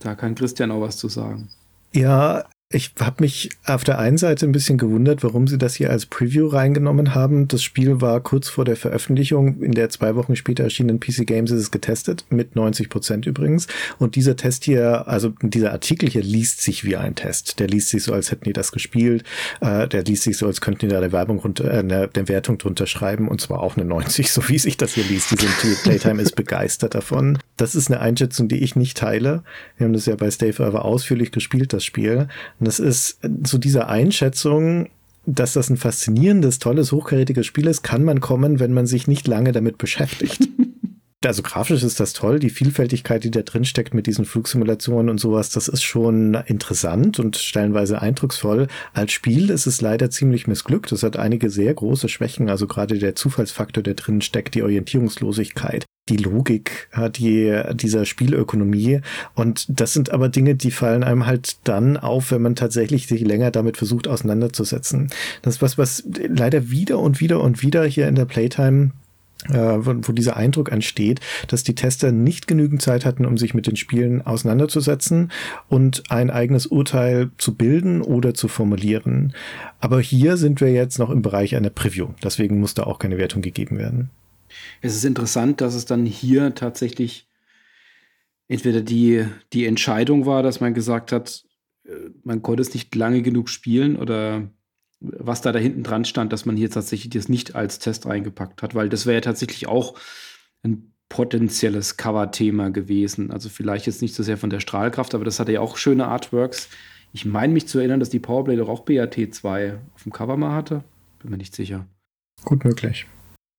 [0.00, 1.48] Da kann Christian auch was zu sagen.
[1.94, 5.90] Ja, ich habe mich auf der einen Seite ein bisschen gewundert, warum sie das hier
[5.90, 7.48] als Preview reingenommen haben.
[7.48, 9.60] Das Spiel war kurz vor der Veröffentlichung.
[9.60, 13.66] In der zwei Wochen später erschienenen PC Games ist es getestet, mit 90 Prozent übrigens.
[13.98, 17.58] Und dieser Test hier, also dieser Artikel hier liest sich wie ein Test.
[17.58, 19.24] Der liest sich so, als hätten die das gespielt.
[19.60, 22.28] Äh, der liest sich so, als könnten die da eine Werbung runter, äh, eine, eine
[22.28, 23.26] Wertung drunter schreiben.
[23.26, 25.32] Und zwar auch eine 90, so wie sich das hier liest.
[25.32, 27.38] Die, sind, die Playtime ist begeistert davon.
[27.56, 29.42] Das ist eine Einschätzung, die ich nicht teile.
[29.76, 32.28] Wir haben das ja bei Stay Forever ausführlich gespielt, das Spiel.
[32.60, 34.88] Und das ist zu dieser Einschätzung,
[35.26, 39.26] dass das ein faszinierendes, tolles, hochkarätiges Spiel ist, kann man kommen, wenn man sich nicht
[39.26, 40.48] lange damit beschäftigt.
[41.22, 45.18] Also grafisch ist das toll, die Vielfältigkeit, die da drin steckt mit diesen Flugsimulationen und
[45.18, 48.68] sowas, das ist schon interessant und stellenweise eindrucksvoll.
[48.94, 50.90] Als Spiel ist es leider ziemlich missglückt.
[50.92, 55.84] Es hat einige sehr große Schwächen, also gerade der Zufallsfaktor, der drin steckt, die Orientierungslosigkeit,
[56.08, 59.02] die Logik die, dieser Spielökonomie.
[59.34, 63.20] Und das sind aber Dinge, die fallen einem halt dann auf, wenn man tatsächlich sich
[63.20, 65.10] länger damit versucht auseinanderzusetzen.
[65.42, 68.92] Das ist was, was leider wieder und wieder und wieder hier in der Playtime
[69.48, 73.66] wo, wo dieser Eindruck entsteht, dass die Tester nicht genügend Zeit hatten, um sich mit
[73.66, 75.30] den Spielen auseinanderzusetzen
[75.68, 79.34] und ein eigenes Urteil zu bilden oder zu formulieren.
[79.80, 82.08] Aber hier sind wir jetzt noch im Bereich einer Preview.
[82.22, 84.10] Deswegen muss da auch keine Wertung gegeben werden.
[84.80, 87.28] Es ist interessant, dass es dann hier tatsächlich
[88.48, 91.44] entweder die, die Entscheidung war, dass man gesagt hat,
[91.84, 94.50] äh, man konnte es nicht lange genug spielen oder
[95.00, 98.62] was da da hinten dran stand, dass man hier tatsächlich das nicht als Test reingepackt
[98.62, 99.98] hat, weil das wäre ja tatsächlich auch
[100.62, 103.30] ein potenzielles Cover-Thema gewesen.
[103.30, 106.06] Also vielleicht jetzt nicht so sehr von der Strahlkraft, aber das hatte ja auch schöne
[106.06, 106.68] Artworks.
[107.12, 110.54] Ich meine mich zu erinnern, dass die Powerblade doch auch BAT2 auf dem Cover mal
[110.54, 110.84] hatte.
[111.20, 111.86] Bin mir nicht sicher.
[112.44, 113.06] Gut möglich.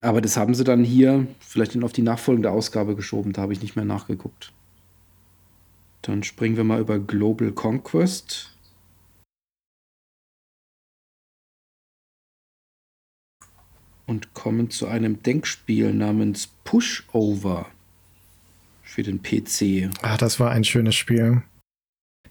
[0.01, 3.33] Aber das haben sie dann hier vielleicht auf die nachfolgende Ausgabe geschoben.
[3.33, 4.53] Da habe ich nicht mehr nachgeguckt.
[6.01, 8.50] Dann springen wir mal über Global Conquest.
[14.12, 17.66] Und kommen zu einem Denkspiel namens Pushover
[18.84, 19.89] für den PC.
[20.01, 21.43] Ah, das war ein schönes Spiel.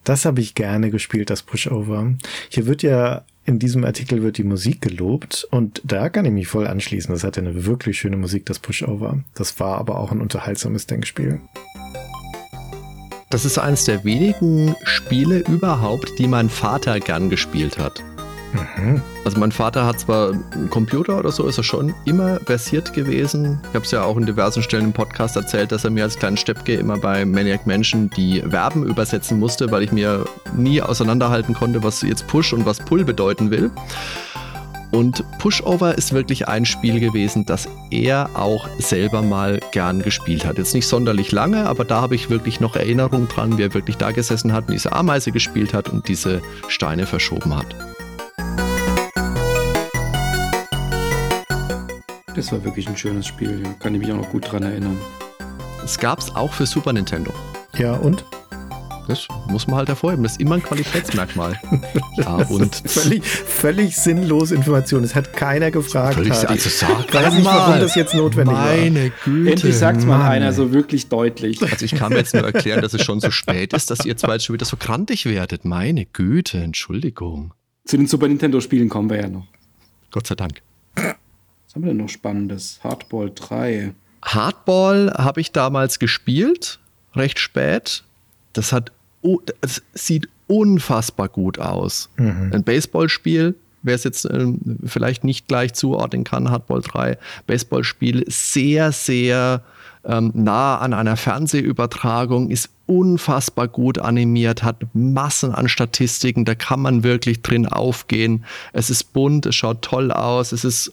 [0.03, 2.13] Das habe ich gerne gespielt, das Pushover.
[2.49, 6.47] Hier wird ja in diesem Artikel wird die Musik gelobt und da kann ich mich
[6.47, 7.11] voll anschließen.
[7.11, 9.23] Das hatte eine wirklich schöne Musik, das Pushover.
[9.33, 11.41] Das war aber auch ein unterhaltsames Denkspiel.
[13.31, 18.03] Das ist eines der wenigen Spiele überhaupt, die mein Vater gern gespielt hat.
[18.53, 19.01] Mhm.
[19.25, 23.59] Also mein Vater hat zwar einen Computer oder so, ist er schon immer versiert gewesen.
[23.69, 26.17] Ich habe es ja auch in diversen Stellen im Podcast erzählt, dass er mir als
[26.17, 30.25] kleinen Steppke immer bei Maniac Mansion die Verben übersetzen musste, weil ich mir
[30.55, 33.71] nie auseinanderhalten konnte, was jetzt Push und was Pull bedeuten will.
[34.91, 40.57] Und Pushover ist wirklich ein Spiel gewesen, das er auch selber mal gern gespielt hat.
[40.57, 43.95] Jetzt nicht sonderlich lange, aber da habe ich wirklich noch Erinnerungen dran, wie er wirklich
[43.95, 47.73] da gesessen hat und diese Ameise gespielt hat und diese Steine verschoben hat.
[52.35, 53.73] Das war wirklich ein schönes Spiel, ja.
[53.79, 54.97] kann ich mich auch noch gut dran erinnern.
[55.83, 57.33] Es gab es auch für Super Nintendo.
[57.77, 58.23] Ja, und?
[59.07, 60.23] Das muss man halt hervorheben.
[60.23, 61.59] Das ist immer ein Qualitätsmerkmal.
[62.17, 65.03] ja, und völlig, völlig sinnlose Information.
[65.03, 66.13] Es hat keiner gefragt.
[66.13, 69.11] Völlig, also sag weiß nicht, warum das jetzt notwendig Meine war.
[69.25, 69.51] Güte.
[69.51, 71.61] Endlich sagt mal einer so wirklich deutlich.
[71.61, 74.15] Also ich kann mir jetzt nur erklären, dass es schon so spät ist, dass ihr
[74.15, 75.65] zwei jetzt schon wieder so krantig werdet.
[75.65, 77.53] Meine Güte, Entschuldigung.
[77.83, 79.47] Zu den Super Nintendo-Spielen kommen wir ja noch.
[80.11, 80.61] Gott sei Dank.
[81.71, 82.81] Was haben wir denn noch Spannendes?
[82.83, 83.93] Hardball 3.
[84.25, 86.79] Hardball habe ich damals gespielt,
[87.15, 88.03] recht spät.
[88.51, 88.91] Das hat,
[89.61, 92.09] das sieht unfassbar gut aus.
[92.17, 92.51] Mhm.
[92.53, 94.47] Ein Baseballspiel, wer es jetzt äh,
[94.83, 97.17] vielleicht nicht gleich zuordnen kann, Hardball 3,
[97.47, 99.63] Baseballspiel, sehr, sehr
[100.03, 106.81] ähm, nah an einer Fernsehübertragung, ist unfassbar gut animiert, hat Massen an Statistiken, da kann
[106.81, 108.43] man wirklich drin aufgehen.
[108.73, 110.91] Es ist bunt, es schaut toll aus, es ist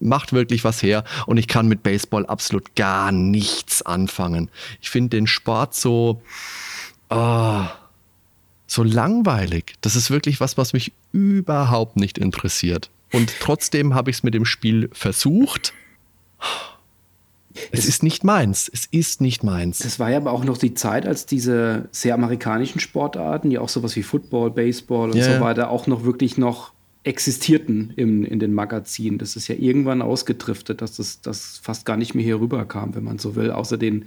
[0.00, 4.50] macht wirklich was her und ich kann mit Baseball absolut gar nichts anfangen.
[4.80, 6.22] Ich finde den Sport so,
[7.10, 7.64] oh,
[8.66, 9.74] so langweilig.
[9.80, 12.90] Das ist wirklich was, was mich überhaupt nicht interessiert.
[13.12, 15.72] Und trotzdem habe ich es mit dem Spiel versucht.
[17.72, 18.70] Es, es ist nicht meins.
[18.72, 19.78] Es ist nicht meins.
[19.78, 23.68] Das war ja aber auch noch die Zeit, als diese sehr amerikanischen Sportarten, die auch
[23.68, 25.34] sowas wie Football, Baseball und yeah.
[25.36, 26.72] so weiter, auch noch wirklich noch
[27.04, 29.18] existierten in, in den Magazinen.
[29.18, 33.04] Das ist ja irgendwann ausgedriftet, dass das, das fast gar nicht mehr hier rüberkam, wenn
[33.04, 34.06] man so will, außer den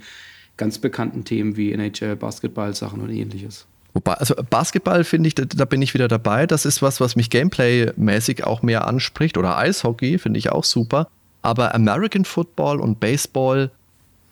[0.56, 3.66] ganz bekannten Themen wie NHL, Basketball-Sachen und ähnliches.
[3.94, 6.46] Wobei, also Basketball finde ich, da, da, bin ich wieder dabei.
[6.46, 9.36] Das ist was, was mich Gameplay-mäßig auch mehr anspricht.
[9.36, 11.08] Oder Eishockey finde ich auch super.
[11.42, 13.70] Aber American Football und Baseball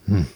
[0.06, 0.26] hm,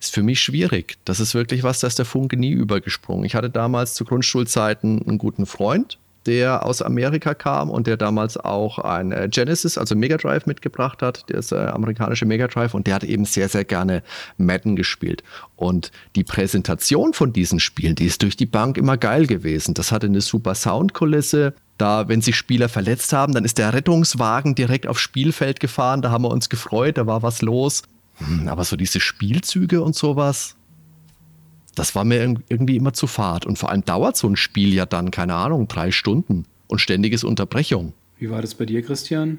[0.00, 0.96] ist für mich schwierig.
[1.04, 3.24] Das ist wirklich was, da ist der Funke nie übergesprungen.
[3.24, 8.36] Ich hatte damals zu Grundschulzeiten einen guten Freund, der aus Amerika kam und der damals
[8.36, 12.86] auch ein äh, Genesis, also Mega Drive mitgebracht hat, das äh, amerikanische Mega Drive und
[12.86, 14.02] der hat eben sehr, sehr gerne
[14.36, 15.22] Madden gespielt.
[15.56, 19.74] Und die Präsentation von diesen Spielen, die ist durch die Bank immer geil gewesen.
[19.74, 21.54] Das hatte eine super Soundkulisse.
[21.78, 26.02] Da, wenn sich Spieler verletzt haben, dann ist der Rettungswagen direkt aufs Spielfeld gefahren.
[26.02, 27.82] Da haben wir uns gefreut, da war was los.
[28.18, 30.56] Hm, aber so diese Spielzüge und sowas,
[31.74, 33.46] das war mir irgendwie immer zu fad.
[33.46, 37.24] Und vor allem dauert so ein Spiel ja dann, keine Ahnung, drei Stunden und ständiges
[37.24, 37.92] Unterbrechung.
[38.18, 39.38] Wie war das bei dir, Christian?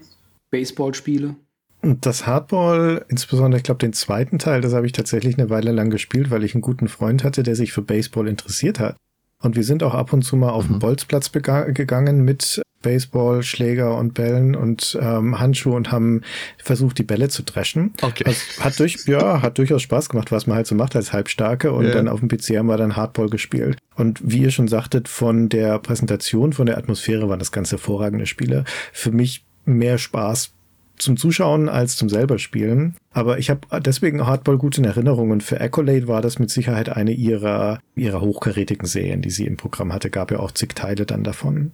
[0.52, 1.36] Baseballspiele?
[1.82, 5.90] Das Hardball, insbesondere, ich glaube, den zweiten Teil, das habe ich tatsächlich eine Weile lang
[5.90, 8.96] gespielt, weil ich einen guten Freund hatte, der sich für Baseball interessiert hat.
[9.44, 10.76] Und wir sind auch ab und zu mal auf mhm.
[10.76, 16.22] den Bolzplatz gegangen mit Baseball, Schläger und Bällen und ähm, Handschuhe und haben
[16.58, 17.94] versucht, die Bälle zu dreschen.
[18.02, 18.24] Okay.
[18.26, 21.74] Also hat, durch, ja, hat durchaus Spaß gemacht, was man halt so macht als Halbstarke.
[21.74, 21.94] Und yeah.
[21.94, 23.78] dann auf dem PC haben wir dann Hardball gespielt.
[23.96, 28.26] Und wie ihr schon sagtet, von der Präsentation, von der Atmosphäre waren das ganz hervorragende
[28.26, 28.64] Spiele.
[28.92, 30.54] Für mich mehr Spaß
[30.98, 32.96] zum Zuschauen als zum selber spielen.
[33.12, 36.90] Aber ich habe deswegen Hardball gut in Erinnerung und für Accolade war das mit Sicherheit
[36.90, 40.10] eine ihrer, ihrer hochkarätigen Serien, die sie im Programm hatte.
[40.10, 41.72] Gab ja auch zig Teile dann davon.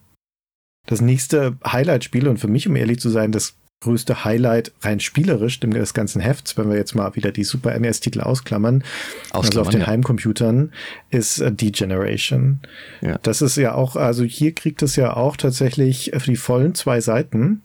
[0.87, 5.59] Das nächste Highlight-Spiel und für mich, um ehrlich zu sein, das größte Highlight rein spielerisch
[5.59, 8.83] des ganzen Hefts, wenn wir jetzt mal wieder die Super NES-Titel ausklammern,
[9.31, 9.87] ausklammern, also auf den ja.
[9.87, 10.73] Heimcomputern,
[11.11, 12.59] ist äh, Degeneration.
[13.01, 13.19] Ja.
[13.23, 16.99] Das ist ja auch, also hier kriegt es ja auch tatsächlich für die vollen zwei
[16.99, 17.61] Seiten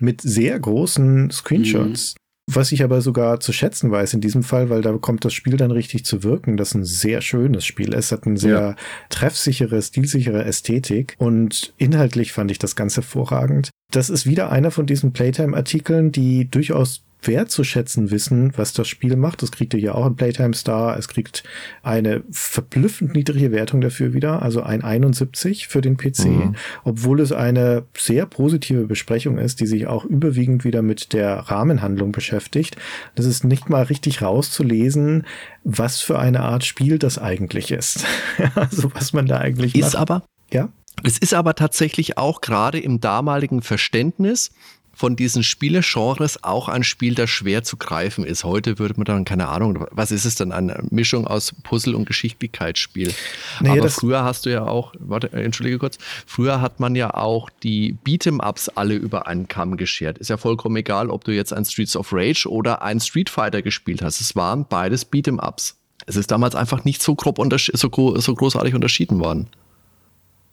[0.00, 2.14] mit sehr großen Screenshots.
[2.14, 2.20] Mhm.
[2.48, 5.56] Was ich aber sogar zu schätzen weiß in diesem Fall, weil da kommt das Spiel
[5.56, 8.76] dann richtig zu wirken, das ein sehr schönes Spiel ist, hat eine sehr ja.
[9.08, 13.70] treffsichere, stilsichere Ästhetik und inhaltlich fand ich das ganz hervorragend.
[13.90, 19.42] Das ist wieder einer von diesen Playtime-Artikeln, die durchaus wertzuschätzen wissen, was das Spiel macht.
[19.42, 20.96] Das kriegt ihr ja auch in Playtime Star.
[20.98, 21.44] Es kriegt
[21.82, 26.56] eine verblüffend niedrige Wertung dafür wieder, also ein 71 für den PC, mhm.
[26.84, 32.12] obwohl es eine sehr positive Besprechung ist, die sich auch überwiegend wieder mit der Rahmenhandlung
[32.12, 32.76] beschäftigt.
[33.14, 35.26] Das ist nicht mal richtig rauszulesen,
[35.64, 38.04] was für eine Art Spiel das eigentlich ist.
[38.54, 39.96] also was man da eigentlich ist macht.
[39.96, 40.22] aber
[40.52, 40.68] ja.
[41.02, 44.50] Es ist aber tatsächlich auch gerade im damaligen Verständnis
[44.96, 48.44] von diesen Spielegenres auch ein Spiel, das schwer zu greifen ist.
[48.44, 52.06] Heute würde man dann, keine Ahnung, was ist es dann, eine Mischung aus Puzzle- und
[52.06, 53.12] Geschicklichkeitsspiel.
[53.60, 57.50] Nee, Aber früher hast du ja auch, warte, entschuldige kurz, früher hat man ja auch
[57.62, 60.16] die Beat'em-Ups alle über einen Kamm geschert.
[60.16, 63.60] Ist ja vollkommen egal, ob du jetzt ein Streets of Rage oder ein Street Fighter
[63.60, 64.22] gespielt hast.
[64.22, 65.76] Es waren beides Beat'em-Ups.
[66.06, 67.38] Es ist damals einfach nicht so grob
[67.74, 69.48] so, so großartig unterschieden worden.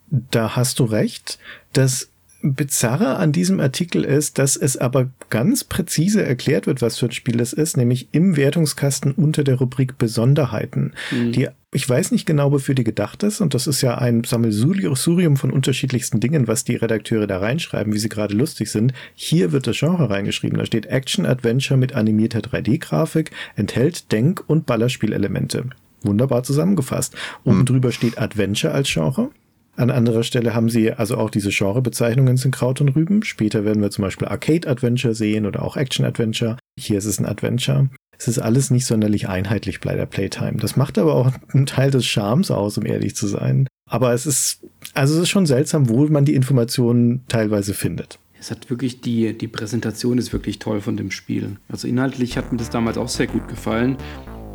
[0.10, 1.40] Da hast du recht.
[1.72, 2.10] Das
[2.44, 7.14] Bizarre an diesem Artikel ist, dass es aber ganz präzise erklärt wird, was für ein
[7.14, 10.92] Spiel das ist, nämlich im Wertungskasten unter der Rubrik Besonderheiten.
[11.12, 11.32] Mhm.
[11.32, 15.38] Die, ich weiß nicht genau, wofür die gedacht ist, und das ist ja ein Sammelsurium
[15.38, 18.94] von unterschiedlichsten Dingen, was die Redakteure da reinschreiben, wie sie gerade lustig sind.
[19.16, 20.60] Hier wird das Genre reingeschrieben.
[20.60, 25.70] Da steht Action Adventure mit animierter 3D-Grafik, enthält Denk- und Ballerspielelemente.
[26.02, 27.16] Wunderbar zusammengefasst.
[27.46, 27.66] Oben mhm.
[27.66, 29.32] drüber steht Adventure als Genre.
[29.76, 33.24] An anderer Stelle haben sie also auch diese Genrebezeichnungen sind Kraut und Rüben.
[33.24, 36.58] Später werden wir zum Beispiel Arcade Adventure sehen oder auch Action Adventure.
[36.80, 37.90] Hier ist es ein Adventure.
[38.18, 40.58] Es ist alles nicht sonderlich einheitlich bei der Playtime.
[40.58, 43.68] Das macht aber auch einen Teil des Charmes aus, um ehrlich zu sein.
[43.90, 44.62] Aber es ist,
[44.94, 48.20] also es ist schon seltsam, wo man die Informationen teilweise findet.
[48.40, 51.58] Es hat wirklich die, die Präsentation ist wirklich toll von dem Spiel.
[51.70, 53.98] Also inhaltlich hat mir das damals auch sehr gut gefallen.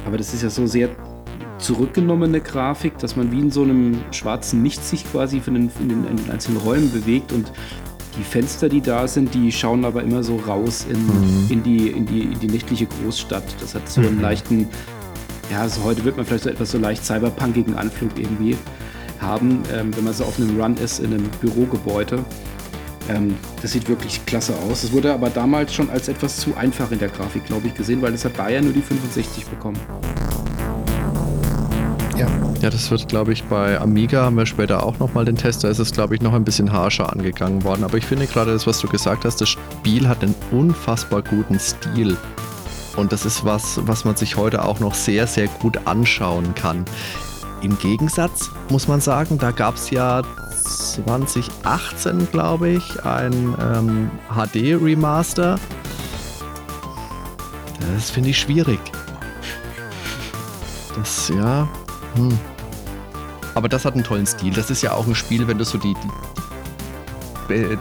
[0.06, 0.90] Aber das ist ja so sehr
[1.58, 5.88] zurückgenommene Grafik, dass man wie in so einem schwarzen Nichts sich quasi in den, in
[5.88, 7.52] den einzelnen Räumen bewegt und
[8.16, 11.46] die Fenster, die da sind, die schauen aber immer so raus in, mhm.
[11.50, 13.44] in, die, in, die, in die nächtliche Großstadt.
[13.60, 14.22] Das hat so einen mhm.
[14.22, 14.68] leichten,
[15.50, 18.56] ja, also heute wird man vielleicht so etwas so leicht cyberpunkigen Anflug irgendwie
[19.20, 22.24] haben, ähm, wenn man so auf einem Run ist in einem Bürogebäude.
[23.08, 24.84] Ähm, das sieht wirklich klasse aus.
[24.84, 28.02] Es wurde aber damals schon als etwas zu einfach in der Grafik, glaube ich, gesehen,
[28.02, 29.78] weil es hat Bayern nur die 65 bekommen.
[32.60, 32.70] Ja.
[32.70, 35.62] Das wird, glaube ich, bei Amiga haben wir später auch nochmal den Test.
[35.62, 37.84] Da ist es, glaube ich, noch ein bisschen harscher angegangen worden.
[37.84, 41.58] Aber ich finde gerade das, was du gesagt hast, das Spiel hat einen unfassbar guten
[41.60, 42.16] Stil.
[42.96, 46.84] Und das ist was, was man sich heute auch noch sehr, sehr gut anschauen kann.
[47.62, 50.22] Im Gegensatz muss man sagen, da gab es ja
[50.64, 55.58] 2018, glaube ich, ein ähm, HD-Remaster.
[57.94, 58.80] Das finde ich schwierig.
[60.96, 61.68] Das, ja.
[62.14, 62.38] Hm.
[63.54, 64.52] Aber das hat einen tollen Stil.
[64.52, 66.08] Das ist ja auch ein Spiel, wenn du so die, die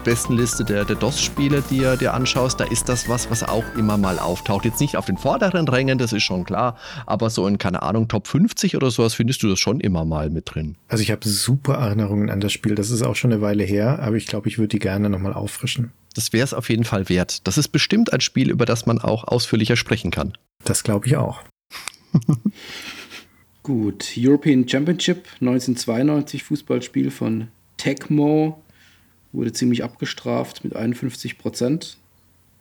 [0.03, 3.97] besten Liste der, der DOS-Spiele dir, dir anschaust, da ist das was, was auch immer
[3.97, 4.65] mal auftaucht.
[4.65, 8.07] Jetzt nicht auf den vorderen Rängen, das ist schon klar, aber so in, keine Ahnung,
[8.07, 10.77] Top 50 oder sowas findest du das schon immer mal mit drin.
[10.87, 12.75] Also ich habe super Erinnerungen an das Spiel.
[12.75, 15.33] Das ist auch schon eine Weile her, aber ich glaube, ich würde die gerne nochmal
[15.33, 15.91] auffrischen.
[16.15, 17.45] Das wäre es auf jeden Fall wert.
[17.45, 20.33] Das ist bestimmt ein Spiel, über das man auch ausführlicher sprechen kann.
[20.63, 21.41] Das glaube ich auch.
[23.67, 28.63] Gut, European Championship 1992 Fußballspiel von Tecmo
[29.33, 31.97] wurde ziemlich abgestraft mit 51 Prozent.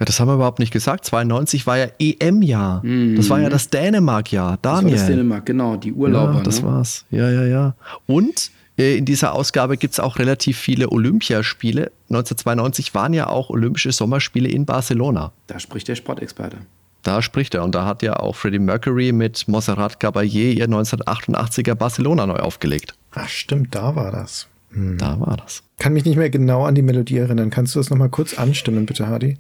[0.00, 1.04] Ja, das haben wir überhaupt nicht gesagt.
[1.04, 2.84] 92 war ja EM-Jahr.
[2.84, 3.14] Mm.
[3.14, 4.58] Das war ja das Dänemark-Jahr.
[4.60, 4.94] Daniel.
[4.94, 6.38] Das war das Dänemark, genau, die Urlauber.
[6.38, 6.66] Ja, das ne?
[6.66, 7.04] war's.
[7.12, 7.76] Ja, ja, ja.
[8.06, 11.92] Und äh, in dieser Ausgabe gibt es auch relativ viele Olympiaspiele.
[12.10, 15.30] 1992 waren ja auch Olympische Sommerspiele in Barcelona.
[15.46, 16.56] Da spricht der Sportexperte.
[17.06, 17.62] Da spricht er.
[17.62, 22.94] Und da hat ja auch Freddie Mercury mit Montserrat Caballé ihr 1988er Barcelona neu aufgelegt.
[23.12, 24.48] Ach, stimmt, da war das.
[24.72, 24.98] Hm.
[24.98, 25.62] Da war das.
[25.78, 27.50] Kann mich nicht mehr genau an die Melodie erinnern.
[27.50, 29.38] Kannst du das nochmal kurz anstimmen, bitte, Hardy?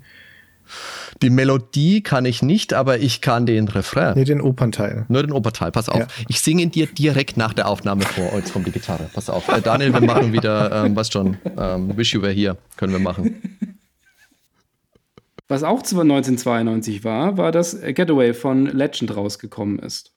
[1.22, 4.14] Die Melodie kann ich nicht, aber ich kann den Refrain.
[4.16, 5.06] Nee, den Opernteil.
[5.08, 5.98] Nur den Opernteil, pass auf.
[5.98, 6.06] Ja.
[6.28, 8.30] Ich singe ihn dir direkt nach der Aufnahme vor.
[8.32, 9.48] Oh, jetzt kommt die Gitarre, pass auf.
[9.48, 13.00] Äh, Daniel, wir machen wieder, ähm, was schon, ähm, Wish You Were Here, können wir
[13.00, 13.55] machen.
[15.48, 20.12] Was auch 1992 war, war, dass Getaway von Legend rausgekommen ist.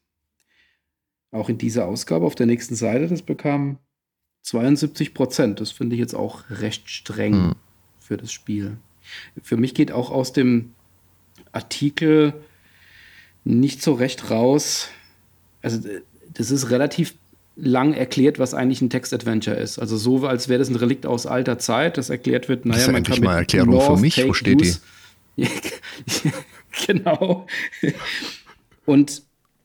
[1.31, 3.77] Auch in dieser Ausgabe auf der nächsten Seite, das bekam
[4.43, 5.61] 72 Prozent.
[5.61, 7.55] Das finde ich jetzt auch recht streng mhm.
[7.99, 8.77] für das Spiel.
[9.41, 10.73] Für mich geht auch aus dem
[11.51, 12.33] Artikel
[13.43, 14.89] nicht so recht raus.
[15.61, 15.87] Also,
[16.33, 17.15] das ist relativ
[17.55, 19.79] lang erklärt, was eigentlich ein Text-Adventure ist.
[19.79, 23.03] Also so, als wäre das ein Relikt aus alter Zeit, das erklärt wird, naja, man
[23.03, 24.98] kann mal Erklärung North, für mich, wo steht use, die?
[26.87, 27.47] genau.
[28.85, 29.23] Und,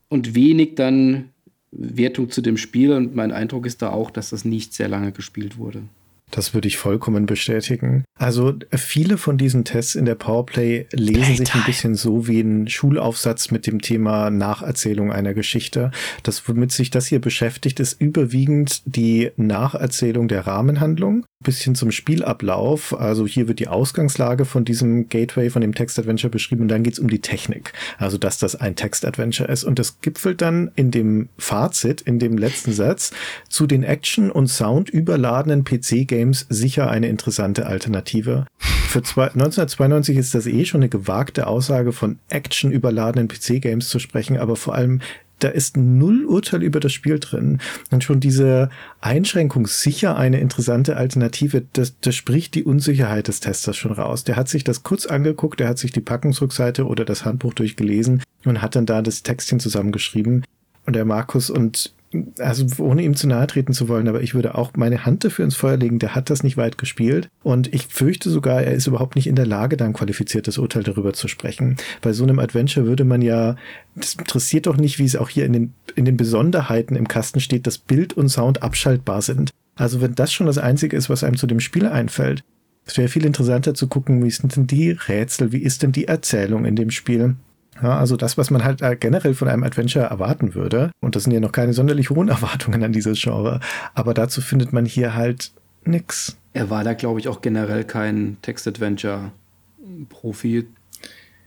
[0.08, 1.30] und wenig dann
[1.70, 2.92] Wertung zu dem Spiel.
[2.92, 5.82] Und mein Eindruck ist da auch, dass das nicht sehr lange gespielt wurde.
[6.30, 8.04] Das würde ich vollkommen bestätigen.
[8.18, 11.36] Also viele von diesen Tests in der Powerplay lesen Playtime.
[11.36, 15.90] sich ein bisschen so wie ein Schulaufsatz mit dem Thema Nacherzählung einer Geschichte.
[16.22, 22.98] Das, womit sich das hier beschäftigt, ist überwiegend die Nacherzählung der Rahmenhandlung bisschen zum Spielablauf.
[22.98, 26.98] Also hier wird die Ausgangslage von diesem Gateway, von dem Text-Adventure beschrieben und dann geht's
[26.98, 27.72] um die Technik.
[27.98, 29.62] Also dass das ein Text-Adventure ist.
[29.62, 33.12] Und das gipfelt dann in dem Fazit, in dem letzten Satz,
[33.48, 36.13] zu den Action- und Sound überladenen PC-Games
[36.48, 38.46] sicher eine interessante Alternative.
[38.58, 44.36] Für 1992 ist das eh schon eine gewagte Aussage von Action überladenen PC-Games zu sprechen,
[44.36, 45.00] aber vor allem
[45.40, 47.58] da ist null Urteil über das Spiel drin.
[47.90, 48.70] Und schon diese
[49.00, 54.24] Einschränkung sicher eine interessante Alternative, das, das spricht die Unsicherheit des Testers schon raus.
[54.24, 58.22] Der hat sich das kurz angeguckt, der hat sich die Packungsrückseite oder das Handbuch durchgelesen
[58.44, 60.44] und hat dann da das Textchen zusammengeschrieben.
[60.86, 61.92] Und der Markus und
[62.38, 65.44] also ohne ihm zu nahe treten zu wollen, aber ich würde auch meine Hand dafür
[65.44, 67.28] ins Feuer legen, der hat das nicht weit gespielt.
[67.42, 70.82] Und ich fürchte sogar, er ist überhaupt nicht in der Lage, da ein qualifiziertes Urteil
[70.82, 71.76] darüber zu sprechen.
[72.00, 73.56] Bei so einem Adventure würde man ja,
[73.94, 77.40] das interessiert doch nicht, wie es auch hier in den, in den Besonderheiten im Kasten
[77.40, 79.50] steht, dass Bild und Sound abschaltbar sind.
[79.76, 82.44] Also wenn das schon das Einzige ist, was einem zu dem Spiel einfällt,
[82.86, 86.06] es wäre viel interessanter zu gucken, wie sind denn die Rätsel, wie ist denn die
[86.06, 87.36] Erzählung in dem Spiel.
[87.82, 90.92] Ja, also das, was man halt äh, generell von einem Adventure erwarten würde.
[91.00, 93.58] Und das sind ja noch keine sonderlich hohen Erwartungen an dieses Genre.
[93.94, 95.50] Aber dazu findet man hier halt
[95.84, 96.36] nix.
[96.52, 100.66] Er war da, glaube ich, auch generell kein Text-Adventure-Profi.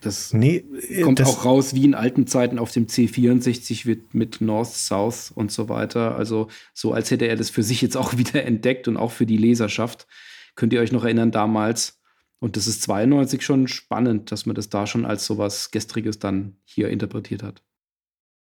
[0.01, 4.13] Das nee, äh, kommt das auch raus wie in alten Zeiten auf dem C64 mit,
[4.13, 6.15] mit North, South und so weiter.
[6.15, 9.25] Also so, als hätte er das für sich jetzt auch wieder entdeckt und auch für
[9.25, 10.05] die Leserschaft.
[10.55, 11.96] Könnt ihr euch noch erinnern, damals
[12.39, 16.57] und das ist 92 schon spannend, dass man das da schon als sowas Gestriges dann
[16.65, 17.63] hier interpretiert hat.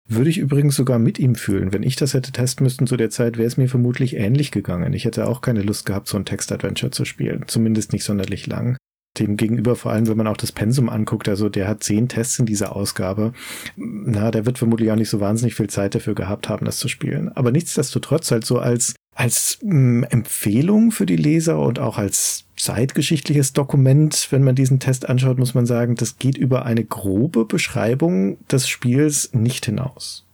[0.08, 1.72] Würde ich übrigens sogar mit ihm fühlen.
[1.72, 4.92] Wenn ich das hätte testen müssen zu der Zeit, wäre es mir vermutlich ähnlich gegangen.
[4.92, 7.44] Ich hätte auch keine Lust gehabt, so ein Text-Adventure zu spielen.
[7.46, 8.76] Zumindest nicht sonderlich lang.
[9.18, 12.38] Dem gegenüber, vor allem wenn man auch das Pensum anguckt, also der hat zehn Tests
[12.38, 13.32] in dieser Ausgabe.
[13.76, 16.88] Na, der wird vermutlich auch nicht so wahnsinnig viel Zeit dafür gehabt haben, das zu
[16.88, 17.28] spielen.
[17.30, 23.52] Aber nichtsdestotrotz halt so als, als mh, Empfehlung für die Leser und auch als zeitgeschichtliches
[23.52, 28.38] Dokument, wenn man diesen Test anschaut, muss man sagen, das geht über eine grobe Beschreibung
[28.48, 30.24] des Spiels nicht hinaus.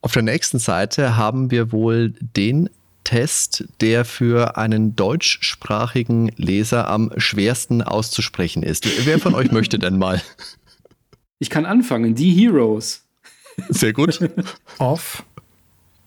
[0.00, 2.70] Auf der nächsten Seite haben wir wohl den
[3.04, 9.06] Test, der für einen deutschsprachigen Leser am schwersten auszusprechen ist.
[9.06, 10.22] Wer von euch möchte denn mal?
[11.38, 12.14] Ich kann anfangen.
[12.14, 13.04] Die Heroes.
[13.68, 14.20] Sehr gut.
[14.78, 15.24] Off.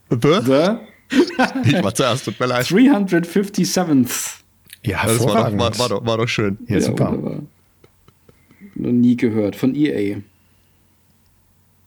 [0.08, 0.76] The, The
[1.64, 2.66] ich war zuerst, tut mir leid.
[2.66, 4.40] 357th.
[4.84, 6.58] Ja, Das war doch, war, war, doch, war doch schön.
[6.68, 7.10] ja, super.
[7.12, 7.42] wunderbar.
[8.74, 9.56] Noch nie gehört.
[9.56, 10.18] Von EA.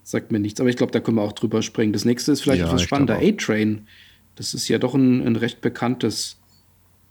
[0.04, 1.94] Sagt mir nichts, aber ich glaube, da können wir auch drüber springen.
[1.94, 3.18] Das nächste ist vielleicht Ja, etwas spannender.
[3.22, 3.88] A-Train.
[4.36, 6.38] Das ist ja doch ein, ein recht bekanntes,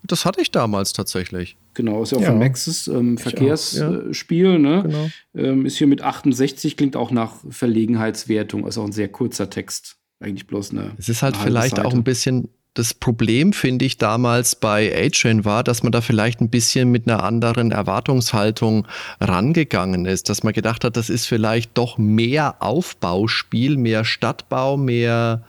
[0.03, 1.57] Das hatte ich damals tatsächlich.
[1.75, 2.29] genau, ist ja auch Ja.
[2.31, 3.23] von Maxis ähm, ja.
[3.23, 4.83] Verkehrsspiel, ne?
[4.83, 5.11] Genau.
[5.37, 9.98] Ähm, ist hier mit 68, klingt auch nach Verlegenheitswertung, ist auch ein sehr kurzer Text.
[10.21, 10.93] Eigentlich bloß eine.
[10.99, 11.87] Es ist halt vielleicht Seite.
[11.87, 16.41] auch ein bisschen das Problem, finde ich, damals bei A-Train war, dass man da vielleicht
[16.41, 18.87] ein bisschen mit einer anderen Erwartungshaltung
[19.21, 25.43] rangegangen ist, dass man gedacht hat, das ist vielleicht doch mehr Aufbauspiel, mehr Stadtbau, mehr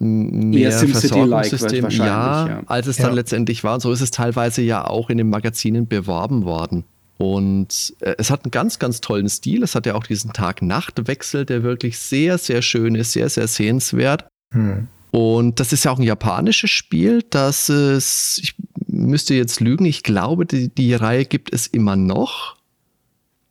[0.00, 2.62] mehr SimCity-like Versorgungssystem, wahrscheinlich, ja, ja.
[2.66, 3.14] als es dann Ja.
[3.14, 3.74] letztendlich war.
[3.74, 6.84] Und so ist es teilweise ja auch in den Magazinen beworben worden.
[7.18, 9.62] Und äh, es hat einen ganz, ganz tollen Stil.
[9.62, 14.26] Es hat ja auch diesen Tag-Nacht-Wechsel, der wirklich sehr, sehr schön ist, sehr, sehr sehenswert.
[14.52, 14.88] Hm.
[15.12, 18.54] Und das ist ja auch ein japanisches Spiel, das es, ich
[18.86, 22.56] müsste jetzt lügen, ich glaube, die, die Reihe gibt es immer noch.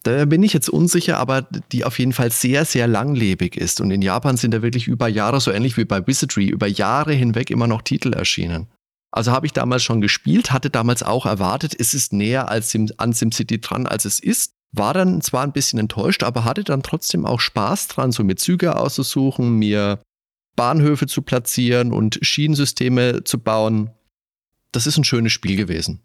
[0.01, 3.79] Da bin ich jetzt unsicher, aber die auf jeden Fall sehr, sehr langlebig ist.
[3.79, 7.13] Und in Japan sind da wirklich über Jahre, so ähnlich wie bei Wizardry, über Jahre
[7.13, 8.67] hinweg immer noch Titel erschienen.
[9.11, 12.89] Also habe ich damals schon gespielt, hatte damals auch erwartet, es ist näher als Sim,
[12.97, 14.53] an SimCity dran, als es ist.
[14.71, 18.37] War dann zwar ein bisschen enttäuscht, aber hatte dann trotzdem auch Spaß dran, so mir
[18.37, 19.99] Züge auszusuchen, mir
[20.55, 23.89] Bahnhöfe zu platzieren und Schienensysteme zu bauen.
[24.71, 25.99] Das ist ein schönes Spiel gewesen.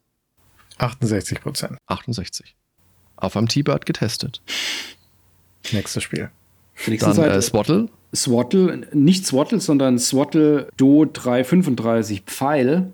[0.78, 1.78] 68 Prozent.
[1.86, 2.56] 68.
[3.14, 4.42] Auf einem T-Bird getestet.
[5.72, 6.30] Nächstes Spiel.
[6.98, 7.88] Dann äh, Swaddle.
[8.14, 12.92] Swaddle, nicht Swaddle, sondern Swaddle Do 335 Pfeil.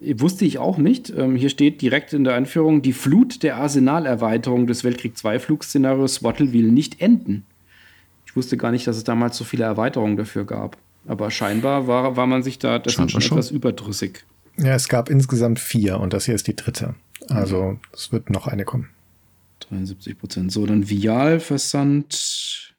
[0.00, 1.10] Wusste ich auch nicht.
[1.10, 6.52] Ähm, hier steht direkt in der Einführung, die Flut der Arsenalerweiterung des Weltkrieg II-Flugszenarios Swaddle
[6.52, 7.44] will nicht enden.
[8.24, 10.76] Ich wusste gar nicht, dass es damals so viele Erweiterungen dafür gab.
[11.06, 13.38] Aber scheinbar war, war man sich da das Scheinbar schon schon.
[13.38, 14.24] etwas überdrüssig.
[14.58, 16.94] Ja, es gab insgesamt vier und das hier ist die dritte.
[17.28, 18.90] Also es wird noch eine kommen.
[19.68, 20.52] 73 Prozent.
[20.52, 22.74] So, dann Vial, Versand,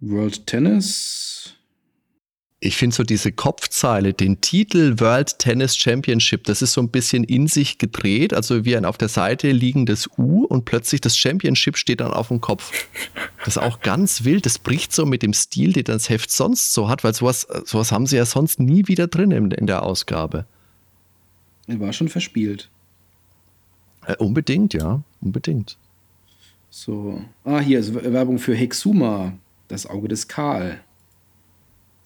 [0.00, 1.35] World Tennis.
[2.58, 7.22] Ich finde so diese Kopfzeile, den Titel World Tennis Championship, das ist so ein bisschen
[7.22, 11.76] in sich gedreht, also wie ein auf der Seite liegendes U und plötzlich das Championship
[11.76, 12.72] steht dann auf dem Kopf.
[13.40, 16.72] Das ist auch ganz wild, das bricht so mit dem Stil, den das Heft sonst
[16.72, 19.82] so hat, weil sowas, sowas haben sie ja sonst nie wieder drin in, in der
[19.82, 20.46] Ausgabe.
[21.66, 22.70] Er war schon verspielt.
[24.06, 25.76] Äh, unbedingt, ja, unbedingt.
[26.70, 27.22] So.
[27.44, 29.34] Ah, hier ist Werbung für Hexuma,
[29.68, 30.80] das Auge des Karl.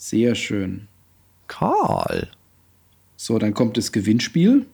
[0.00, 0.88] Sehr schön.
[1.46, 2.30] Karl.
[3.16, 4.64] So, dann kommt das Gewinnspiel.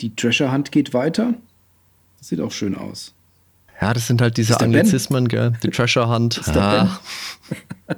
[0.00, 1.34] Die Treasure Hunt geht weiter.
[2.16, 3.12] Das sieht auch schön aus.
[3.82, 4.58] Ja, das sind halt diese?
[4.58, 5.52] Anglizismen, gell?
[5.62, 6.38] Die Treasure Hunt.
[6.38, 7.00] ist der Ah.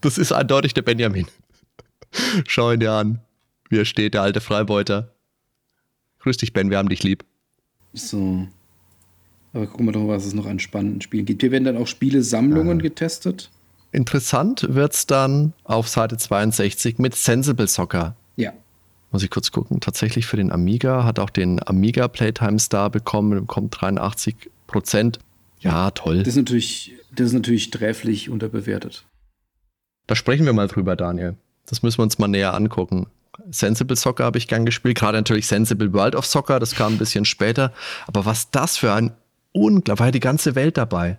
[0.00, 1.28] Das ist eindeutig der Benjamin.
[2.48, 3.20] Schau ihn dir an.
[3.70, 5.14] Wie er steht, der alte Freibeuter.
[6.18, 7.24] Grüß dich, Ben, wir haben dich lieb.
[7.92, 8.48] So.
[9.52, 11.40] Aber gucken wir doch, was es noch an spannenden Spielen gibt.
[11.40, 13.50] Hier werden dann auch Spielesammlungen getestet.
[13.94, 18.16] Interessant wird's dann auf Seite 62 mit Sensible Soccer.
[18.34, 18.52] Ja.
[19.12, 19.80] Muss ich kurz gucken.
[19.80, 25.20] Tatsächlich für den Amiga, hat auch den Amiga Playtime Star bekommen, bekommt 83 Prozent.
[25.60, 26.18] Ja, toll.
[26.18, 29.04] Das ist natürlich, das ist natürlich sträflich unterbewertet.
[30.08, 31.36] Da sprechen wir mal drüber, Daniel.
[31.66, 33.06] Das müssen wir uns mal näher angucken.
[33.52, 36.98] Sensible Soccer habe ich gern gespielt, gerade natürlich Sensible World of Soccer, das kam ein
[36.98, 37.72] bisschen später.
[38.08, 39.12] Aber was das für ein
[39.52, 41.18] unglaublich, war ja die ganze Welt dabei.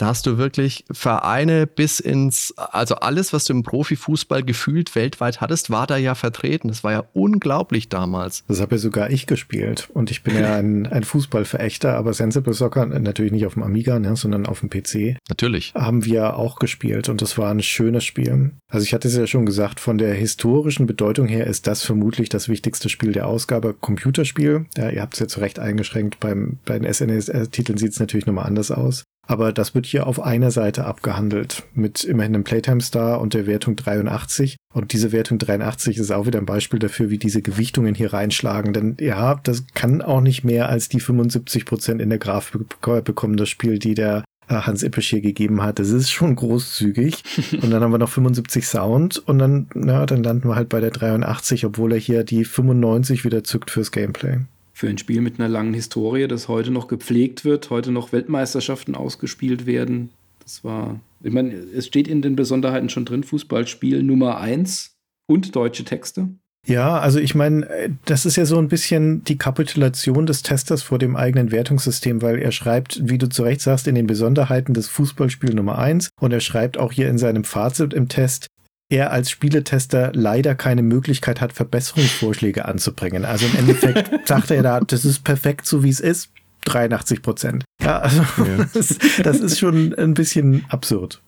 [0.00, 5.42] Da hast du wirklich Vereine bis ins, also alles, was du im Profifußball gefühlt weltweit
[5.42, 6.68] hattest, war da ja vertreten.
[6.68, 8.42] Das war ja unglaublich damals.
[8.48, 9.90] Das habe ja sogar ich gespielt.
[9.92, 13.98] Und ich bin ja ein, ein Fußballverächter, aber Sensible Soccer natürlich nicht auf dem Amiga,
[13.98, 15.18] ne, sondern auf dem PC.
[15.28, 15.74] Natürlich.
[15.74, 18.52] Haben wir auch gespielt und das war ein schönes Spiel.
[18.70, 22.30] Also ich hatte es ja schon gesagt, von der historischen Bedeutung her ist das vermutlich
[22.30, 23.74] das wichtigste Spiel der Ausgabe.
[23.78, 28.00] Computerspiel, ja, ihr habt es ja zu Recht eingeschränkt, beim, bei den SNES-Titeln sieht es
[28.00, 29.04] natürlich nochmal anders aus.
[29.30, 33.46] Aber das wird hier auf einer Seite abgehandelt, mit immerhin einem Playtime Star und der
[33.46, 34.56] Wertung 83.
[34.74, 38.72] Und diese Wertung 83 ist auch wieder ein Beispiel dafür, wie diese Gewichtungen hier reinschlagen.
[38.72, 42.62] Denn ja, das kann auch nicht mehr als die 75 Prozent in der Grafik
[43.04, 45.78] bekommen, das Spiel, die der äh, Hans Ippisch hier gegeben hat.
[45.78, 47.22] Das ist schon großzügig.
[47.62, 50.80] und dann haben wir noch 75 Sound und dann, na, dann landen wir halt bei
[50.80, 54.40] der 83, obwohl er hier die 95 wieder zückt fürs Gameplay.
[54.80, 58.94] Für ein Spiel mit einer langen Historie, das heute noch gepflegt wird, heute noch Weltmeisterschaften
[58.94, 60.08] ausgespielt werden.
[60.42, 64.96] Das war, ich meine, es steht in den Besonderheiten schon drin, Fußballspiel Nummer 1
[65.26, 66.30] und deutsche Texte.
[66.66, 70.98] Ja, also ich meine, das ist ja so ein bisschen die Kapitulation des Testers vor
[70.98, 74.88] dem eigenen Wertungssystem, weil er schreibt, wie du zu Recht sagst, in den Besonderheiten des
[74.88, 78.46] Fußballspiels Nummer eins und er schreibt auch hier in seinem Fazit im Test,
[78.90, 83.24] er als Spieletester leider keine Möglichkeit hat, Verbesserungsvorschläge anzubringen.
[83.24, 86.30] Also im Endeffekt sagt er da, das ist perfekt so wie es ist,
[86.66, 87.64] 83 Prozent.
[87.80, 88.66] Ja, also ja.
[88.74, 91.22] Das, das ist schon ein bisschen absurd.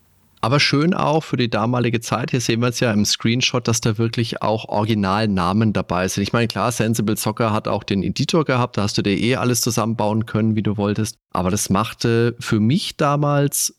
[0.45, 2.33] Aber schön auch für die damalige Zeit.
[2.33, 6.25] Hier sehen wir es ja im Screenshot, dass da wirklich auch Originalnamen dabei sind.
[6.25, 9.37] Ich meine, klar, Sensible Soccer hat auch den Editor gehabt, da hast du dir eh
[9.37, 11.17] alles zusammenbauen können, wie du wolltest.
[11.31, 13.77] Aber das machte für mich damals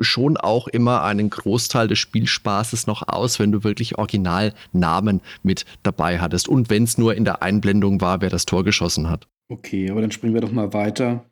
[0.00, 6.18] schon auch immer einen Großteil des Spielspaßes noch aus, wenn du wirklich Originalnamen mit dabei
[6.18, 6.48] hattest.
[6.48, 9.28] Und wenn es nur in der Einblendung war, wer das Tor geschossen hat.
[9.48, 11.26] Okay, aber dann springen wir doch mal weiter.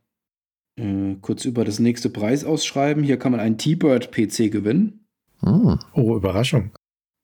[0.76, 3.02] Äh, kurz über das nächste Preis ausschreiben.
[3.02, 5.06] Hier kann man einen T-Bird-PC gewinnen.
[5.40, 5.78] Hm.
[5.92, 6.72] Oh, Überraschung.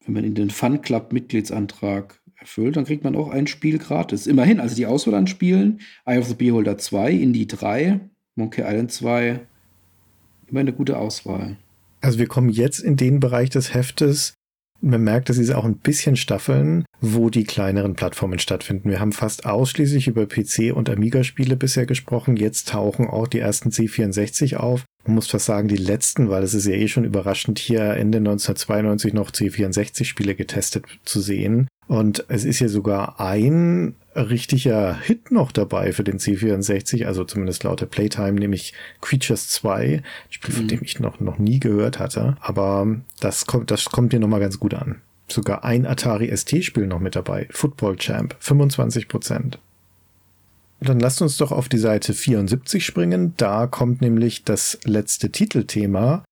[0.04, 4.26] Wenn man in den Fun Club-Mitgliedsantrag erfüllt, dann kriegt man auch ein Spiel gratis.
[4.26, 8.00] Immerhin, also die Auswahl an Spielen: Eye of the Beholder 2, Indie 3,
[8.36, 9.46] Monkey Island 2.
[10.48, 11.56] Immer eine gute Auswahl.
[12.00, 14.34] Also wir kommen jetzt in den Bereich des Heftes,
[14.84, 18.90] man merkt, dass sie auch ein bisschen staffeln, wo die kleineren Plattformen stattfinden.
[18.90, 22.36] Wir haben fast ausschließlich über PC- und Amiga-Spiele bisher gesprochen.
[22.36, 24.84] Jetzt tauchen auch die ersten C64 auf.
[25.06, 28.18] Man muss fast sagen, die letzten, weil es ist ja eh schon überraschend, hier Ende
[28.18, 31.66] 1992 noch C64-Spiele getestet zu sehen.
[31.86, 37.64] Und es ist ja sogar ein richtiger Hit noch dabei für den C64, also zumindest
[37.64, 40.68] laut der Playtime, nämlich Creatures 2, ein Spiel, von mhm.
[40.68, 42.36] dem ich noch, noch nie gehört hatte.
[42.40, 42.86] Aber
[43.20, 45.02] das kommt, das kommt dir nochmal ganz gut an.
[45.28, 47.48] Sogar ein Atari ST-Spiel noch mit dabei.
[47.50, 49.58] Football Champ, 25 Prozent.
[50.80, 53.34] Dann lasst uns doch auf die Seite 74 springen.
[53.36, 56.24] Da kommt nämlich das letzte Titelthema,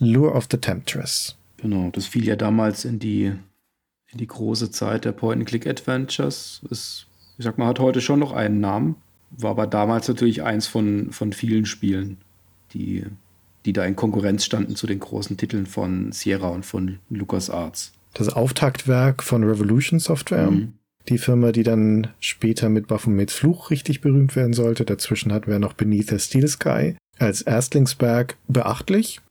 [0.00, 1.36] Lure of the Temptress.
[1.58, 3.32] Genau, das fiel ja damals in die,
[4.12, 6.62] in die große Zeit der Point-and-Click-Adventures.
[6.70, 7.06] Ist
[7.40, 8.96] ich sag mal, hat heute schon noch einen Namen,
[9.30, 12.18] war aber damals natürlich eins von, von vielen Spielen,
[12.74, 13.06] die,
[13.64, 17.92] die da in Konkurrenz standen zu den großen Titeln von Sierra und von LucasArts.
[18.12, 20.50] Das Auftaktwerk von Revolution Software.
[20.50, 20.74] Mhm.
[21.08, 24.84] Die Firma, die dann später mit Baphomets Fluch richtig berühmt werden sollte.
[24.84, 26.96] Dazwischen hatten wir noch Beneath the Steel Sky.
[27.18, 29.22] Als Erstlingsberg beachtlich,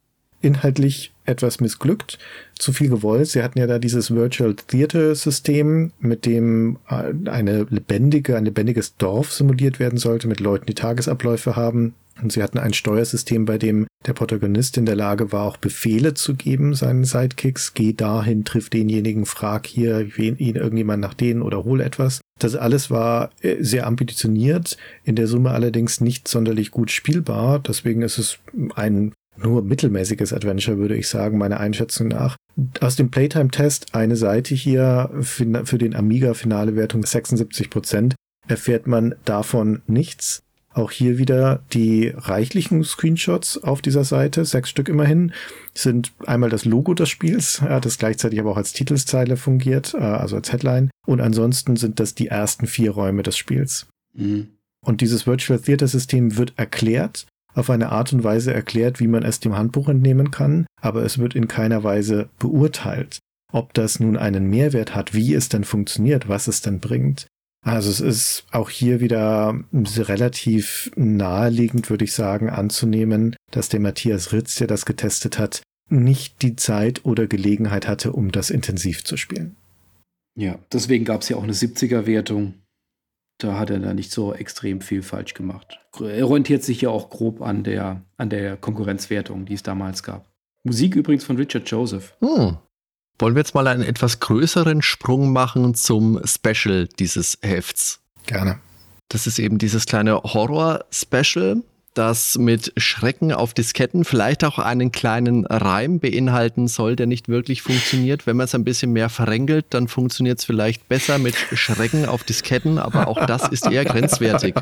[0.41, 2.19] inhaltlich etwas missglückt,
[2.57, 3.27] zu viel gewollt.
[3.27, 8.97] Sie hatten ja da dieses Virtual Theater System, mit dem äh, eine lebendige, ein lebendiges
[8.97, 11.93] Dorf simuliert werden sollte, mit Leuten, die Tagesabläufe haben.
[12.21, 16.13] Und sie hatten ein Steuersystem, bei dem der Protagonist in der Lage war, auch Befehle
[16.13, 17.73] zu geben, seinen Sidekicks.
[17.73, 22.21] Geh dahin, triff denjenigen, frag hier wen, ihn irgendjemand nach denen oder hol etwas.
[22.39, 27.59] Das alles war äh, sehr ambitioniert, in der Summe allerdings nicht sonderlich gut spielbar.
[27.59, 28.39] Deswegen ist es
[28.75, 29.13] ein
[29.43, 32.35] nur mittelmäßiges Adventure, würde ich sagen, meiner Einschätzung nach.
[32.81, 38.15] Aus dem Playtime-Test eine Seite hier für den Amiga finale Wertung 76 Prozent
[38.47, 40.41] erfährt man davon nichts.
[40.71, 45.33] Auch hier wieder die reichlichen Screenshots auf dieser Seite, sechs Stück immerhin,
[45.73, 50.35] sind einmal das Logo des Spiels, das gleichzeitig aber auch als Titelzeile fungiert, äh, also
[50.35, 50.91] als Headline.
[51.07, 53.87] Und ansonsten sind das die ersten vier Räume des Spiels.
[54.13, 54.49] Mhm.
[54.85, 57.25] Und dieses Virtual Theater System wird erklärt
[57.59, 61.19] auf eine Art und Weise erklärt, wie man es dem Handbuch entnehmen kann, aber es
[61.19, 63.19] wird in keiner Weise beurteilt,
[63.51, 67.27] ob das nun einen Mehrwert hat, wie es denn funktioniert, was es denn bringt.
[67.65, 74.31] Also es ist auch hier wieder relativ naheliegend, würde ich sagen, anzunehmen, dass der Matthias
[74.31, 79.17] Ritz, der das getestet hat, nicht die Zeit oder Gelegenheit hatte, um das intensiv zu
[79.17, 79.55] spielen.
[80.37, 82.53] Ja, deswegen gab es ja auch eine 70er-Wertung
[83.39, 85.79] da hat er da nicht so extrem viel falsch gemacht.
[85.99, 90.27] Er orientiert sich ja auch grob an der, an der Konkurrenzwertung, die es damals gab.
[90.63, 92.15] Musik übrigens von Richard Joseph.
[92.19, 92.57] Hm.
[93.17, 98.01] Wollen wir jetzt mal einen etwas größeren Sprung machen zum Special dieses Hefts?
[98.25, 98.59] Gerne.
[99.09, 101.63] Das ist eben dieses kleine Horror-Special
[101.93, 107.61] das mit Schrecken auf Disketten vielleicht auch einen kleinen Reim beinhalten soll, der nicht wirklich
[107.61, 108.27] funktioniert.
[108.27, 112.23] Wenn man es ein bisschen mehr verrängelt, dann funktioniert es vielleicht besser mit Schrecken auf
[112.23, 114.55] Disketten, aber auch das ist eher grenzwertig.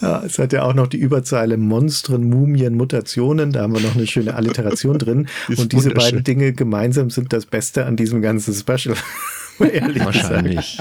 [0.00, 3.52] Ja, es hat ja auch noch die Überzeile Monstren, Mumien, Mutationen.
[3.52, 5.28] Da haben wir noch eine schöne Alliteration drin.
[5.56, 8.96] Und diese beiden Dinge gemeinsam sind das Beste an diesem ganzen Special.
[9.58, 10.78] Wahrscheinlich.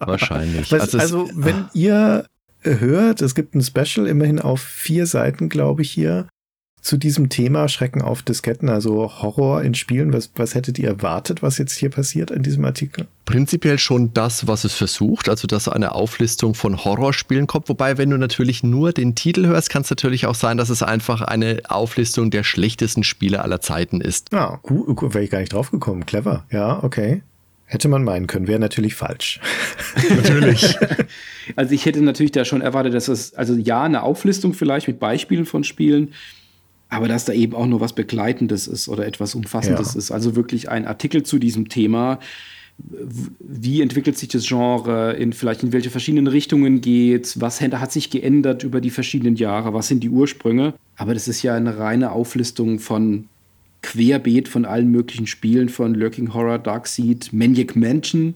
[0.00, 0.70] Wahrscheinlich.
[0.70, 2.26] Was, also, also, wenn ihr
[2.62, 3.22] hört.
[3.22, 6.26] Es gibt ein Special immerhin auf vier Seiten, glaube ich, hier
[6.82, 10.12] zu diesem Thema Schrecken auf Disketten, also Horror in Spielen.
[10.12, 13.06] Was, was hättet ihr erwartet, was jetzt hier passiert in diesem Artikel?
[13.24, 17.68] Prinzipiell schon das, was es versucht, also dass eine Auflistung von Horrorspielen kommt.
[17.68, 20.82] Wobei, wenn du natürlich nur den Titel hörst, kann es natürlich auch sein, dass es
[20.82, 24.32] einfach eine Auflistung der schlechtesten Spiele aller Zeiten ist.
[24.32, 26.04] Ja, gut, gut wäre ich gar nicht drauf gekommen.
[26.04, 26.44] Clever.
[26.50, 27.22] Ja, okay.
[27.72, 29.40] Hätte man meinen können, wäre natürlich falsch.
[30.10, 30.76] natürlich.
[31.56, 35.00] Also ich hätte natürlich da schon erwartet, dass es, also ja, eine Auflistung vielleicht mit
[35.00, 36.12] Beispielen von Spielen,
[36.88, 39.98] aber dass da eben auch noch was Begleitendes ist oder etwas Umfassendes ja.
[39.98, 40.12] ist.
[40.12, 42.20] Also wirklich ein Artikel zu diesem Thema.
[42.78, 48.10] Wie entwickelt sich das Genre, in vielleicht in welche verschiedenen Richtungen geht, was hat sich
[48.10, 50.74] geändert über die verschiedenen Jahre, was sind die Ursprünge.
[50.96, 53.28] Aber das ist ja eine reine Auflistung von
[53.82, 58.34] Querbeet von allen möglichen Spielen, von Lurking Horror, Darkseid, Maniac Mansion,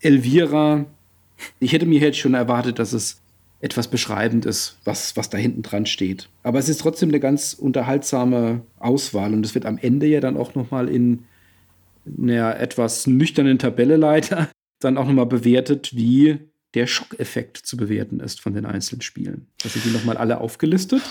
[0.00, 0.86] Elvira.
[1.58, 3.20] Ich hätte mir jetzt schon erwartet, dass es
[3.60, 6.28] etwas beschreibend ist, was, was da hinten dran steht.
[6.42, 10.38] Aber es ist trotzdem eine ganz unterhaltsame Auswahl und es wird am Ende ja dann
[10.38, 11.24] auch noch mal in
[12.18, 14.48] einer etwas nüchternen Tabelle leider
[14.80, 16.38] dann auch noch mal bewertet, wie
[16.74, 19.46] der Schockeffekt zu bewerten ist von den einzelnen Spielen.
[19.62, 21.02] Das sind die noch mal alle aufgelistet.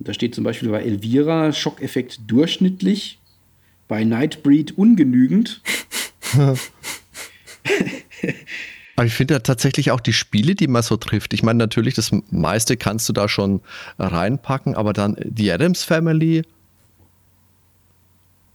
[0.00, 3.20] Und da steht zum Beispiel bei Elvira Schockeffekt durchschnittlich,
[3.86, 5.62] bei Nightbreed ungenügend.
[8.96, 11.32] Aber ich finde ja tatsächlich auch die Spiele, die man so trifft.
[11.32, 13.62] Ich meine, natürlich, das meiste kannst du da schon
[13.98, 16.42] reinpacken, aber dann die Adams Family.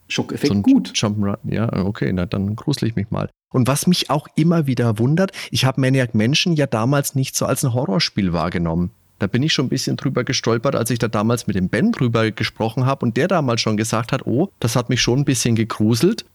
[0.08, 0.92] Schockeffekt so gut.
[0.94, 3.30] Jump'n'Run, ja, okay, na, dann grusel ich mich mal.
[3.52, 7.48] Und was mich auch immer wieder wundert, ich habe Maniac Mansion ja damals nicht so
[7.48, 8.92] als ein Horrorspiel wahrgenommen.
[9.20, 11.92] Da bin ich schon ein bisschen drüber gestolpert, als ich da damals mit dem Ben
[11.92, 15.26] drüber gesprochen habe und der damals schon gesagt hat, oh, das hat mich schon ein
[15.26, 16.26] bisschen gegruselt.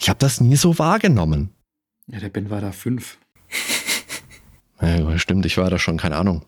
[0.00, 1.50] Ich habe das nie so wahrgenommen.
[2.06, 3.18] Ja, der Ben war da fünf.
[4.80, 6.42] Ja, stimmt, ich war da schon, keine Ahnung,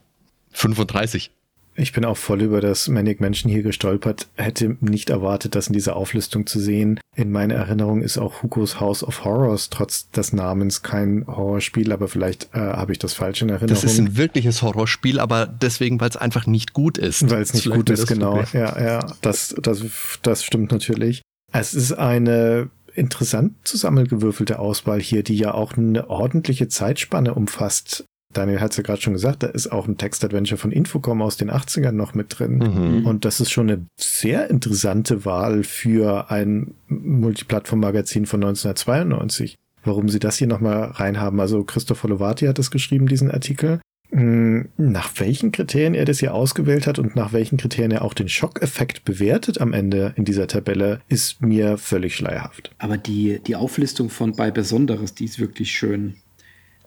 [0.52, 1.31] 35.
[1.74, 5.73] Ich bin auch voll über das Manic Mansion hier gestolpert, hätte nicht erwartet, das in
[5.73, 7.01] dieser Auflistung zu sehen.
[7.16, 12.09] In meiner Erinnerung ist auch Hugos House of Horrors trotz des Namens kein Horrorspiel, aber
[12.09, 13.69] vielleicht äh, habe ich das falsch in Erinnerung.
[13.69, 17.31] Das ist ein wirkliches Horrorspiel, aber deswegen, weil es einfach nicht gut ist.
[17.31, 18.43] Weil es nicht gut ist, genau.
[18.43, 18.62] Problem.
[18.62, 19.82] Ja, ja, das, das,
[20.23, 21.23] das stimmt natürlich.
[21.53, 28.05] Es ist eine interessant zusammengewürfelte Auswahl hier, die ja auch eine ordentliche Zeitspanne umfasst.
[28.33, 31.37] Daniel hat es ja gerade schon gesagt, da ist auch ein Text-Adventure von Infocom aus
[31.37, 32.59] den 80ern noch mit drin.
[32.59, 33.07] Mhm.
[33.07, 39.59] Und das ist schon eine sehr interessante Wahl für ein Multiplattform-Magazin von 1992.
[39.85, 41.41] Warum sie das hier nochmal reinhaben.
[41.41, 43.81] Also Christopher Lovati hat das geschrieben, diesen Artikel.
[44.13, 48.13] Hm, nach welchen Kriterien er das hier ausgewählt hat und nach welchen Kriterien er auch
[48.13, 52.73] den Schockeffekt bewertet am Ende in dieser Tabelle, ist mir völlig schleierhaft.
[52.79, 56.17] Aber die, die Auflistung von bei Besonderes, die ist wirklich schön.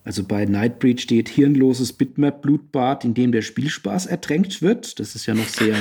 [0.05, 4.99] Also bei Nightbreed steht hirnloses Bitmap-Blutbad, in dem der Spielspaß ertränkt wird.
[4.99, 5.75] Das ist ja noch sehr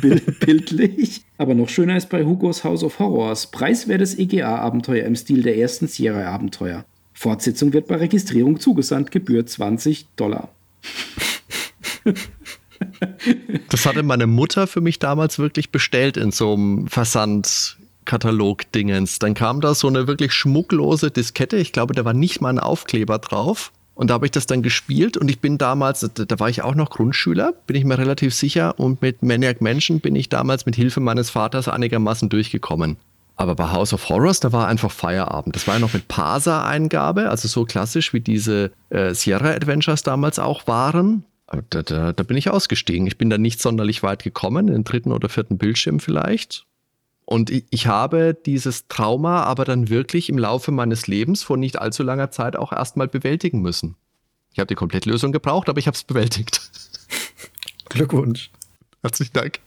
[0.40, 1.20] bildlich.
[1.36, 3.50] Aber noch schöner ist bei Hugos House of Horrors.
[3.50, 6.86] Preiswertes EGA-Abenteuer im Stil der ersten Sierra-Abenteuer.
[7.12, 10.48] Fortsetzung wird bei Registrierung zugesandt, Gebühr 20 Dollar.
[13.68, 17.76] Das hatte meine Mutter für mich damals wirklich bestellt in so einem Versand
[18.08, 19.20] Katalog-Dingens.
[19.20, 21.58] Dann kam da so eine wirklich schmucklose Diskette.
[21.58, 23.70] Ich glaube, da war nicht mal ein Aufkleber drauf.
[23.94, 26.76] Und da habe ich das dann gespielt und ich bin damals, da war ich auch
[26.76, 28.78] noch Grundschüler, bin ich mir relativ sicher.
[28.78, 32.96] Und mit Maniac Mansion bin ich damals mit Hilfe meines Vaters einigermaßen durchgekommen.
[33.34, 35.56] Aber bei House of Horrors, da war einfach Feierabend.
[35.56, 40.38] Das war ja noch mit Parser-Eingabe, also so klassisch wie diese äh, Sierra Adventures damals
[40.38, 41.24] auch waren.
[41.70, 43.06] Da, da, da bin ich ausgestiegen.
[43.06, 46.66] Ich bin da nicht sonderlich weit gekommen, in den dritten oder vierten Bildschirm vielleicht.
[47.28, 52.02] Und ich habe dieses Trauma aber dann wirklich im Laufe meines Lebens vor nicht allzu
[52.02, 53.96] langer Zeit auch erstmal bewältigen müssen.
[54.50, 56.70] Ich habe die Komplettlösung gebraucht, aber ich habe es bewältigt.
[57.90, 58.50] Glückwunsch.
[59.02, 59.60] Herzlichen Dank.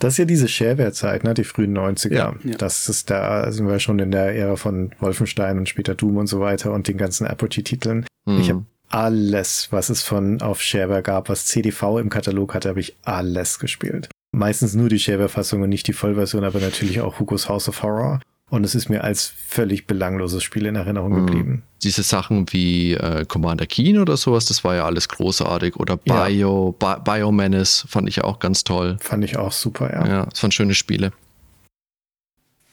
[0.00, 2.12] Das ist ja diese Shareware-Zeit, ne, die frühen 90er.
[2.12, 2.56] Ja, ja.
[2.56, 6.26] Das ist da, sind wir schon in der Ära von Wolfenstein und später Doom und
[6.26, 8.04] so weiter und den ganzen Apogee-Titeln.
[8.24, 8.40] Mhm.
[8.40, 12.80] Ich habe alles, was es von auf Shareware gab, was CDV im Katalog hatte, habe
[12.80, 17.48] ich alles gespielt meistens nur die Shareware-Fassung und nicht die Vollversion, aber natürlich auch Hugos
[17.48, 18.20] House of Horror.
[18.50, 21.26] Und es ist mir als völlig belangloses Spiel in Erinnerung mhm.
[21.26, 21.62] geblieben.
[21.82, 25.76] Diese Sachen wie äh, Commander Keen oder sowas, das war ja alles großartig.
[25.76, 26.96] Oder Bio, ja.
[26.96, 28.96] Bi Biomenace fand ich ja auch ganz toll.
[29.00, 30.06] Fand ich auch super, ja.
[30.06, 31.12] Ja, das waren schöne Spiele.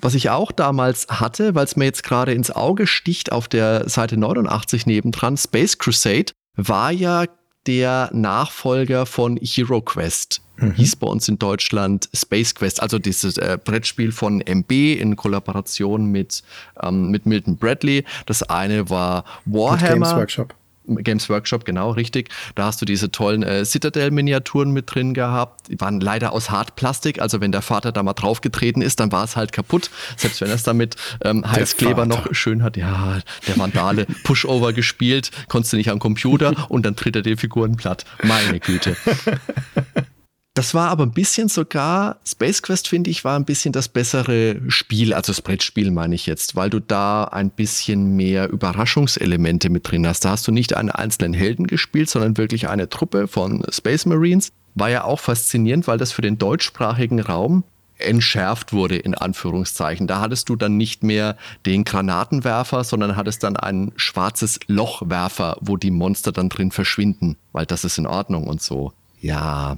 [0.01, 3.87] Was ich auch damals hatte, weil es mir jetzt gerade ins Auge sticht auf der
[3.87, 7.25] Seite 89 nebendran, Space Crusade, war ja
[7.67, 10.41] der Nachfolger von Hero Quest.
[10.61, 10.73] Mhm.
[10.73, 16.05] Hieß bei uns in Deutschland Space Quest, also dieses äh, Brettspiel von MB in Kollaboration
[16.05, 16.43] mit,
[16.81, 18.05] ähm, mit Milton Bradley.
[18.25, 20.05] Das eine war Warhammer.
[20.05, 20.55] Games Workshop.
[20.87, 22.29] Games Workshop, genau, richtig.
[22.55, 25.69] Da hast du diese tollen äh, Citadel-Miniaturen mit drin gehabt.
[25.69, 29.23] Die waren leider aus Hartplastik, also wenn der Vater da mal draufgetreten ist, dann war
[29.23, 29.91] es halt kaputt.
[30.17, 32.77] Selbst wenn er es damit ähm, Heißkleber noch schön hat.
[32.77, 37.37] Ja, der Vandale, Pushover gespielt, konntest du nicht am Computer und dann tritt er die
[37.37, 38.05] Figuren platt.
[38.23, 38.97] Meine Güte.
[40.53, 44.59] Das war aber ein bisschen sogar, Space Quest finde ich, war ein bisschen das bessere
[44.67, 49.89] Spiel, also das Brettspiel meine ich jetzt, weil du da ein bisschen mehr Überraschungselemente mit
[49.89, 50.25] drin hast.
[50.25, 54.51] Da hast du nicht einen einzelnen Helden gespielt, sondern wirklich eine Truppe von Space Marines.
[54.75, 57.63] War ja auch faszinierend, weil das für den deutschsprachigen Raum
[57.97, 60.05] entschärft wurde, in Anführungszeichen.
[60.05, 65.77] Da hattest du dann nicht mehr den Granatenwerfer, sondern hattest dann ein schwarzes Lochwerfer, wo
[65.77, 68.91] die Monster dann drin verschwinden, weil das ist in Ordnung und so.
[69.21, 69.77] Ja,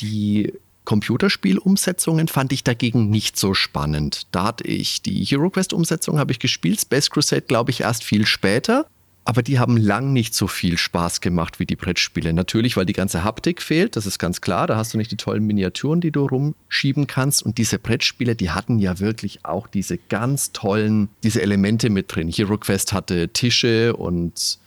[0.00, 0.52] die
[0.84, 4.26] Computerspielumsetzungen fand ich dagegen nicht so spannend.
[4.32, 8.86] Da hatte ich die HeroQuest-Umsetzung habe ich gespielt, Space Crusade glaube ich erst viel später.
[9.24, 12.32] Aber die haben lang nicht so viel Spaß gemacht wie die Brettspiele.
[12.32, 14.66] Natürlich, weil die ganze Haptik fehlt, das ist ganz klar.
[14.66, 17.44] Da hast du nicht die tollen Miniaturen, die du rumschieben kannst.
[17.44, 22.28] Und diese Brettspiele, die hatten ja wirklich auch diese ganz tollen, diese Elemente mit drin.
[22.30, 24.58] HeroQuest hatte Tische und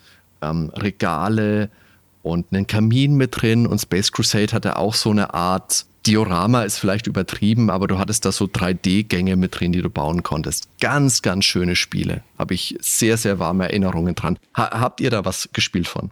[0.42, 1.70] ähm, Regale
[2.24, 6.80] und einen Kamin mit drin und Space Crusade hatte auch so eine Art Diorama ist
[6.80, 10.68] vielleicht übertrieben, aber du hattest da so 3D-Gänge mit drin, die du bauen konntest.
[10.82, 12.24] Ganz, ganz schöne Spiele.
[12.38, 14.38] Habe ich sehr, sehr warme Erinnerungen dran.
[14.56, 16.12] Ha habt ihr da was gespielt von?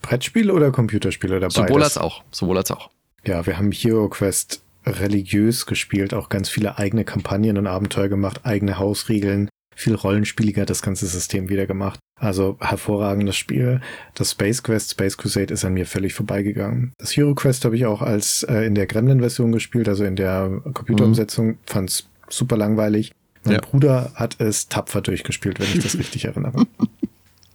[0.00, 1.50] Brettspiel oder Computerspiele dabei?
[1.50, 2.22] Sowohl als auch.
[2.30, 2.90] Sowohl als auch.
[3.26, 8.40] Ja, wir haben Hero Quest religiös gespielt, auch ganz viele eigene Kampagnen und Abenteuer gemacht,
[8.44, 12.00] eigene Hausregeln, viel rollenspieliger das ganze System wieder gemacht.
[12.18, 13.80] Also hervorragendes Spiel.
[14.14, 16.92] Das Space Quest, Space Crusade ist an mir völlig vorbeigegangen.
[16.98, 20.60] Das Hero Quest habe ich auch als äh, in der Gremlin-Version gespielt, also in der
[20.74, 21.46] Computerumsetzung.
[21.46, 21.58] Mhm.
[21.64, 23.12] Fand's super langweilig.
[23.44, 23.60] Mein ja.
[23.60, 26.66] Bruder hat es tapfer durchgespielt, wenn ich das richtig erinnere.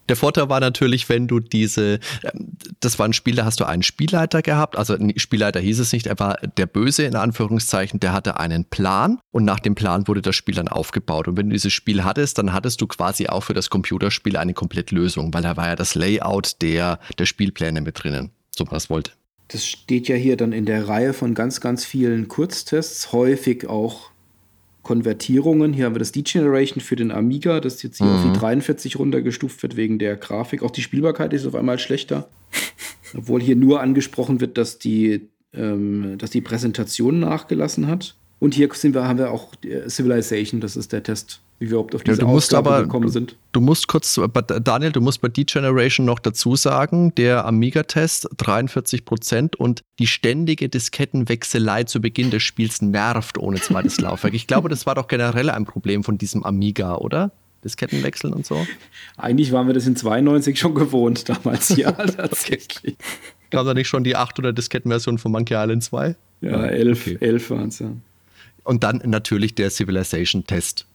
[0.10, 3.66] Der Vorteil war natürlich, wenn du diese, ähm, das war ein Spiel, da hast du
[3.66, 8.14] einen Spielleiter gehabt, also Spielleiter hieß es nicht, er war der Böse in Anführungszeichen, der
[8.14, 11.28] hatte einen Plan und nach dem Plan wurde das Spiel dann aufgebaut.
[11.28, 14.54] Und wenn du dieses Spiel hattest, dann hattest du quasi auch für das Computerspiel eine
[14.54, 19.12] Komplettlösung, weil da war ja das Layout der, der Spielpläne mit drinnen, so was wollte.
[19.50, 24.13] Das steht ja hier dann in der Reihe von ganz, ganz vielen Kurztests, häufig auch
[24.84, 25.74] Konvertierungen.
[25.74, 28.16] Hier haben wir das Degeneration für den Amiga, das jetzt hier mhm.
[28.16, 30.62] auf die 43 runtergestuft wird wegen der Grafik.
[30.62, 32.30] Auch die Spielbarkeit ist auf einmal schlechter.
[33.18, 38.16] Obwohl hier nur angesprochen wird, dass die, ähm, dass die Präsentation nachgelassen hat.
[38.40, 41.78] Und hier sind wir, haben wir auch äh, Civilization, das ist der Test wie wir
[41.78, 43.32] überhaupt auf diese ja, du musst Ausgabe aber, gekommen sind.
[43.32, 44.20] Du, du, musst kurz,
[44.64, 50.68] Daniel, du musst bei D-Generation noch dazu sagen, der Amiga-Test 43 Prozent und die ständige
[50.68, 54.34] Diskettenwechselei zu Beginn des Spiels nervt ohne zweites Laufwerk.
[54.34, 57.32] Ich glaube, das war doch generell ein Problem von diesem Amiga, oder?
[57.64, 58.68] Diskettenwechseln und so?
[59.18, 62.98] Eigentlich waren wir das in 92 schon gewohnt damals, ja, tatsächlich.
[63.52, 66.16] Gab da nicht schon die 8 oder Diskettenversion von Monkey Island 2?
[66.42, 67.18] Ja, 11, okay.
[67.22, 67.92] 11 waren es, ja.
[68.66, 70.88] Und dann natürlich der Civilization-Test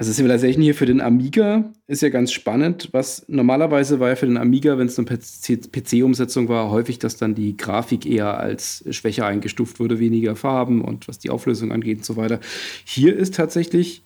[0.00, 2.88] also Civilization hier für den Amiga ist ja ganz spannend.
[2.92, 7.34] Was normalerweise war ja für den Amiga, wenn es eine PC-Umsetzung war, häufig, dass dann
[7.34, 12.04] die Grafik eher als schwächer eingestuft wurde, weniger Farben und was die Auflösung angeht und
[12.06, 12.40] so weiter.
[12.86, 14.02] Hier ist tatsächlich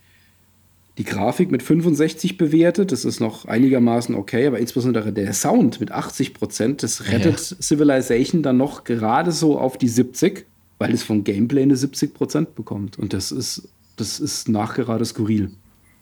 [0.99, 2.91] die Grafik mit 65 bewertet.
[2.91, 7.57] Das ist noch einigermaßen okay, aber insbesondere der Sound mit 80 Prozent, das rettet ja.
[7.63, 10.45] Civilization dann noch gerade so auf die 70,
[10.79, 12.99] weil es vom Gameplay eine 70 Prozent bekommt.
[12.99, 15.53] Und das ist, das ist nachgerade skurril.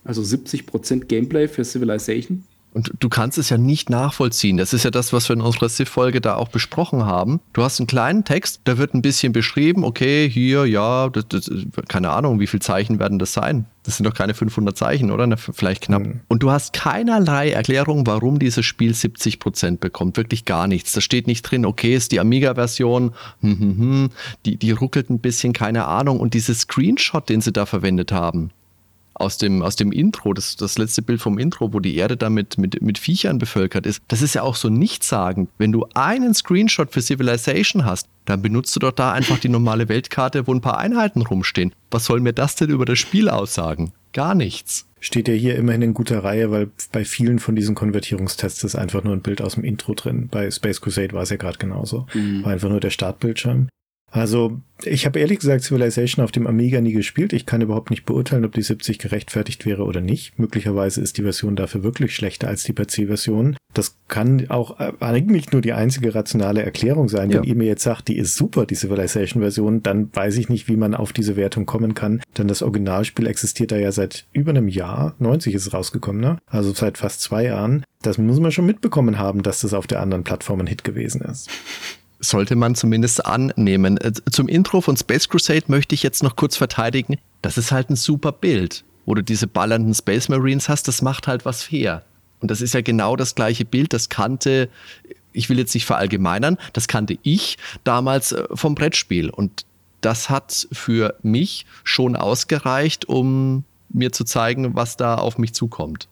[0.05, 2.45] Also 70% Gameplay für Civilization.
[2.74, 4.57] Und du kannst es ja nicht nachvollziehen.
[4.57, 7.41] Das ist ja das, was wir in unserer Civ-Folge da auch besprochen haben.
[7.53, 11.51] Du hast einen kleinen Text, da wird ein bisschen beschrieben, okay, hier, ja, das, das,
[11.89, 13.66] keine Ahnung, wie viele Zeichen werden das sein?
[13.83, 15.27] Das sind doch keine 500 Zeichen, oder?
[15.27, 16.03] Na, vielleicht knapp.
[16.03, 16.20] Mhm.
[16.29, 20.16] Und du hast keinerlei Erklärung, warum dieses Spiel 70% bekommt.
[20.16, 20.93] Wirklich gar nichts.
[20.93, 24.11] Da steht nicht drin, okay, ist die Amiga-Version, hm, hm, hm,
[24.47, 26.20] die, die ruckelt ein bisschen, keine Ahnung.
[26.20, 28.51] Und dieses Screenshot, den sie da verwendet haben,
[29.23, 32.28] aus dem, aus dem Intro, das, das letzte Bild vom Intro, wo die Erde da
[32.28, 35.49] mit, mit, mit Viechern bevölkert ist, das ist ja auch so nichtssagend.
[35.59, 39.89] Wenn du einen Screenshot für Civilization hast, dann benutzt du doch da einfach die normale
[39.89, 41.73] Weltkarte, wo ein paar Einheiten rumstehen.
[41.90, 43.93] Was soll mir das denn über das Spiel aussagen?
[44.12, 44.86] Gar nichts.
[45.01, 49.03] Steht ja hier immerhin in guter Reihe, weil bei vielen von diesen Konvertierungstests ist einfach
[49.03, 50.28] nur ein Bild aus dem Intro drin.
[50.31, 52.07] Bei Space Crusade war es ja gerade genauso.
[52.15, 52.44] Mhm.
[52.44, 53.69] War einfach nur der Startbildschirm.
[54.12, 57.32] Also, ich habe ehrlich gesagt Civilization auf dem Amiga nie gespielt.
[57.32, 60.39] Ich kann überhaupt nicht beurteilen, ob die 70 gerechtfertigt wäre oder nicht.
[60.39, 63.56] Möglicherweise ist die Version dafür wirklich schlechter als die PC-Version.
[63.72, 67.30] Das kann auch äh, eigentlich nur die einzige rationale Erklärung sein.
[67.30, 67.39] Ja.
[67.39, 70.76] Wenn ihr mir jetzt sagt, die ist super, die Civilization-Version, dann weiß ich nicht, wie
[70.76, 72.20] man auf diese Wertung kommen kann.
[72.36, 75.14] Denn das Originalspiel existiert da ja seit über einem Jahr.
[75.20, 76.36] 90 ist es rausgekommen, ne?
[76.47, 77.86] Also seit fast zwei Jahren.
[78.02, 81.22] Das muss man schon mitbekommen haben, dass das auf der anderen Plattform ein Hit gewesen
[81.22, 81.48] ist
[82.23, 83.99] sollte man zumindest annehmen.
[83.99, 87.19] Äh, zum Intro von Space Crusade möchte ich jetzt noch kurz verteidigen.
[87.43, 90.89] Das ist halt ein super Bild, wo du diese ballernden Space Marines hast.
[90.89, 92.05] Das macht halt was her.
[92.40, 93.93] Und das ist ja genau das gleiche Bild.
[93.93, 94.69] Das kannte
[95.32, 99.31] ich will jetzt nicht verallgemeinern, das kannte ich damals äh, vom Brettspiel.
[99.31, 99.66] Und
[100.01, 106.09] das hat für mich schon ausgereicht, um mir zu zeigen, was da auf mich zukommt.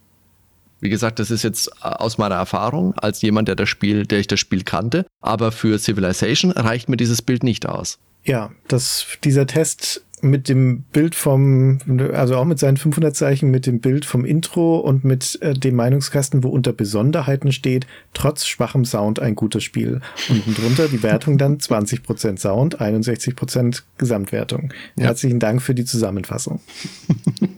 [0.80, 4.20] Wie gesagt, das ist jetzt äh, aus meiner Erfahrung als jemand, der das Spiel, der
[4.20, 5.06] ich das Spiel kannte.
[5.20, 7.98] Aber für Civilization reicht mir dieses Bild nicht aus.
[8.24, 11.78] Ja, das, dieser Test mit dem Bild vom,
[12.12, 15.76] also auch mit seinen 500 Zeichen, mit dem Bild vom Intro und mit äh, dem
[15.76, 20.00] Meinungskasten, wo unter Besonderheiten steht, trotz schwachem Sound ein gutes Spiel.
[20.28, 24.72] Und drunter die Wertung dann 20% Sound, 61% Gesamtwertung.
[24.96, 25.06] Ja.
[25.06, 26.60] Herzlichen Dank für die Zusammenfassung.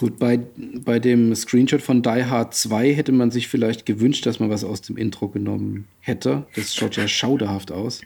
[0.00, 4.40] Gut, bei, bei dem Screenshot von Die Hard 2 hätte man sich vielleicht gewünscht, dass
[4.40, 6.46] man was aus dem Intro genommen hätte.
[6.54, 8.00] Das schaut ja schauderhaft aus.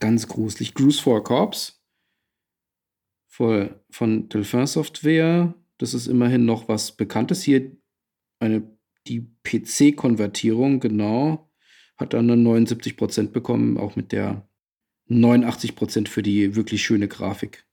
[0.00, 0.74] Ganz gruselig.
[0.74, 1.80] Cruise for Corps
[3.28, 5.54] von Delphin Software.
[5.78, 7.44] Das ist immerhin noch was Bekanntes.
[7.44, 7.70] Hier
[8.40, 8.64] eine,
[9.06, 11.48] die PC-Konvertierung, genau.
[11.98, 14.44] Hat dann 79% bekommen, auch mit der
[15.08, 17.64] 89% für die wirklich schöne Grafik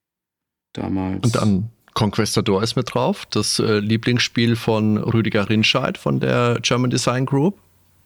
[0.74, 1.26] damals.
[1.26, 6.92] Und dann Conquistador ist mit drauf, das äh, Lieblingsspiel von Rüdiger Rinscheid von der German
[6.92, 7.58] Design Group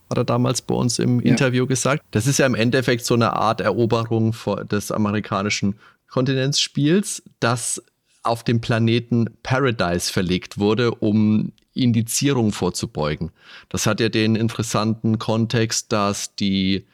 [0.09, 1.31] hat er damals bei uns im ja.
[1.31, 2.01] Interview gesagt.
[2.11, 4.33] Das ist ja im Endeffekt so eine Art Eroberung
[4.71, 5.75] des amerikanischen
[6.09, 7.83] Kontinentsspiels, das
[8.23, 13.31] auf dem Planeten Paradise verlegt wurde, um Indizierung vorzubeugen.
[13.67, 16.85] Das hat ja den interessanten Kontext, dass die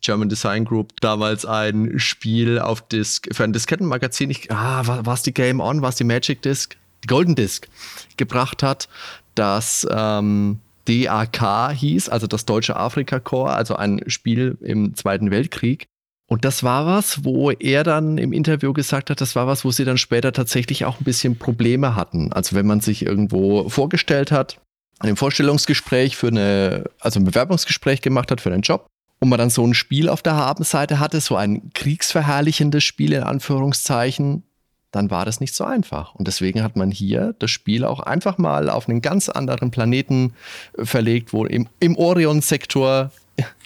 [0.00, 5.22] German Design Group damals ein Spiel auf Disk für ein Diskettenmagazin, ich, ah, war es
[5.22, 7.68] die Game On, war es die Magic Disc, die Golden Disc
[8.16, 8.88] gebracht hat,
[9.34, 15.86] das ähm, DAK hieß, also das Deutsche Afrika Korps, also ein Spiel im Zweiten Weltkrieg.
[16.30, 19.70] Und das war was, wo er dann im Interview gesagt hat, das war was, wo
[19.70, 22.32] sie dann später tatsächlich auch ein bisschen Probleme hatten.
[22.32, 24.60] Also wenn man sich irgendwo vorgestellt hat,
[24.98, 28.88] ein Vorstellungsgespräch für eine, also ein Bewerbungsgespräch gemacht hat für einen Job
[29.20, 33.22] und man dann so ein Spiel auf der Habenseite hatte, so ein kriegsverherrlichendes Spiel in
[33.22, 34.44] Anführungszeichen,
[34.90, 36.14] dann war das nicht so einfach.
[36.14, 40.34] Und deswegen hat man hier das Spiel auch einfach mal auf einen ganz anderen Planeten
[40.76, 43.10] äh, verlegt, wo im, im Orion-Sektor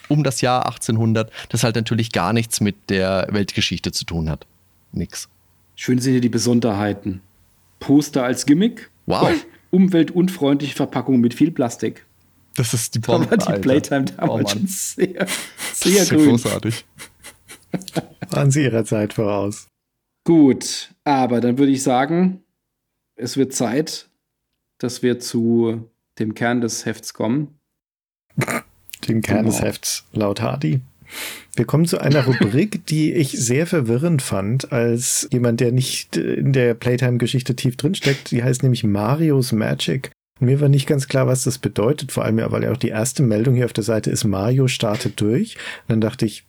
[0.09, 4.47] um das Jahr 1800 das halt natürlich gar nichts mit der Weltgeschichte zu tun hat.
[4.93, 5.29] Nix.
[5.75, 7.23] Schön sind hier die Besonderheiten.
[7.81, 8.91] Poster als Gimmick.
[9.07, 9.33] Wow.
[9.71, 12.05] Umweltunfreundliche Verpackung mit viel Plastik.
[12.55, 13.37] Das ist die Bombe.
[13.37, 15.27] Da war die Playtime damals oh, schon sehr,
[15.73, 16.31] sehr grün.
[16.31, 16.85] großartig.
[18.31, 19.69] Waren sie ihrer Zeit voraus.
[20.25, 22.43] Gut, aber dann würde ich sagen,
[23.17, 24.09] es wird Zeit,
[24.79, 25.89] dass wir zu
[26.19, 27.59] dem Kern des Hefts kommen.
[29.09, 29.51] Dem Kern genau.
[29.51, 30.81] des Hefts, laut Hardy.
[31.55, 36.53] Wir kommen zu einer Rubrik, die ich sehr verwirrend fand, als jemand, der nicht in
[36.53, 38.31] der Playtime-Geschichte tief drinsteckt.
[38.31, 40.11] Die heißt nämlich Mario's Magic.
[40.41, 42.89] Mir war nicht ganz klar, was das bedeutet, vor allem ja, weil ja auch die
[42.89, 45.57] erste Meldung hier auf der Seite ist, Mario startet durch.
[45.83, 46.45] Und dann dachte ich,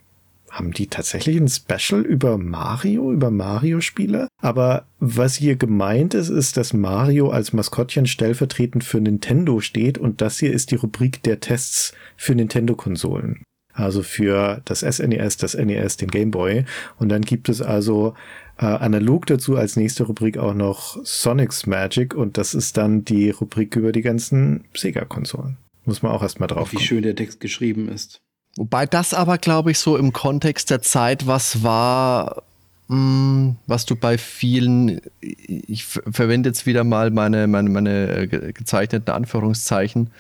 [0.53, 4.27] haben die tatsächlich ein Special über Mario, über Mario-Spiele?
[4.39, 10.22] Aber was hier gemeint ist, ist, dass Mario als Maskottchen stellvertretend für Nintendo steht und
[10.22, 13.41] das hier ist die Rubrik der Tests für Nintendo-Konsolen.
[13.73, 16.65] Also für das SNES, das NES, den Game Boy.
[16.99, 18.14] Und dann gibt es also
[18.57, 23.30] äh, analog dazu als nächste Rubrik auch noch Sonic's Magic und das ist dann die
[23.30, 25.57] Rubrik über die ganzen Sega-Konsolen.
[25.85, 26.71] Muss man auch erstmal drauf.
[26.71, 28.21] Wie schön der Text geschrieben ist.
[28.55, 32.43] Wobei das aber, glaube ich, so im Kontext der Zeit was war,
[32.88, 38.27] mh, hm, was du bei vielen, ich verwende jetzt wieder mal meine, meine, meine äh,
[38.27, 40.11] gezeichneten Anführungszeichen,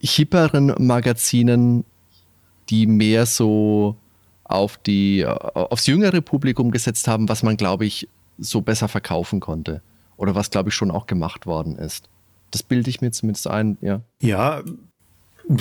[0.00, 1.84] hipperen Magazinen,
[2.70, 3.96] die mehr so
[4.44, 8.08] auf die, äh, aufs jüngere Publikum gesetzt haben, was man, glaube ich,
[8.38, 9.82] so besser verkaufen konnte.
[10.16, 12.08] Oder was, glaube ich, schon auch gemacht worden ist.
[12.50, 14.02] Das bilde ich mir zumindest ein, ja.
[14.20, 14.62] Ja,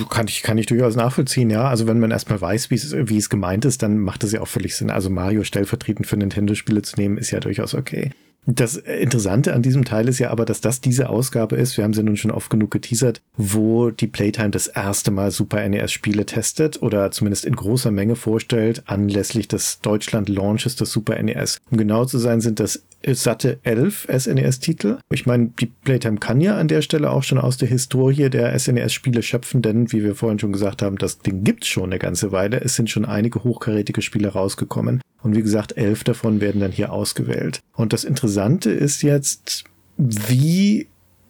[0.09, 1.67] kann ich, kann ich durchaus nachvollziehen, ja.
[1.67, 4.41] Also wenn man erstmal weiß, wie es, wie es gemeint ist, dann macht es ja
[4.41, 4.89] auch völlig Sinn.
[4.89, 8.11] Also Mario stellvertretend für Nintendo-Spiele zu nehmen, ist ja durchaus okay.
[8.45, 11.93] Das Interessante an diesem Teil ist ja aber, dass das diese Ausgabe ist, wir haben
[11.93, 16.81] sie nun schon oft genug geteasert, wo die Playtime das erste Mal Super NES-Spiele testet
[16.81, 21.61] oder zumindest in großer Menge vorstellt, anlässlich des Deutschland-Launches des Super NES.
[21.71, 24.99] Um genau zu sein, sind das satte elf SNES-Titel.
[25.11, 28.57] Ich meine, die Playtime kann ja an der Stelle auch schon aus der Historie der
[28.57, 32.31] SNES-Spiele schöpfen, denn wie wir vorhin schon gesagt haben, das Ding gibt's schon eine ganze
[32.31, 32.61] Weile.
[32.61, 35.01] Es sind schon einige hochkarätige Spiele rausgekommen.
[35.21, 37.61] Und wie gesagt, elf davon werden dann hier ausgewählt.
[37.73, 39.65] Und das Interessante ist jetzt,
[39.97, 40.87] wie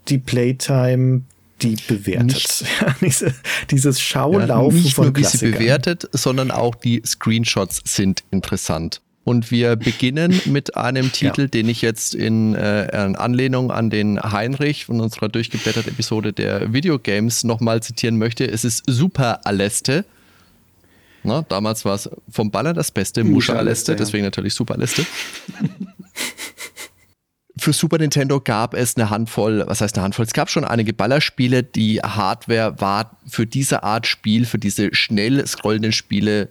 [0.07, 1.21] die Playtime
[1.61, 2.33] die bewertet.
[2.33, 2.65] Nicht,
[3.01, 3.33] Diese,
[3.69, 9.01] dieses Schaulaufen ja, nicht von nur, wie sie bewertet, sondern auch die Screenshots sind interessant.
[9.23, 11.47] Und wir beginnen mit einem Titel, ja.
[11.47, 16.73] den ich jetzt in, äh, in, Anlehnung an den Heinrich von unserer durchgeblättert Episode der
[16.73, 18.45] Videogames nochmal zitieren möchte.
[18.45, 20.05] Es ist Super Aleste.
[21.23, 25.05] Na, damals war es vom Baller das Beste, Musha Aleste, deswegen natürlich Super Aleste.
[27.55, 30.25] Für Super Nintendo gab es eine Handvoll, was heißt eine Handvoll?
[30.25, 31.63] Es gab schon einige Ballerspiele.
[31.63, 36.49] Die Hardware war für diese Art Spiel, für diese schnell scrollenden Spiele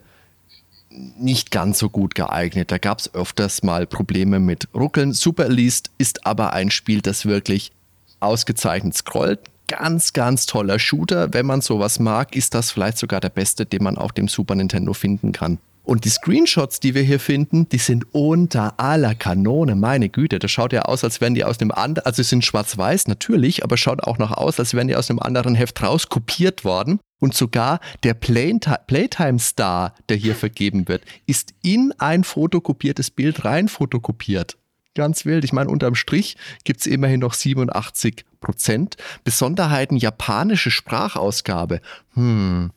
[1.18, 2.70] nicht ganz so gut geeignet.
[2.70, 5.12] Da gab es öfters mal Probleme mit Ruckeln.
[5.12, 7.72] Super Elite ist aber ein Spiel, das wirklich
[8.20, 9.40] ausgezeichnet scrollt.
[9.68, 11.32] Ganz, ganz toller Shooter.
[11.32, 14.54] Wenn man sowas mag, ist das vielleicht sogar der beste, den man auf dem Super
[14.54, 15.58] Nintendo finden kann.
[15.84, 19.74] Und die Screenshots, die wir hier finden, die sind unter aller Kanone.
[19.74, 23.08] Meine Güte, das schaut ja aus, als wären die aus dem anderen, also sind schwarz-weiß
[23.08, 27.00] natürlich, aber schaut auch noch aus, als wären die aus einem anderen Heft rauskopiert worden.
[27.22, 34.58] Und sogar der Playtime-Star, der hier vergeben wird, ist in ein fotokopiertes Bild rein fotokopiert.
[34.96, 35.44] Ganz wild.
[35.44, 38.96] Ich meine, unterm Strich gibt es immerhin noch 87 Prozent.
[39.22, 41.80] Besonderheiten japanische Sprachausgabe.
[42.14, 42.72] Hm,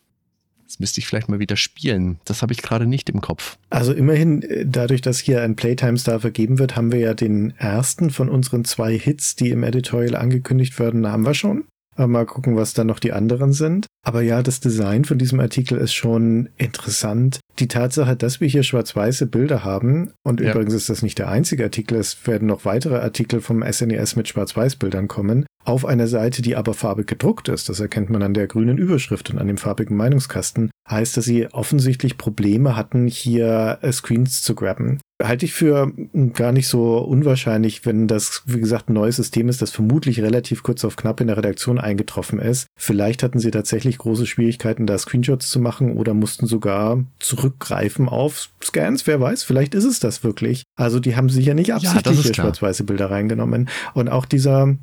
[0.67, 2.19] das müsste ich vielleicht mal wieder spielen.
[2.25, 3.57] Das habe ich gerade nicht im Kopf.
[3.71, 7.55] Also immerhin, äh, dadurch, dass hier ein Playtime Star vergeben wird, haben wir ja den
[7.57, 11.65] ersten von unseren zwei Hits, die im Editorial angekündigt werden, haben wir schon.
[11.97, 13.87] Mal gucken, was dann noch die anderen sind.
[14.05, 17.39] Aber ja, das Design von diesem Artikel ist schon interessant.
[17.59, 20.51] Die Tatsache, dass wir hier schwarz-weiße Bilder haben, und ja.
[20.51, 24.17] übrigens ist das nicht der einzige Artikel, es werden noch weitere Artikel vom SNES e
[24.17, 28.35] mit schwarz-weiß-Bildern kommen, auf einer Seite, die aber farbig gedruckt ist, das erkennt man an
[28.35, 33.79] der grünen Überschrift und an dem farbigen Meinungskasten, heißt, dass sie offensichtlich Probleme hatten, hier
[33.81, 34.99] äh, Screens zu grabben.
[35.21, 39.49] Halte ich für hm, gar nicht so unwahrscheinlich, wenn das, wie gesagt, ein neues System
[39.49, 42.67] ist, das vermutlich relativ kurz auf knapp in der Redaktion eingetroffen ist.
[42.77, 48.49] Vielleicht hatten sie tatsächlich große Schwierigkeiten, da Screenshots zu machen oder mussten sogar zurückgreifen auf
[48.63, 49.07] Scans.
[49.07, 50.63] Wer weiß, vielleicht ist es das wirklich.
[50.75, 53.69] Also die haben sicher nicht absichtlich ja, schwarz-weiße Bilder reingenommen.
[53.93, 54.75] Und auch dieser,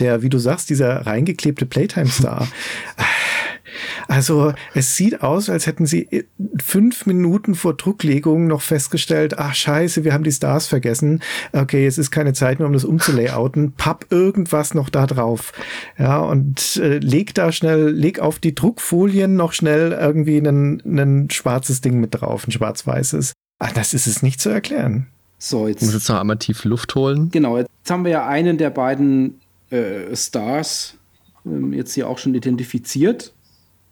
[0.00, 2.48] der, wie du sagst, dieser reingeklebte Playtime-Star.
[4.08, 6.26] Also es sieht aus, als hätten sie
[6.62, 11.22] fünf Minuten vor Drucklegung noch festgestellt, ach scheiße, wir haben die Stars vergessen.
[11.52, 13.72] Okay, jetzt ist keine Zeit mehr, um das umzulayouten.
[13.72, 15.52] Papp irgendwas noch da drauf.
[15.98, 21.80] Ja, und äh, leg da schnell, leg auf die Druckfolien noch schnell irgendwie ein schwarzes
[21.80, 23.32] Ding mit drauf, ein schwarz-weißes.
[23.58, 25.06] Ach, das ist es nicht zu erklären.
[25.38, 25.82] So, jetzt.
[25.82, 27.30] Ich muss jetzt noch einmal tief Luft holen.
[27.30, 29.40] Genau, jetzt haben wir ja einen der beiden
[29.70, 30.96] äh, Stars
[31.44, 33.32] ähm, jetzt hier auch schon identifiziert.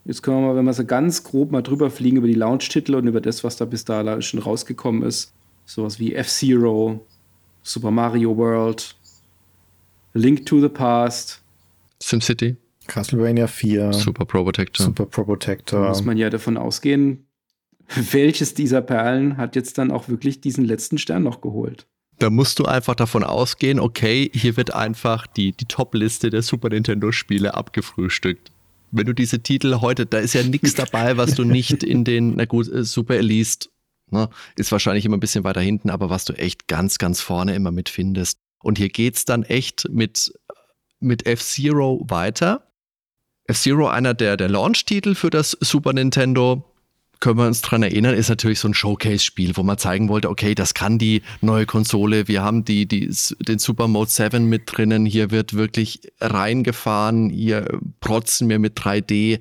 [0.05, 2.95] Jetzt können wir mal, wenn wir so ganz grob mal drüber fliegen über die Launch-Titel
[2.95, 5.33] und über das, was da bis da schon rausgekommen ist.
[5.65, 7.07] Sowas wie F-Zero,
[7.63, 8.95] Super Mario World,
[10.13, 11.41] Link to the Past,
[12.03, 12.57] SimCity,
[12.87, 14.85] Castlevania 4, Super Pro Protector.
[14.85, 15.81] Super Pro Protector.
[15.81, 17.27] Da muss man ja davon ausgehen,
[18.13, 21.87] welches dieser Perlen hat jetzt dann auch wirklich diesen letzten Stern noch geholt.
[22.19, 26.69] Da musst du einfach davon ausgehen, okay, hier wird einfach die, die Top-Liste der Super
[26.69, 28.54] Nintendo-Spiele abgefrühstückt
[28.95, 32.37] wenn du diese Titel heute, da ist ja nichts dabei, was du nicht in den,
[32.37, 33.69] na gut, äh, Super Elite,
[34.11, 37.55] ne, ist wahrscheinlich immer ein bisschen weiter hinten, aber was du echt ganz, ganz vorne
[37.55, 38.39] immer mitfindest.
[38.63, 40.33] Und hier geht's dann echt mit,
[41.01, 42.73] mit F-Zero weiter.
[43.47, 46.65] F-Zero, einer der, der Launch-Titel für das Super Nintendo,
[47.25, 50.55] können wir uns daran erinnern, ist natürlich so ein Showcase-Spiel, wo man zeigen wollte, okay,
[50.55, 52.29] das kann die neue Konsole.
[52.29, 53.11] Wir haben die, die,
[53.49, 55.07] den Super Mode 7 mit drinnen.
[55.07, 57.31] Hier wird wirklich reingefahren.
[57.31, 59.41] Hier protzen wir mit 3D.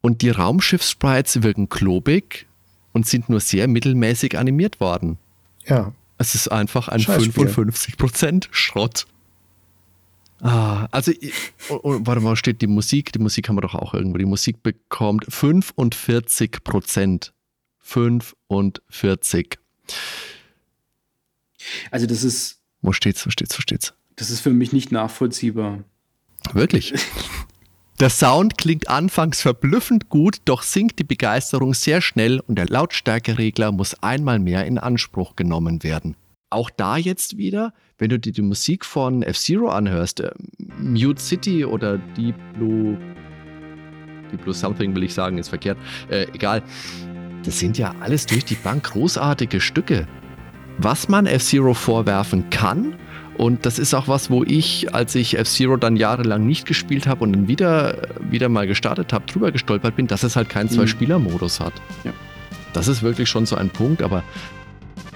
[0.00, 2.46] Und die Raumschiff-Sprites wirken klobig
[2.92, 5.18] und sind nur sehr mittelmäßig animiert worden.
[5.66, 5.92] Ja.
[6.18, 9.08] Es ist einfach ein 55% Schrott.
[10.40, 11.12] Ah, also,
[11.68, 13.12] oh, oh, warte mal, steht die Musik?
[13.12, 14.18] Die Musik haben wir doch auch irgendwo.
[14.18, 17.32] Die Musik bekommt 45 Prozent.
[17.80, 19.58] 45.
[21.90, 22.60] Also, das ist.
[22.82, 23.94] Wo steht's, wo steht's, wo steht's?
[24.16, 25.84] Das ist für mich nicht nachvollziehbar.
[26.52, 26.94] Wirklich?
[28.00, 33.70] Der Sound klingt anfangs verblüffend gut, doch sinkt die Begeisterung sehr schnell und der Lautstärkeregler
[33.70, 36.16] muss einmal mehr in Anspruch genommen werden.
[36.50, 40.30] Auch da jetzt wieder, wenn du dir die Musik von F-Zero anhörst, äh,
[40.78, 42.96] Mute City oder Deep Blue,
[44.30, 45.78] Deep Blue Something will ich sagen, ist verkehrt,
[46.10, 46.62] äh, egal.
[47.44, 50.06] Das sind ja alles durch die Bank großartige Stücke.
[50.78, 52.96] Was man F-Zero vorwerfen kann,
[53.36, 57.24] und das ist auch was, wo ich, als ich F-Zero dann jahrelang nicht gespielt habe
[57.24, 60.74] und dann wieder, wieder mal gestartet habe, drüber gestolpert bin, dass es halt keinen mhm.
[60.76, 61.72] Zwei-Spieler-Modus hat.
[62.04, 62.12] Ja.
[62.72, 64.22] Das ist wirklich schon so ein Punkt, aber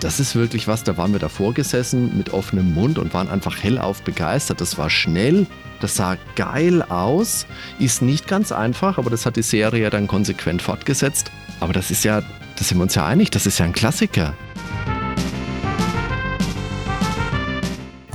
[0.01, 3.61] das ist wirklich was, da waren wir davor gesessen mit offenem Mund und waren einfach
[3.61, 4.61] hellauf begeistert.
[4.61, 5.45] Das war schnell,
[5.81, 7.47] das sah geil aus,
[7.81, 11.33] ist nicht ganz einfach, aber das hat die Serie ja dann konsequent fortgesetzt.
[11.59, 14.35] Aber das ist ja, da sind wir uns ja einig, das ist ja ein Klassiker.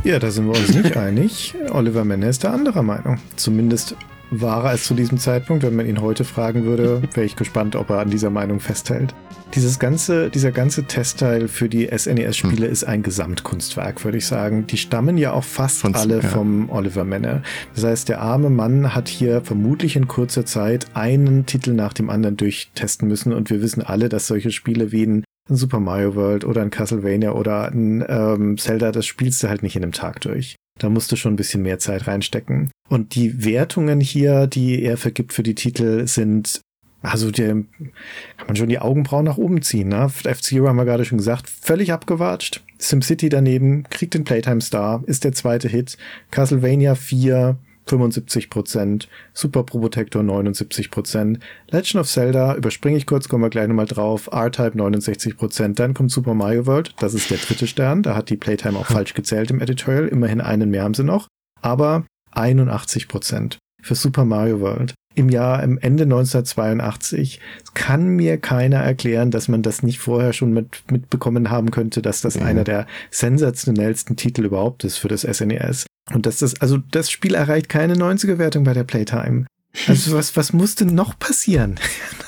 [0.05, 1.53] Ja, da sind wir uns nicht einig.
[1.69, 3.19] Oliver Menne ist da anderer Meinung.
[3.35, 3.97] Zumindest
[4.41, 5.63] war er es zu diesem Zeitpunkt.
[5.63, 9.13] Wenn man ihn heute fragen würde, wäre ich gespannt, ob er an dieser Meinung festhält.
[9.53, 12.71] Dieses ganze, dieser ganze Testteil für die SNES-Spiele hm.
[12.71, 14.65] ist ein Gesamtkunstwerk, würde ich sagen.
[14.65, 16.27] Die stammen ja auch fast Von, alle ja.
[16.27, 17.43] vom Oliver Menne.
[17.75, 22.09] Das heißt, der arme Mann hat hier vermutlich in kurzer Zeit einen Titel nach dem
[22.09, 26.45] anderen durchtesten müssen und wir wissen alle, dass solche Spiele wie ein Super Mario World
[26.45, 30.21] oder ein Castlevania oder ein ähm, Zelda, das spielst du halt nicht in einem Tag
[30.21, 30.55] durch.
[30.83, 32.69] Da musst du schon ein bisschen mehr Zeit reinstecken.
[32.89, 36.59] Und die Wertungen hier, die er vergibt für die Titel, sind
[37.01, 39.87] also der kann man schon die Augenbrauen nach oben ziehen.
[39.89, 40.11] Ne?
[40.23, 42.63] F-Zero haben wir gerade schon gesagt, völlig abgewatscht.
[42.79, 45.97] SimCity daneben, kriegt den Playtime Star, ist der zweite Hit.
[46.31, 47.57] Castlevania 4,
[47.87, 51.39] 75% Super Pro Protector 79%
[51.69, 54.29] Legend of Zelda, überspringe ich kurz, kommen wir gleich nochmal drauf.
[54.31, 58.03] R-Type 69% Dann kommt Super Mario World, das ist der dritte Stern.
[58.03, 60.07] Da hat die Playtime auch falsch gezählt im Editorial.
[60.07, 61.27] Immerhin einen mehr haben sie noch.
[61.61, 67.39] Aber 81% für Super Mario World im Jahr im Ende 1982
[67.73, 72.21] kann mir keiner erklären, dass man das nicht vorher schon mit, mitbekommen haben könnte, dass
[72.21, 72.43] das mhm.
[72.43, 75.85] einer der sensationellsten Titel überhaupt ist für das SNES.
[75.85, 79.45] E Und dass das, also das Spiel erreicht keine 90er Wertung bei der Playtime.
[79.87, 81.79] Also was, was musste noch passieren,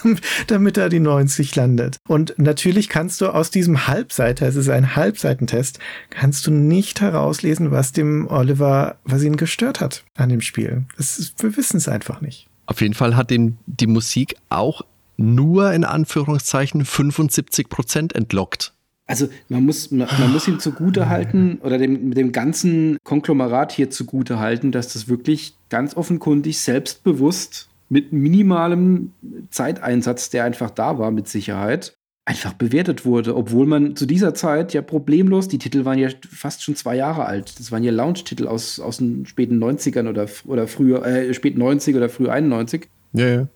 [0.47, 1.97] damit er die 90 landet?
[2.07, 5.79] Und natürlich kannst du aus diesem Halbseiter, es ist ein Halbseitentest,
[6.09, 10.85] kannst du nicht herauslesen, was dem Oliver, was ihn gestört hat an dem Spiel.
[10.97, 12.47] Das ist, wir wissen es einfach nicht.
[12.65, 14.81] Auf jeden Fall hat den, die Musik auch
[15.17, 18.73] nur in Anführungszeichen 75 Prozent entlockt.
[19.07, 23.91] Also man muss, man, man muss ihm zugute halten oder dem, dem ganzen Konglomerat hier
[23.91, 29.11] zugute halten, dass das wirklich ganz offenkundig selbstbewusst mit minimalem
[29.51, 31.95] Zeiteinsatz, der einfach da war, mit Sicherheit,
[32.26, 36.64] einfach bewertet wurde, obwohl man zu dieser Zeit ja problemlos, die Titel waren ja fast
[36.64, 37.60] schon zwei Jahre alt.
[37.60, 41.95] Das waren ja Launch-Titel aus, aus den späten 90ern oder, oder früher, äh, spät 90
[41.95, 42.88] oder früh 91.
[43.14, 43.47] Ja, ja.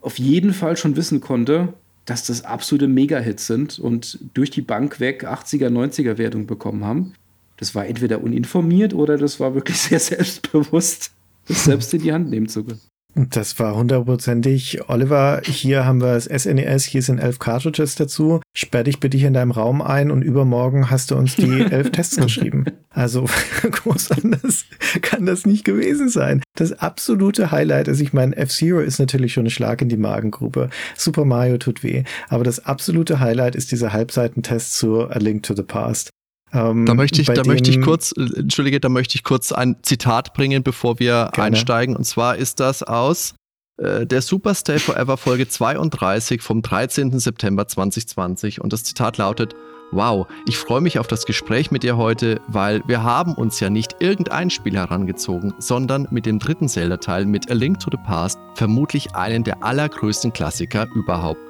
[0.00, 1.74] Auf jeden Fall schon wissen konnte,
[2.06, 7.12] dass das absolute Mega-Hits sind und durch die Bank weg 80er, 90er Wertung bekommen haben.
[7.58, 11.12] Das war entweder uninformiert oder das war wirklich sehr selbstbewusst,
[11.46, 12.80] das selbst in die Hand nehmen zu können.
[13.18, 14.90] Das war hundertprozentig.
[14.90, 18.42] Oliver, hier haben wir das SNES, hier sind elf Cartridges dazu.
[18.54, 21.92] Sperr dich bitte hier in deinem Raum ein und übermorgen hast du uns die elf
[21.92, 22.66] Tests geschrieben.
[22.90, 23.24] Also
[23.62, 24.66] groß anders
[25.00, 26.42] kann das nicht gewesen sein.
[26.56, 30.68] Das absolute Highlight ist, ich meine, F-Zero ist natürlich schon ein Schlag in die Magengrube.
[30.94, 32.04] Super Mario tut weh.
[32.28, 36.10] Aber das absolute Highlight ist dieser Halbseitentest zu A Link to the Past.
[36.56, 39.76] Ähm, da möchte ich, da möchte ich kurz, äh, entschuldige, da möchte ich kurz ein
[39.82, 41.48] Zitat bringen, bevor wir gerne.
[41.48, 41.96] einsteigen.
[41.96, 43.34] Und zwar ist das aus
[43.76, 47.18] äh, der Super Stay Forever Folge 32 vom 13.
[47.18, 48.60] September 2020.
[48.60, 49.54] Und das Zitat lautet,
[49.92, 53.70] Wow, ich freue mich auf das Gespräch mit dir heute, weil wir haben uns ja
[53.70, 58.36] nicht irgendein Spiel herangezogen, sondern mit dem dritten Zelda-Teil mit A Link to the Past
[58.56, 61.40] vermutlich einen der allergrößten Klassiker überhaupt.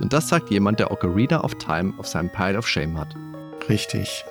[0.00, 3.16] Und das sagt jemand, der Ocarina of Time auf seinem Pile of Shame hat.
[3.68, 4.24] Richtig.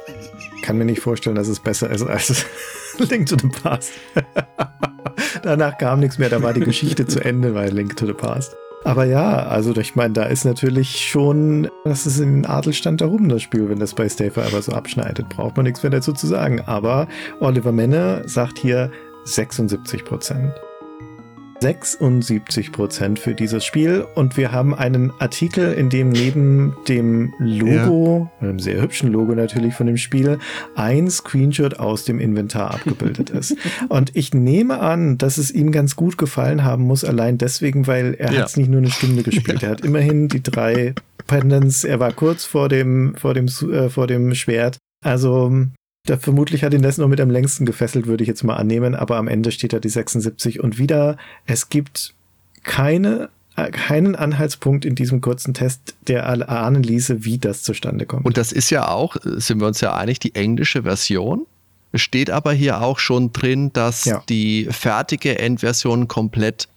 [0.61, 2.45] Kann mir nicht vorstellen, dass es besser ist als
[2.97, 3.91] Link to the Past.
[5.43, 8.55] Danach kam nichts mehr, da war die Geschichte zu Ende bei Link to the Past.
[8.83, 13.43] Aber ja, also ich meine, da ist natürlich schon, das ist in Adelstand darum, das
[13.43, 16.61] Spiel, wenn das bei Stay Forever so abschneidet, braucht man nichts mehr dazu zu sagen.
[16.61, 17.07] Aber
[17.39, 18.91] Oliver Menne sagt hier
[19.25, 20.51] 76 Prozent.
[21.61, 28.31] 76 Prozent für dieses Spiel und wir haben einen Artikel, in dem neben dem Logo,
[28.41, 28.47] ja.
[28.47, 30.39] einem sehr hübschen Logo natürlich von dem Spiel,
[30.75, 33.55] ein Screenshot aus dem Inventar abgebildet ist.
[33.89, 38.15] Und ich nehme an, dass es ihm ganz gut gefallen haben muss, allein deswegen, weil
[38.15, 38.39] er ja.
[38.39, 39.61] hat es nicht nur eine Stunde gespielt.
[39.61, 39.67] Ja.
[39.67, 40.95] Er hat immerhin die drei
[41.27, 44.79] Pendants, er war kurz vor dem, vor dem, äh, vor dem Schwert.
[45.05, 45.51] Also
[46.05, 48.95] da vermutlich hat ihn das noch mit am längsten gefesselt, würde ich jetzt mal annehmen,
[48.95, 52.13] aber am Ende steht da die 76 und wieder, es gibt
[52.63, 58.25] keine, äh, keinen Anhaltspunkt in diesem kurzen Test, der ahnen ließe, wie das zustande kommt.
[58.25, 61.45] Und das ist ja auch, sind wir uns ja einig, die englische Version.
[61.91, 64.23] Es steht aber hier auch schon drin, dass ja.
[64.27, 66.67] die fertige Endversion komplett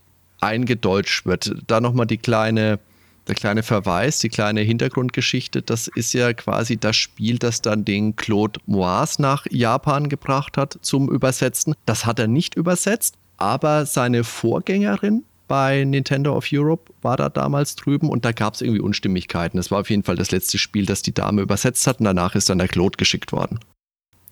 [0.40, 1.54] eingedeutscht wird.
[1.66, 2.78] Da nochmal die kleine
[3.26, 8.16] der kleine Verweis, die kleine Hintergrundgeschichte, das ist ja quasi das Spiel, das dann den
[8.16, 11.74] Claude Moise nach Japan gebracht hat zum Übersetzen.
[11.86, 17.76] Das hat er nicht übersetzt, aber seine Vorgängerin bei Nintendo of Europe war da damals
[17.76, 19.56] drüben und da gab es irgendwie Unstimmigkeiten.
[19.56, 22.34] Das war auf jeden Fall das letzte Spiel, das die Dame übersetzt hat und danach
[22.34, 23.60] ist dann der Claude geschickt worden.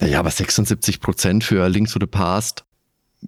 [0.01, 2.65] Naja, aber 76 Prozent für Link to the Past.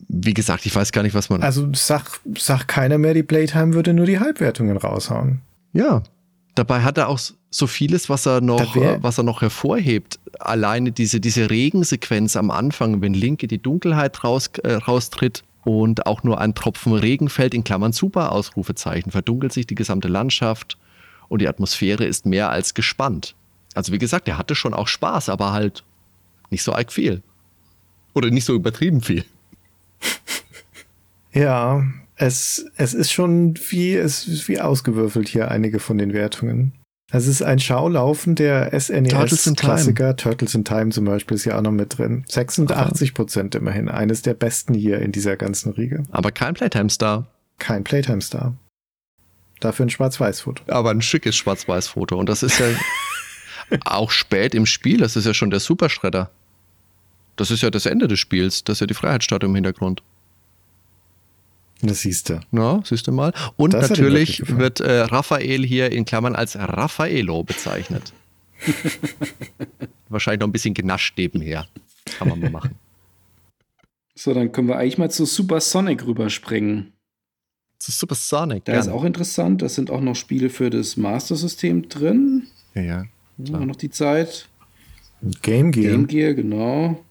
[0.09, 1.43] Wie gesagt, ich weiß gar nicht, was man.
[1.43, 5.41] Also sag, sag keiner mehr, die Playtime würde nur die Halbwertungen raushauen.
[5.75, 6.03] Ja,
[6.55, 7.19] Dabei hat er auch
[7.51, 10.21] so vieles, was er noch, was er noch hervorhebt.
[10.39, 16.07] Alleine diese, diese Regensequenz am Anfang, wenn Link in die Dunkelheit raus, äh, raustritt und
[16.07, 20.79] auch nur ein Tropfen Regen fällt, in Klammern super Ausrufezeichen, verdunkelt sich die gesamte Landschaft
[21.29, 23.35] und die Atmosphäre ist mehr als gespannt.
[23.75, 25.83] Also wie gesagt, er hatte schon auch Spaß, aber halt
[26.51, 27.23] nicht so arg viel.
[28.15, 29.25] Oder nicht so übertrieben viel.
[31.33, 31.83] Ja,
[32.17, 36.73] es, es ist schon wie, es ist wie ausgewürfelt hier einige von den Wertungen.
[37.11, 40.17] Es ist ein Schaulaufen der SNES-Klassiker.
[40.17, 42.25] Turtles in Time zum Beispiel ist ja auch noch mit drin.
[42.29, 43.89] 86 Prozent immerhin.
[43.89, 46.03] Eines der besten hier in dieser ganzen Riege.
[46.11, 47.27] Aber kein Playtime-Star.
[47.59, 48.55] Kein Playtime-Star.
[49.61, 50.65] Dafür ein Schwarz-Weiß-Foto.
[50.67, 52.19] Aber ein schickes Schwarz-Weiß-Foto.
[52.19, 52.67] Und das ist ja
[53.85, 54.99] auch spät im Spiel.
[54.99, 56.31] Das ist ja schon der Superschredder.
[57.37, 58.65] Das ist ja das Ende des Spiels.
[58.65, 60.03] Das ist ja die Freiheitsstatue im Hintergrund.
[61.83, 62.41] Das siehst du.
[62.53, 63.33] Ja, siehst du mal.
[63.57, 68.13] Und das natürlich wird äh, Raphael hier in Klammern als Raffaello bezeichnet.
[70.09, 71.67] Wahrscheinlich noch ein bisschen genascht nebenher.
[72.19, 72.77] Kann man mal machen.
[74.15, 76.93] So, dann können wir eigentlich mal zu Super Sonic rüberspringen.
[77.79, 81.37] Zu Super Sonic, Da ist auch interessant, da sind auch noch Spiele für das Master
[81.37, 82.47] System drin.
[82.75, 83.05] Ja, ja.
[83.45, 83.61] Klar.
[83.61, 84.49] Auch noch die Zeit.
[85.43, 85.93] Game Gear.
[85.93, 87.05] Game Gear, genau.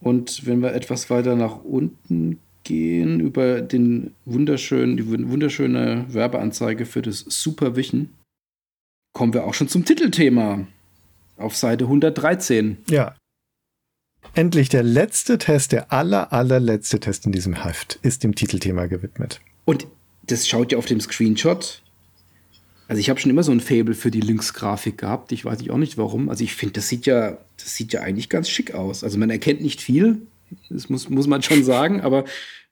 [0.00, 7.02] Und wenn wir etwas weiter nach unten gehen, über den wunderschönen, die wunderschöne Werbeanzeige für
[7.02, 8.10] das Supervision,
[9.12, 10.66] kommen wir auch schon zum Titelthema.
[11.36, 12.78] Auf Seite 113.
[12.88, 13.16] Ja.
[14.34, 19.40] Endlich der letzte Test, der aller, allerletzte Test in diesem Heft ist dem Titelthema gewidmet.
[19.64, 19.86] Und
[20.22, 21.82] das schaut ja auf dem Screenshot
[22.86, 25.32] also ich habe schon immer so ein Fable für die Lynx-Grafik gehabt.
[25.32, 26.28] Ich weiß auch nicht warum.
[26.28, 29.02] Also ich finde, das sieht ja, das sieht ja eigentlich ganz schick aus.
[29.02, 30.18] Also man erkennt nicht viel,
[30.70, 32.24] das muss, muss man schon sagen, aber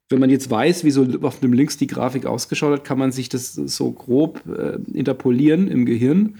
[0.08, 3.12] wenn man jetzt weiß, wie so auf einem Lynx die Grafik ausgeschaut hat, kann man
[3.12, 6.36] sich das so grob äh, interpolieren im Gehirn.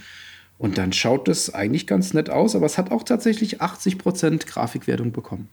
[0.58, 5.10] Und dann schaut das eigentlich ganz nett aus, aber es hat auch tatsächlich 80% Grafikwertung
[5.10, 5.48] bekommen.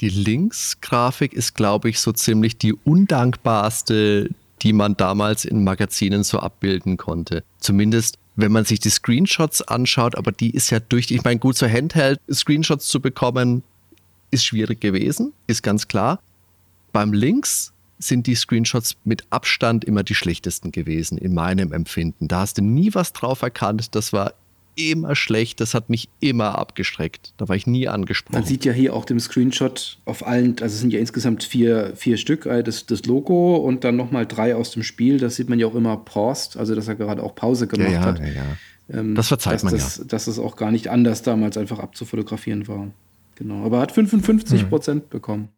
[0.00, 4.30] Die Lynx-Grafik ist, glaube ich, so ziemlich die undankbarste,
[4.62, 7.42] die man damals in Magazinen so abbilden konnte.
[7.58, 11.56] Zumindest wenn man sich die Screenshots anschaut, aber die ist ja durch, ich meine, gut,
[11.56, 13.62] so Handheld-Screenshots zu bekommen,
[14.32, 16.18] ist schwierig gewesen, ist ganz klar.
[16.92, 22.26] Beim Links sind die Screenshots mit Abstand immer die schlechtesten gewesen, in meinem Empfinden.
[22.26, 23.94] Da hast du nie was drauf erkannt.
[23.94, 24.34] Das war
[24.74, 25.60] immer schlecht.
[25.60, 27.34] Das hat mich immer abgestreckt.
[27.36, 28.34] Da war ich nie angesprochen.
[28.34, 31.92] Man sieht ja hier auch dem Screenshot auf allen, also es sind ja insgesamt vier,
[31.94, 35.18] vier Stück, äh, das, das Logo und dann nochmal drei aus dem Spiel.
[35.18, 38.00] Das sieht man ja auch immer paused, also dass er gerade auch Pause gemacht ja,
[38.00, 38.18] ja, hat.
[38.18, 38.98] Ja, ja.
[38.98, 40.04] Ähm, das verzeiht man das, ja.
[40.04, 42.88] Dass es auch gar nicht anders damals einfach abzufotografieren war.
[43.36, 43.64] Genau.
[43.64, 45.08] Aber er hat 55 Prozent hm.
[45.08, 45.48] bekommen.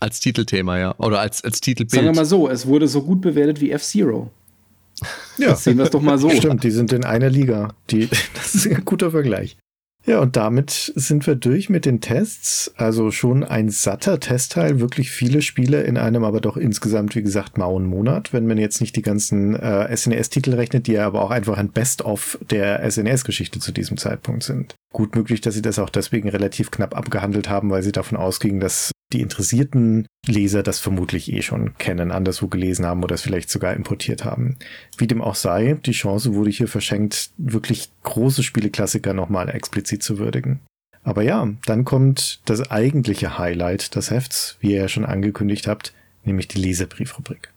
[0.00, 0.94] Als Titelthema, ja.
[0.98, 1.92] Oder als, als Titelbild.
[1.92, 4.30] Sagen wir mal so, es wurde so gut bewertet wie F-Zero.
[5.38, 5.50] Ja.
[5.50, 6.30] Das sehen wir es doch mal so.
[6.30, 7.74] Stimmt, die sind in einer Liga.
[7.90, 9.56] Die, das ist ein guter Vergleich.
[10.06, 12.72] Ja, und damit sind wir durch mit den Tests.
[12.76, 17.56] Also schon ein satter Testteil, wirklich viele Spiele in einem, aber doch insgesamt, wie gesagt,
[17.56, 21.30] mauen Monat, wenn man jetzt nicht die ganzen äh, SNES-Titel rechnet, die ja aber auch
[21.30, 24.74] einfach ein Best-of der SNES-Geschichte zu diesem Zeitpunkt sind.
[24.92, 28.60] Gut möglich, dass sie das auch deswegen relativ knapp abgehandelt haben, weil sie davon ausgingen,
[28.60, 33.50] dass die interessierten Leser das vermutlich eh schon kennen, anderswo gelesen haben oder es vielleicht
[33.50, 34.56] sogar importiert haben.
[34.96, 40.18] Wie dem auch sei, die Chance wurde hier verschenkt, wirklich große Spieleklassiker nochmal explizit zu
[40.18, 40.60] würdigen.
[41.02, 45.92] Aber ja, dann kommt das eigentliche Highlight des Hefts, wie ihr ja schon angekündigt habt,
[46.24, 47.52] nämlich die Leserbriefrubrik.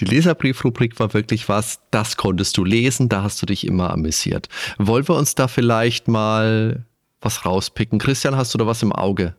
[0.00, 4.48] Die Leserbriefrubrik war wirklich was, das konntest du lesen, da hast du dich immer amüsiert.
[4.78, 6.84] Wollen wir uns da vielleicht mal
[7.20, 7.98] was rauspicken?
[7.98, 9.34] Christian, hast du da was im Auge?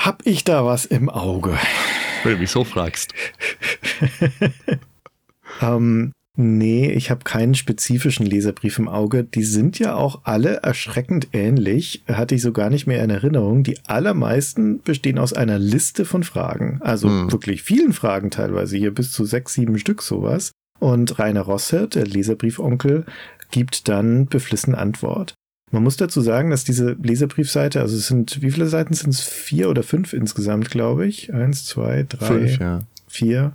[0.00, 1.58] Hab ich da was im Auge?
[2.22, 3.12] Wenn du mich so fragst.
[5.60, 9.24] ähm, nee, ich habe keinen spezifischen Leserbrief im Auge.
[9.24, 12.02] Die sind ja auch alle erschreckend ähnlich.
[12.08, 13.62] Hatte ich so gar nicht mehr in Erinnerung.
[13.62, 16.80] Die allermeisten bestehen aus einer Liste von Fragen.
[16.80, 17.30] Also hm.
[17.30, 18.78] wirklich vielen Fragen teilweise.
[18.78, 20.52] Hier bis zu sechs, sieben Stück sowas.
[20.78, 23.04] Und Rainer Rossert, der Leserbriefonkel,
[23.50, 25.34] gibt dann beflissen Antwort.
[25.70, 29.20] Man muss dazu sagen, dass diese Leserbriefseite, also es sind, wie viele Seiten sind es?
[29.20, 31.32] Vier oder fünf insgesamt, glaube ich.
[31.32, 32.80] Eins, zwei, drei, fünf, ja.
[33.06, 33.52] vier,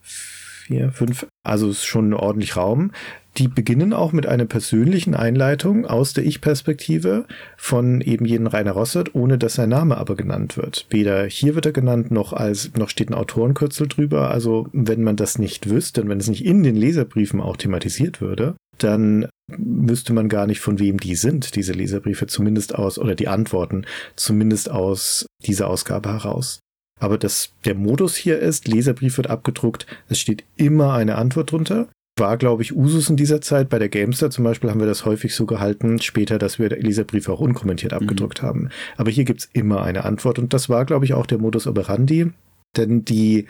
[0.00, 1.26] vier, fünf.
[1.44, 2.92] Also es ist schon ordentlich Raum.
[3.38, 7.24] Die beginnen auch mit einer persönlichen Einleitung aus der Ich-Perspektive
[7.56, 10.86] von eben jenen Rainer Rossert, ohne dass sein Name aber genannt wird.
[10.90, 14.30] Weder hier wird er genannt, noch als, noch steht ein Autorenkürzel drüber.
[14.30, 18.54] Also wenn man das nicht wüsste, wenn es nicht in den Leserbriefen auch thematisiert würde,
[18.78, 23.28] dann wüsste man gar nicht, von wem die sind, diese Leserbriefe, zumindest aus, oder die
[23.28, 23.84] Antworten,
[24.16, 26.60] zumindest aus dieser Ausgabe heraus.
[27.00, 31.88] Aber das, der Modus hier ist, Leserbrief wird abgedruckt, es steht immer eine Antwort drunter,
[32.18, 33.68] war, glaube ich, Usus in dieser Zeit.
[33.68, 37.32] Bei der Gamestar zum Beispiel haben wir das häufig so gehalten, später, dass wir Leserbriefe
[37.32, 38.46] auch unkommentiert abgedruckt mhm.
[38.46, 38.68] haben.
[38.96, 42.30] Aber hier gibt's immer eine Antwort und das war, glaube ich, auch der Modus operandi,
[42.76, 43.46] denn die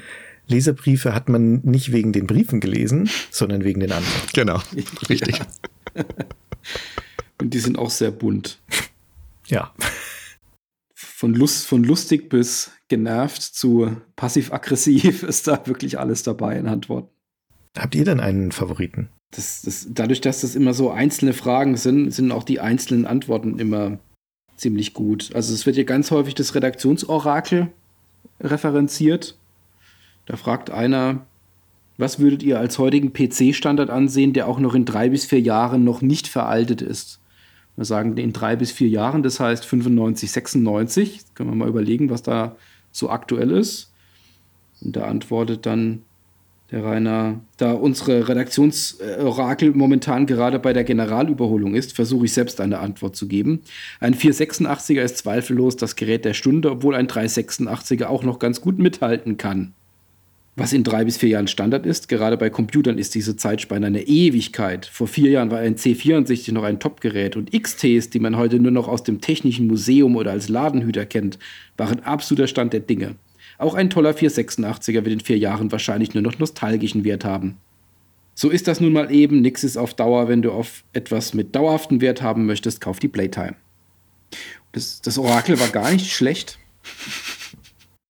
[0.53, 4.29] Leserbriefe hat man nicht wegen den Briefen gelesen, sondern wegen den Antworten.
[4.33, 4.61] Genau,
[5.09, 5.39] richtig.
[5.39, 6.05] Ja.
[7.41, 8.61] Und die sind auch sehr bunt.
[9.47, 9.73] Ja.
[10.95, 17.09] Von, Lust, von lustig bis genervt zu passiv-aggressiv ist da wirklich alles dabei in Antworten.
[17.77, 19.09] Habt ihr denn einen Favoriten?
[19.31, 23.59] Das, das, dadurch, dass das immer so einzelne Fragen sind, sind auch die einzelnen Antworten
[23.59, 23.99] immer
[24.57, 25.31] ziemlich gut.
[25.35, 27.73] Also es wird hier ganz häufig das Redaktionsorakel
[28.41, 29.39] referenziert.
[30.27, 31.27] Da fragt einer,
[31.99, 35.85] was würdet ihr als heutigen PC-Standard ansehen, der auch noch in drei bis vier Jahren
[35.85, 37.21] noch nicht veraltet ist?
[37.77, 41.21] Wir sagen in drei bis vier Jahren, das heißt 95, 96.
[41.35, 42.57] Können wir mal überlegen, was da
[42.91, 43.93] so aktuell ist.
[44.81, 46.03] Und da antwortet dann
[46.71, 52.79] der Rainer, da unsere Redaktionsorakel momentan gerade bei der Generalüberholung ist, versuche ich selbst eine
[52.79, 53.61] Antwort zu geben.
[54.01, 58.79] Ein 486er ist zweifellos das Gerät der Stunde, obwohl ein 386er auch noch ganz gut
[58.79, 59.75] mithalten kann.
[60.55, 64.03] Was in drei bis vier Jahren Standard ist, gerade bei Computern ist diese Zeitspanne eine
[64.03, 64.85] Ewigkeit.
[64.85, 68.71] Vor vier Jahren war ein C64 noch ein Topgerät und XTs, die man heute nur
[68.71, 71.39] noch aus dem Technischen Museum oder als Ladenhüter kennt,
[71.79, 73.17] waren absoluter Stand der Dinge.
[73.57, 77.57] Auch ein toller 486er wird in vier Jahren wahrscheinlich nur noch nostalgischen Wert haben.
[78.35, 81.55] So ist das nun mal eben, nix ist auf Dauer, wenn du auf etwas mit
[81.55, 83.57] dauerhaften Wert haben möchtest, kauf die Playtime.
[84.73, 86.59] Das, das Orakel war gar nicht schlecht.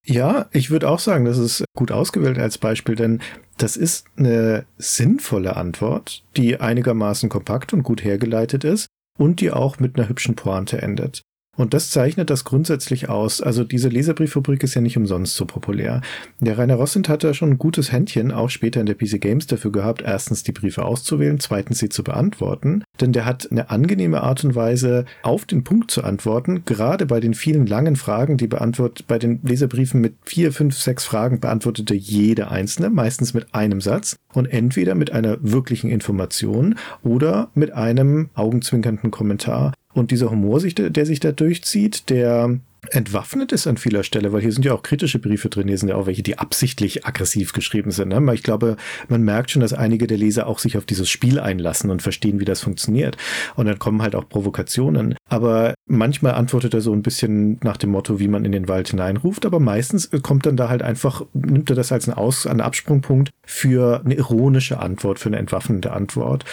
[0.05, 3.21] Ja, ich würde auch sagen, das ist gut ausgewählt als Beispiel, denn
[3.57, 8.87] das ist eine sinnvolle Antwort, die einigermaßen kompakt und gut hergeleitet ist
[9.19, 11.23] und die auch mit einer hübschen Pointe endet.
[11.59, 13.43] Und das zeichnet das grundsätzlich aus.
[13.43, 16.01] Also diese Leserbrieffabrik ist ja nicht umsonst so populär.
[16.41, 19.47] Der Rainer Rossend hat da schon ein gutes Händchen, auch später in der PC Games
[19.47, 22.85] dafür gehabt, erstens die Briefe auszuwählen, zweitens sie zu beantworten.
[23.03, 26.65] Denn der hat eine angenehme Art und Weise, auf den Punkt zu antworten.
[26.65, 31.05] Gerade bei den vielen langen Fragen, die beantwortet, bei den Leserbriefen mit vier, fünf, sechs
[31.05, 37.51] Fragen beantwortete jede einzelne, meistens mit einem Satz und entweder mit einer wirklichen Information oder
[37.55, 42.59] mit einem augenzwinkernden Kommentar und dieser Humor, der sich da durchzieht, der
[42.91, 45.89] entwaffnet ist an vieler Stelle, weil hier sind ja auch kritische Briefe drin, hier sind
[45.89, 48.09] ja auch welche, die absichtlich aggressiv geschrieben sind.
[48.09, 48.35] Ne?
[48.35, 48.77] Ich glaube,
[49.09, 52.41] man merkt schon, dass einige der Leser auch sich auf dieses Spiel einlassen und verstehen,
[52.41, 53.17] wie das funktioniert.
[53.55, 55.15] Und dann kommen halt auch Provokationen.
[55.29, 58.89] Aber manchmal antwortet er so ein bisschen nach dem Motto, wie man in den Wald
[58.89, 62.61] hineinruft, aber meistens kommt dann da halt einfach, nimmt er das als einen, Aus-, einen
[62.61, 66.45] Absprungpunkt für eine ironische Antwort, für eine entwaffnende Antwort.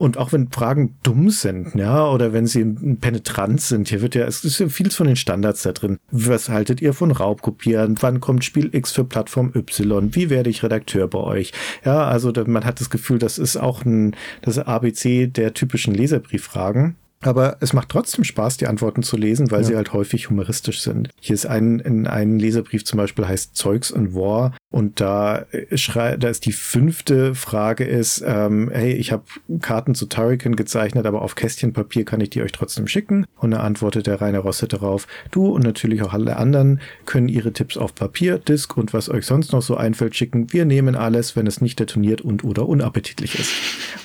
[0.00, 4.26] Und auch wenn Fragen dumm sind, ja, oder wenn sie penetrant sind, hier wird ja,
[4.26, 5.98] es ist ja vieles von den Standards da drin.
[6.12, 7.96] Was haltet ihr von Raubkopieren?
[8.00, 10.14] Wann kommt Spiel X für Plattform Y?
[10.14, 11.52] Wie werde ich Redakteur bei euch?
[11.84, 16.94] Ja, also man hat das Gefühl, das ist auch ein, das ABC der typischen Leserbrieffragen.
[17.20, 19.66] Aber es macht trotzdem Spaß, die Antworten zu lesen, weil ja.
[19.66, 21.10] sie halt häufig humoristisch sind.
[21.20, 25.76] Hier ist ein, in einem Leserbrief zum Beispiel heißt Zeugs und War und da äh,
[25.76, 29.24] schrei, da ist die fünfte Frage ist, ähm, hey, ich habe
[29.60, 33.24] Karten zu Turrican gezeichnet, aber auf Kästchenpapier kann ich die euch trotzdem schicken.
[33.36, 37.52] Und da antwortet der Rainer Rosse darauf, du und natürlich auch alle anderen können ihre
[37.52, 40.52] Tipps auf Papier, Disk und was euch sonst noch so einfällt schicken.
[40.52, 43.52] Wir nehmen alles, wenn es nicht detoniert und oder unappetitlich ist.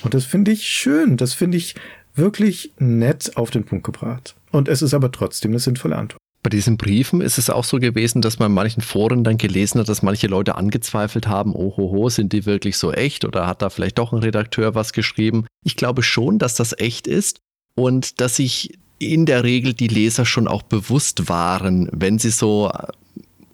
[0.02, 1.16] Und das finde ich schön.
[1.16, 1.74] Das finde ich
[2.14, 4.34] wirklich nett auf den Punkt gebracht.
[4.50, 6.20] Und es ist aber trotzdem eine sinnvolle Antwort.
[6.44, 9.80] Bei diesen Briefen ist es auch so gewesen, dass man in manchen Foren dann gelesen
[9.80, 13.70] hat, dass manche Leute angezweifelt haben, ohoho, sind die wirklich so echt oder hat da
[13.70, 15.46] vielleicht doch ein Redakteur was geschrieben?
[15.64, 17.40] Ich glaube schon, dass das echt ist
[17.76, 22.70] und dass sich in der Regel die Leser schon auch bewusst waren, wenn sie so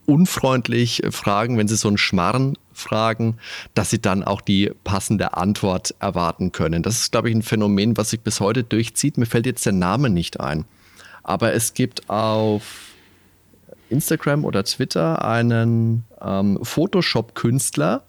[0.05, 3.37] unfreundlich fragen, wenn sie so einen Schmarren fragen,
[3.75, 6.83] dass sie dann auch die passende Antwort erwarten können.
[6.83, 9.19] Das ist, glaube ich, ein Phänomen, was sich bis heute durchzieht.
[9.19, 10.65] Mir fällt jetzt der Name nicht ein.
[11.23, 12.63] Aber es gibt auf
[13.91, 18.03] Instagram oder Twitter einen ähm, Photoshop-Künstler,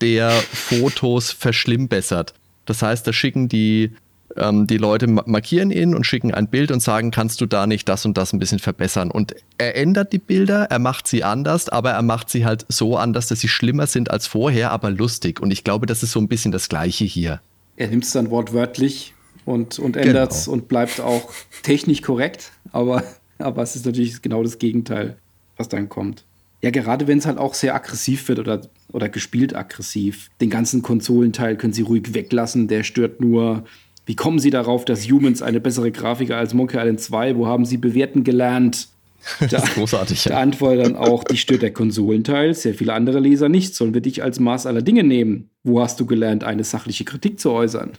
[0.00, 2.34] der Fotos verschlimmbessert.
[2.66, 3.92] Das heißt, da schicken die
[4.36, 7.88] ähm, die Leute markieren ihn und schicken ein Bild und sagen, kannst du da nicht
[7.88, 9.10] das und das ein bisschen verbessern?
[9.10, 12.96] Und er ändert die Bilder, er macht sie anders, aber er macht sie halt so
[12.96, 15.40] anders, dass sie schlimmer sind als vorher, aber lustig.
[15.40, 17.40] Und ich glaube, das ist so ein bisschen das Gleiche hier.
[17.76, 20.54] Er nimmt es dann wortwörtlich und, und ändert es genau.
[20.54, 21.30] und bleibt auch
[21.62, 23.02] technisch korrekt, aber,
[23.38, 25.16] aber es ist natürlich genau das Gegenteil,
[25.56, 26.24] was dann kommt.
[26.62, 28.60] Ja, gerade wenn es halt auch sehr aggressiv wird oder,
[28.92, 30.30] oder gespielt aggressiv.
[30.42, 33.64] Den ganzen Konsolenteil können sie ruhig weglassen, der stört nur
[34.06, 37.36] wie kommen Sie darauf, dass Humans eine bessere Grafik als Monkey Island 2?
[37.36, 38.88] Wo haben Sie bewerten gelernt?
[39.50, 40.24] Das ist großartig.
[40.24, 40.38] Da ja.
[40.38, 43.74] antwortet dann auch, die stört der Konsolenteil, sehr viele andere Leser nicht.
[43.74, 45.50] Sollen wir dich als Maß aller Dinge nehmen?
[45.62, 47.90] Wo hast du gelernt, eine sachliche Kritik zu äußern?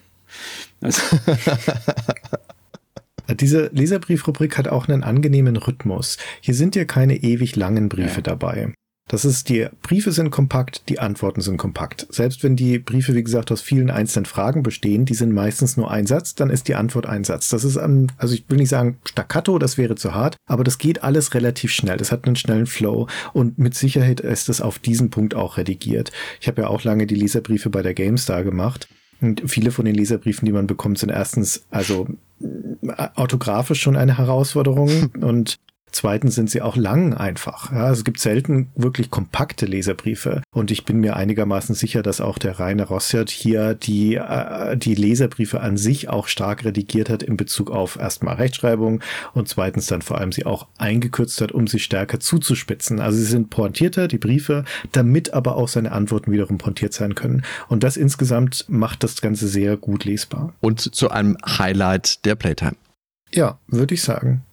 [0.82, 1.02] Also.
[3.40, 6.18] Diese Leserbriefrubrik hat auch einen angenehmen Rhythmus.
[6.42, 8.22] Hier sind ja keine ewig langen Briefe ja.
[8.22, 8.74] dabei.
[9.08, 12.08] Das ist, die Briefe sind kompakt, die Antworten sind kompakt.
[12.10, 15.92] Selbst wenn die Briefe, wie gesagt, aus vielen einzelnen Fragen bestehen, die sind meistens nur
[15.92, 17.50] ein Satz, dann ist die Antwort ein Satz.
[17.50, 21.04] Das ist, also ich will nicht sagen staccato, das wäre zu hart, aber das geht
[21.04, 21.98] alles relativ schnell.
[21.98, 26.12] Das hat einen schnellen Flow und mit Sicherheit ist es auf diesen Punkt auch redigiert.
[26.40, 28.88] Ich habe ja auch lange die Leserbriefe bei der GameStar gemacht.
[29.20, 32.08] Und viele von den Leserbriefen, die man bekommt, sind erstens also
[33.16, 35.60] autografisch schon eine Herausforderung und
[35.92, 37.72] Zweitens sind sie auch lang einfach.
[37.72, 40.42] Ja, es gibt selten wirklich kompakte Leserbriefe.
[40.54, 44.96] Und ich bin mir einigermaßen sicher, dass auch der Rainer Rossert hier die, äh, die
[44.96, 49.02] Leserbriefe an sich auch stark redigiert hat in Bezug auf erstmal Rechtschreibung
[49.34, 53.00] und zweitens dann vor allem sie auch eingekürzt hat, um sie stärker zuzuspitzen.
[53.02, 57.44] Also sie sind pointierter, die Briefe, damit aber auch seine Antworten wiederum pointiert sein können.
[57.68, 60.54] Und das insgesamt macht das Ganze sehr gut lesbar.
[60.62, 62.76] Und zu einem Highlight der Playtime.
[63.34, 64.44] Ja, würde ich sagen.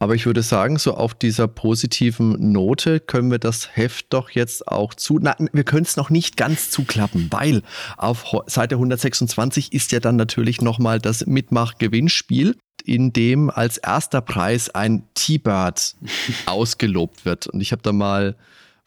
[0.00, 4.68] Aber ich würde sagen, so auf dieser positiven Note können wir das Heft doch jetzt
[4.68, 5.18] auch zu.
[5.20, 7.62] Na, wir können es noch nicht ganz zuklappen, weil
[7.96, 14.70] auf Seite 126 ist ja dann natürlich nochmal das Mitmach-Gewinnspiel, in dem als erster Preis
[14.70, 15.96] ein T-Bird
[16.46, 17.48] ausgelobt wird.
[17.48, 18.36] Und ich habe da mal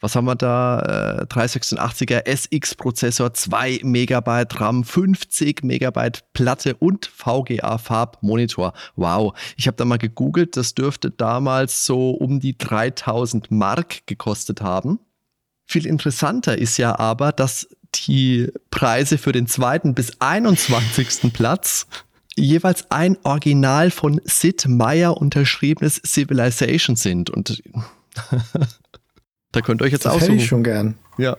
[0.02, 1.22] was haben wir da?
[1.22, 8.72] Äh, 386er SX-Prozessor, 2 Megabyte RAM, 50 Megabyte Platte und VGA-Farbmonitor.
[8.96, 9.34] Wow.
[9.56, 14.98] Ich habe da mal gegoogelt, das dürfte damals so um die 3000 Mark gekostet haben.
[15.66, 21.32] Viel interessanter ist ja aber, dass die Preise für den zweiten bis 21.
[21.32, 21.86] Platz
[22.34, 27.30] jeweils ein Original von Sid Meier unterschriebenes Civilization sind.
[27.30, 27.62] Und
[29.52, 30.32] Da könnt ihr euch jetzt das aussuchen.
[30.32, 30.94] Hätte ich schon gern.
[31.18, 31.36] Ja.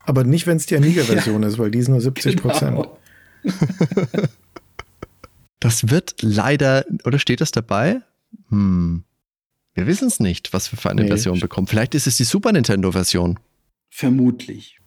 [0.00, 1.48] Aber nicht, wenn es die Amiga-Version ja.
[1.48, 2.76] ist, weil die ist nur 70 Prozent.
[2.76, 2.98] Genau.
[5.60, 8.02] das wird leider, oder steht das dabei?
[8.50, 9.02] Hm.
[9.74, 11.08] Wir wissen es nicht, was wir für eine nee.
[11.08, 11.66] Version bekommen.
[11.66, 13.38] Vielleicht ist es die Super Nintendo-Version.
[13.90, 14.78] Vermutlich.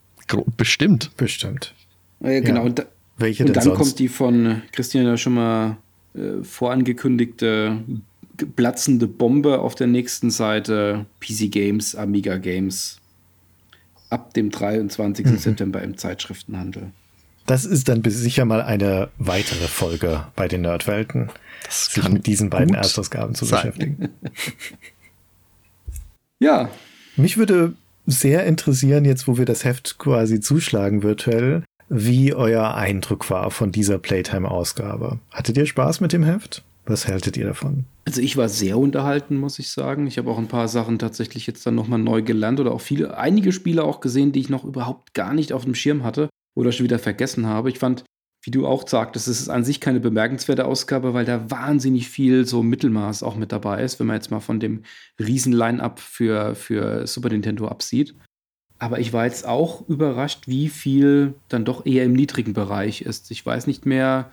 [0.57, 1.11] Bestimmt.
[1.17, 1.73] Bestimmt.
[2.21, 2.61] Ja, genau.
[2.61, 2.65] Ja.
[2.65, 2.83] Und, da,
[3.17, 3.77] Welche und dann sonst?
[3.77, 5.77] kommt die von Christian ja schon mal
[6.15, 7.83] äh, vorangekündigte
[8.45, 11.05] platzende Bombe auf der nächsten Seite.
[11.19, 12.99] PC Games, Amiga Games.
[14.09, 15.25] Ab dem 23.
[15.25, 15.37] Mhm.
[15.37, 16.91] September im Zeitschriftenhandel.
[17.45, 21.31] Das ist dann sicher mal eine weitere Folge bei den Nerdwelten,
[21.65, 23.71] das sich mit diesen beiden Erstausgaben zu sein.
[23.71, 24.09] beschäftigen.
[26.39, 26.69] ja.
[27.15, 27.73] Mich würde
[28.05, 33.71] sehr interessieren, jetzt wo wir das Heft quasi zuschlagen virtuell, wie euer Eindruck war von
[33.71, 35.19] dieser Playtime-Ausgabe.
[35.31, 36.63] Hattet ihr Spaß mit dem Heft?
[36.89, 37.85] Was haltet ihr davon?
[38.05, 40.07] Also ich war sehr unterhalten, muss ich sagen.
[40.07, 43.15] Ich habe auch ein paar Sachen tatsächlich jetzt dann nochmal neu gelernt oder auch viele,
[43.15, 46.71] einige Spiele auch gesehen, die ich noch überhaupt gar nicht auf dem Schirm hatte oder
[46.71, 47.69] schon wieder vergessen habe.
[47.69, 48.05] Ich fand,
[48.43, 52.47] wie du auch sagtest, es ist an sich keine bemerkenswerte Ausgabe, weil da wahnsinnig viel
[52.47, 54.81] so Mittelmaß auch mit dabei ist, wenn man jetzt mal von dem
[55.19, 58.15] riesen Line-Up für, für Super Nintendo absieht.
[58.79, 63.29] Aber ich war jetzt auch überrascht, wie viel dann doch eher im niedrigen Bereich ist.
[63.29, 64.31] Ich weiß nicht mehr,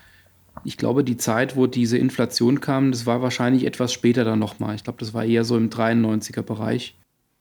[0.64, 4.74] ich glaube, die Zeit, wo diese Inflation kam, das war wahrscheinlich etwas später dann nochmal.
[4.74, 6.94] Ich glaube, das war eher so im 93er Bereich.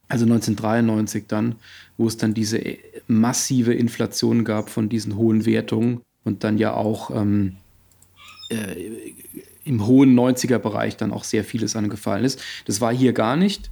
[0.08, 1.56] Also 1993 dann,
[1.98, 2.78] wo es dann diese äh,
[3.08, 7.56] massive Inflation gab von diesen hohen Wertungen und dann ja auch ähm,
[8.50, 8.76] äh,
[9.64, 12.40] im hohen 90er Bereich dann auch sehr vieles angefallen ist.
[12.66, 13.72] Das war hier gar nicht.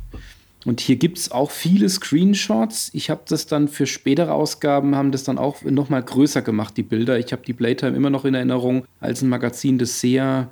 [0.66, 2.90] Und hier gibt es auch viele Screenshots.
[2.94, 6.78] Ich habe das dann für spätere Ausgaben, haben das dann auch noch mal größer gemacht,
[6.78, 7.20] die Bilder.
[7.20, 10.50] Ich habe die Playtime immer noch in Erinnerung als ein Magazin, das sehr,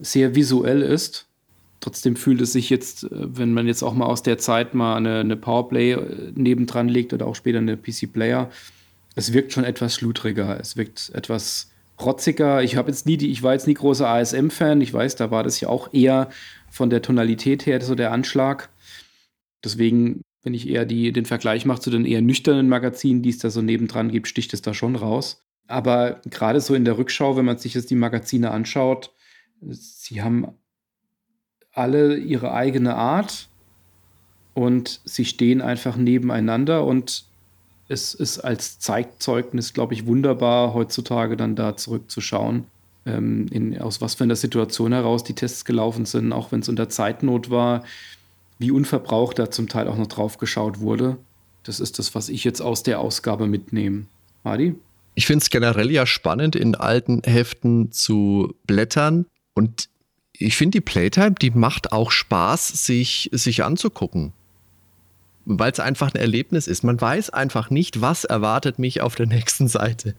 [0.00, 1.26] sehr visuell ist.
[1.80, 4.96] Trotzdem fühlt es sich jetzt, äh, wenn man jetzt auch mal aus der Zeit mal
[4.96, 8.50] eine, eine Powerplay äh, nebendran legt oder auch später eine PC-Player,
[9.14, 10.58] es wirkt schon etwas schludriger.
[10.60, 11.70] Es wirkt etwas
[12.00, 12.62] rotziger.
[12.62, 14.80] Ich habe jetzt nie die, ich war jetzt nie großer ASM-Fan.
[14.80, 16.30] Ich weiß, da war das ja auch eher
[16.70, 18.70] von der Tonalität her so der Anschlag.
[19.64, 23.38] Deswegen, wenn ich eher die, den Vergleich mache zu den eher nüchternen Magazinen, die es
[23.38, 25.42] da so nebendran gibt, sticht es da schon raus.
[25.68, 29.12] Aber gerade so in der Rückschau, wenn man sich jetzt die Magazine anschaut,
[29.60, 30.48] sie haben
[31.72, 33.48] alle ihre eigene Art
[34.54, 37.24] und sie stehen einfach nebeneinander und
[37.88, 42.64] es ist als Zeitzeugnis, glaube ich, wunderbar, heutzutage dann da zurückzuschauen,
[43.06, 46.68] ähm, in, aus was für einer Situation heraus die Tests gelaufen sind, auch wenn es
[46.68, 47.84] unter Zeitnot war
[48.62, 51.18] wie unverbraucht da zum Teil auch noch drauf geschaut wurde.
[51.64, 54.06] Das ist das, was ich jetzt aus der Ausgabe mitnehme.
[54.44, 54.74] Adi?
[55.14, 59.26] Ich finde es generell ja spannend, in alten Heften zu blättern.
[59.54, 59.90] Und
[60.32, 64.32] ich finde die Playtime, die macht auch Spaß, sich, sich anzugucken.
[65.44, 66.84] Weil es einfach ein Erlebnis ist.
[66.84, 70.14] Man weiß einfach nicht, was erwartet mich auf der nächsten Seite.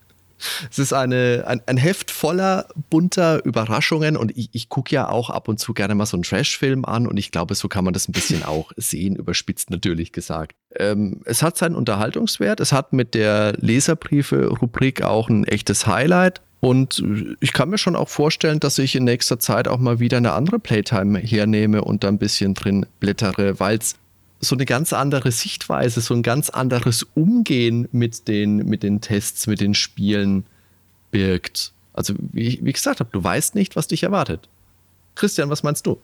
[0.70, 5.30] Es ist eine, ein, ein Heft voller bunter Überraschungen und ich, ich gucke ja auch
[5.30, 7.94] ab und zu gerne mal so einen Trash-Film an und ich glaube, so kann man
[7.94, 10.56] das ein bisschen auch sehen, überspitzt natürlich gesagt.
[10.76, 16.40] Ähm, es hat seinen Unterhaltungswert, es hat mit der Leserbriefe-Rubrik auch ein echtes Highlight.
[16.60, 17.04] Und
[17.40, 20.32] ich kann mir schon auch vorstellen, dass ich in nächster Zeit auch mal wieder eine
[20.32, 23.96] andere Playtime hernehme und da ein bisschen drin blättere, weil es
[24.44, 29.46] so eine ganz andere Sichtweise, so ein ganz anderes Umgehen mit den, mit den Tests,
[29.46, 30.44] mit den Spielen
[31.10, 31.72] birgt.
[31.92, 34.48] Also, wie, wie ich gesagt habe, du weißt nicht, was dich erwartet.
[35.14, 35.98] Christian, was meinst du?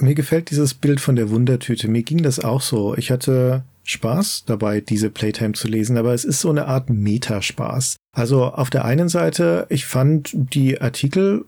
[0.00, 1.88] Mir gefällt dieses Bild von der Wundertüte.
[1.88, 2.96] Mir ging das auch so.
[2.96, 7.96] Ich hatte Spaß dabei, diese Playtime zu lesen, aber es ist so eine Art Metaspaß.
[8.12, 11.44] Also auf der einen Seite, ich fand die Artikel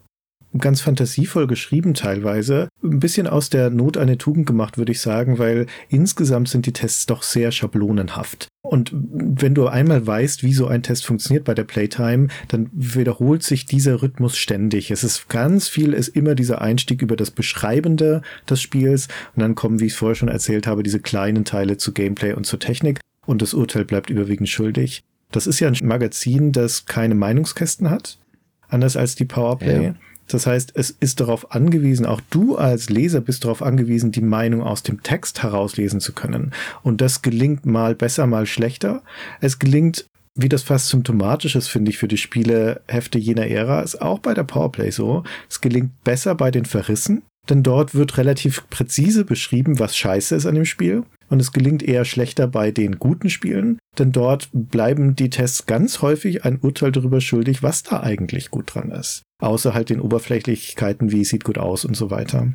[0.59, 2.69] ganz fantasievoll geschrieben teilweise.
[2.83, 6.73] Ein bisschen aus der Not eine Tugend gemacht, würde ich sagen, weil insgesamt sind die
[6.73, 8.49] Tests doch sehr schablonenhaft.
[8.63, 13.43] Und wenn du einmal weißt, wie so ein Test funktioniert bei der Playtime, dann wiederholt
[13.43, 14.91] sich dieser Rhythmus ständig.
[14.91, 19.55] Es ist ganz viel, ist immer dieser Einstieg über das Beschreibende des Spiels und dann
[19.55, 22.61] kommen, wie ich es vorher schon erzählt habe, diese kleinen Teile zu Gameplay und zur
[22.61, 25.03] Technik und das Urteil bleibt überwiegend schuldig.
[25.33, 28.19] Das ist ja ein Magazin, das keine Meinungskästen hat,
[28.69, 29.87] anders als die Powerplay.
[29.87, 29.95] Ja.
[30.29, 34.63] Das heißt, es ist darauf angewiesen, auch du als Leser bist darauf angewiesen, die Meinung
[34.63, 36.53] aus dem Text herauslesen zu können.
[36.83, 39.03] Und das gelingt mal besser, mal schlechter.
[39.41, 44.01] Es gelingt, wie das fast symptomatisch ist, finde ich, für die Spielehefte jener Ära, ist
[44.01, 45.25] auch bei der Powerplay so.
[45.51, 50.47] Es gelingt besser bei den Verrissen, denn dort wird relativ präzise beschrieben, was scheiße ist
[50.47, 51.05] an dem Spiel.
[51.29, 56.03] Und es gelingt eher schlechter bei den guten Spielen, denn dort bleiben die Tests ganz
[56.03, 59.23] häufig ein Urteil darüber schuldig, was da eigentlich gut dran ist.
[59.41, 62.53] Außer halt den Oberflächlichkeiten wie sieht gut aus und so weiter.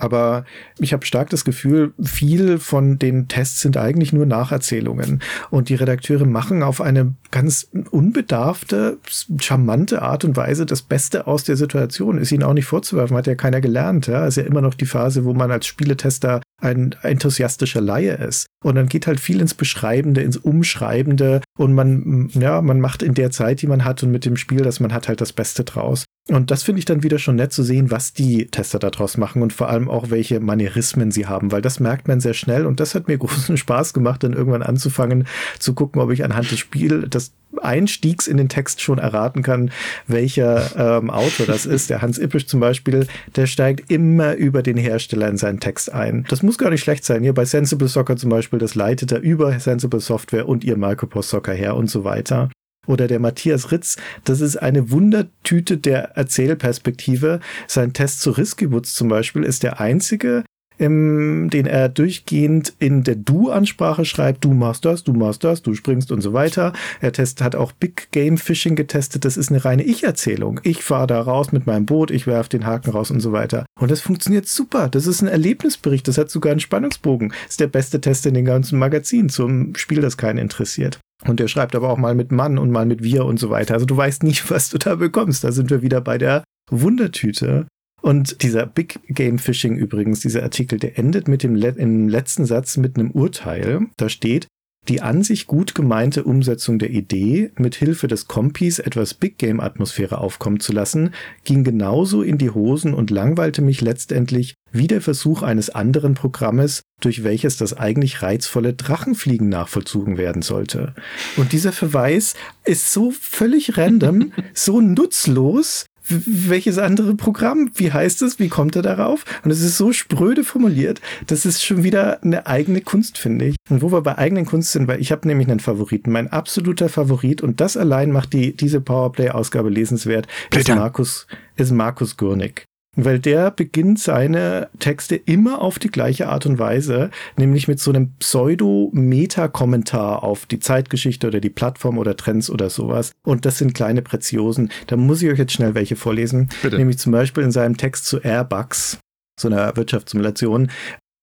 [0.00, 0.44] Aber
[0.78, 5.20] ich habe stark das Gefühl, viel von den Tests sind eigentlich nur Nacherzählungen.
[5.50, 8.98] Und die Redakteure machen auf eine ganz unbedarfte,
[9.40, 12.18] charmante Art und Weise das Beste aus der Situation.
[12.18, 14.06] Ist ihnen auch nicht vorzuwerfen, hat ja keiner gelernt.
[14.06, 14.26] Ja?
[14.26, 18.46] Ist ja immer noch die Phase, wo man als Spieletester ein enthusiastischer Laie ist.
[18.62, 23.14] Und dann geht halt viel ins Beschreibende, ins Umschreibende und man, ja, man macht in
[23.14, 25.64] der Zeit, die man hat und mit dem Spiel, dass man hat halt das Beste
[25.64, 26.04] draus.
[26.28, 29.42] Und das finde ich dann wieder schon nett zu sehen, was die Tester daraus machen
[29.42, 32.78] und vor allem auch welche Manierismen sie haben, weil das merkt man sehr schnell und
[32.78, 35.26] das hat mir großen Spaß gemacht, dann irgendwann anzufangen
[35.58, 39.72] zu gucken, ob ich anhand des Spiels, des Einstiegs in den Text schon erraten kann,
[40.06, 41.90] welcher ähm, Autor das ist.
[41.90, 46.24] Der Hans Ippisch zum Beispiel, der steigt immer über den Hersteller in seinen Text ein.
[46.28, 47.22] Das muss gar nicht schlecht sein.
[47.24, 51.30] Hier bei Sensible Soccer zum Beispiel, das leitet er über Sensible Software und ihr Micropost
[51.30, 52.50] Soccer her und so weiter
[52.90, 57.40] oder der Matthias Ritz, das ist eine Wundertüte der Erzählperspektive.
[57.66, 60.44] Sein Test zu Riskibutz zum Beispiel ist der einzige,
[60.80, 65.74] im, den er durchgehend in der Du-Ansprache schreibt, du machst das, du machst das, du
[65.74, 66.72] springst und so weiter.
[67.02, 69.26] Er test, hat auch Big Game Fishing getestet.
[69.26, 70.58] Das ist eine reine Ich-Erzählung.
[70.62, 73.66] Ich fahre da raus mit meinem Boot, ich werfe den Haken raus und so weiter.
[73.78, 74.88] Und das funktioniert super.
[74.88, 76.08] Das ist ein Erlebnisbericht.
[76.08, 77.28] Das hat sogar einen Spannungsbogen.
[77.28, 80.98] Das ist der beste Test in den ganzen Magazin zum Spiel, das keinen interessiert.
[81.26, 83.74] Und er schreibt aber auch mal mit Mann und mal mit wir und so weiter.
[83.74, 85.44] Also du weißt nicht, was du da bekommst.
[85.44, 87.66] Da sind wir wieder bei der Wundertüte.
[88.02, 92.78] Und dieser Big Game Fishing übrigens, dieser Artikel, der endet mit dem Le letzten Satz
[92.78, 93.86] mit einem Urteil.
[93.98, 94.46] Da steht,
[94.88, 99.60] die an sich gut gemeinte Umsetzung der Idee, mit Hilfe des Kompis etwas Big Game
[99.60, 101.12] Atmosphäre aufkommen zu lassen,
[101.44, 106.82] ging genauso in die Hosen und langweilte mich letztendlich wie der Versuch eines anderen Programmes,
[107.00, 110.94] durch welches das eigentlich reizvolle Drachenfliegen nachvollzogen werden sollte.
[111.36, 112.34] Und dieser Verweis
[112.64, 117.70] ist so völlig random, so nutzlos, welches andere Programm?
[117.74, 118.38] Wie heißt es?
[118.38, 119.24] Wie kommt er darauf?
[119.44, 123.56] Und es ist so spröde formuliert, das ist schon wieder eine eigene Kunst, finde ich.
[123.68, 126.88] Und wo wir bei eigenen Kunst sind, weil ich habe nämlich einen Favoriten, mein absoluter
[126.88, 131.26] Favorit und das allein macht die, diese Powerplay-Ausgabe lesenswert, ist Markus,
[131.56, 137.10] ist Markus Gurnick weil der beginnt seine Texte immer auf die gleiche Art und Weise,
[137.36, 143.12] nämlich mit so einem Pseudo-Meta-Kommentar auf die Zeitgeschichte oder die Plattform oder Trends oder sowas.
[143.22, 144.70] Und das sind kleine Preziosen.
[144.88, 146.48] Da muss ich euch jetzt schnell welche vorlesen.
[146.62, 146.76] Bitte.
[146.76, 148.98] Nämlich zum Beispiel in seinem Text zu Airbugs,
[149.38, 150.70] so einer Wirtschaftssimulation.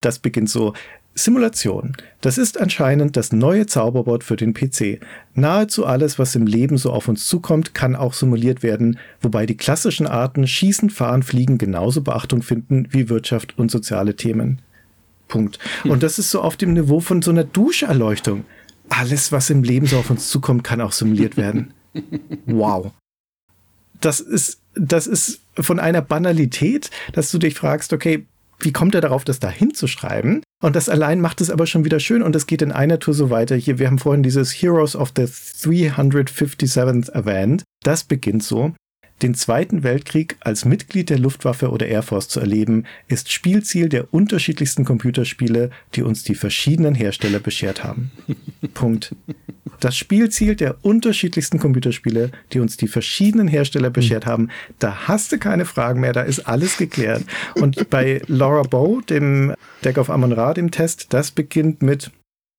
[0.00, 0.74] Das beginnt so,
[1.18, 1.96] Simulation.
[2.20, 5.00] Das ist anscheinend das neue Zauberwort für den PC.
[5.34, 9.56] Nahezu alles, was im Leben so auf uns zukommt, kann auch simuliert werden, wobei die
[9.56, 14.62] klassischen Arten Schießen, Fahren, Fliegen genauso Beachtung finden wie Wirtschaft und soziale Themen.
[15.28, 15.58] Punkt.
[15.82, 15.90] Hm.
[15.90, 18.44] Und das ist so auf dem Niveau von so einer Duscherleuchtung.
[18.88, 21.74] Alles, was im Leben so auf uns zukommt, kann auch simuliert werden.
[22.46, 22.92] Wow.
[24.00, 28.26] Das ist, das ist von einer Banalität, dass du dich fragst, okay,
[28.60, 30.42] wie kommt er darauf, das da hinzuschreiben?
[30.62, 33.14] Und das allein macht es aber schon wieder schön und es geht in einer Tour
[33.14, 33.54] so weiter.
[33.54, 37.62] Hier, wir haben vorhin dieses Heroes of the 357th erwähnt.
[37.84, 38.74] Das beginnt so.
[39.22, 44.14] Den Zweiten Weltkrieg als Mitglied der Luftwaffe oder Air Force zu erleben, ist Spielziel der
[44.14, 48.12] unterschiedlichsten Computerspiele, die uns die verschiedenen Hersteller beschert haben.
[48.74, 49.14] Punkt.
[49.80, 55.38] Das Spielziel der unterschiedlichsten Computerspiele, die uns die verschiedenen Hersteller beschert haben, da hast du
[55.38, 57.24] keine Fragen mehr, da ist alles geklärt.
[57.54, 59.54] Und bei Laura Bow, dem
[59.84, 62.10] Deck of Amon Ra, dem Test, das beginnt mit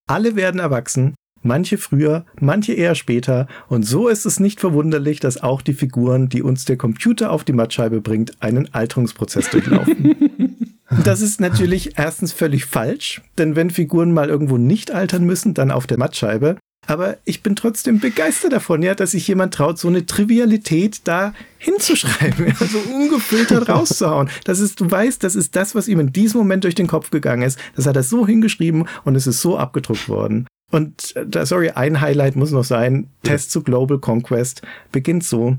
[0.08, 5.42] alle werden erwachsen, manche früher, manche eher später, und so ist es nicht verwunderlich, dass
[5.42, 10.16] auch die Figuren, die uns der Computer auf die Mattscheibe bringt, einen Alterungsprozess durchlaufen.
[11.04, 15.70] Das ist natürlich erstens völlig falsch, denn wenn Figuren mal irgendwo nicht altern müssen, dann
[15.70, 16.58] auf der Mattscheibe.
[16.88, 21.34] Aber ich bin trotzdem begeistert davon, ja, dass sich jemand traut, so eine Trivialität da
[21.60, 24.30] hinzuschreiben, so also ungefiltert rauszuhauen.
[24.46, 27.12] Das ist, du weißt, das ist das, was ihm in diesem Moment durch den Kopf
[27.12, 27.60] gegangen ist.
[27.76, 30.48] Das hat er so hingeschrieben und es ist so abgedruckt worden.
[30.72, 33.08] Und da, sorry, ein Highlight muss noch sein.
[33.24, 35.58] Test zu Global Conquest beginnt so.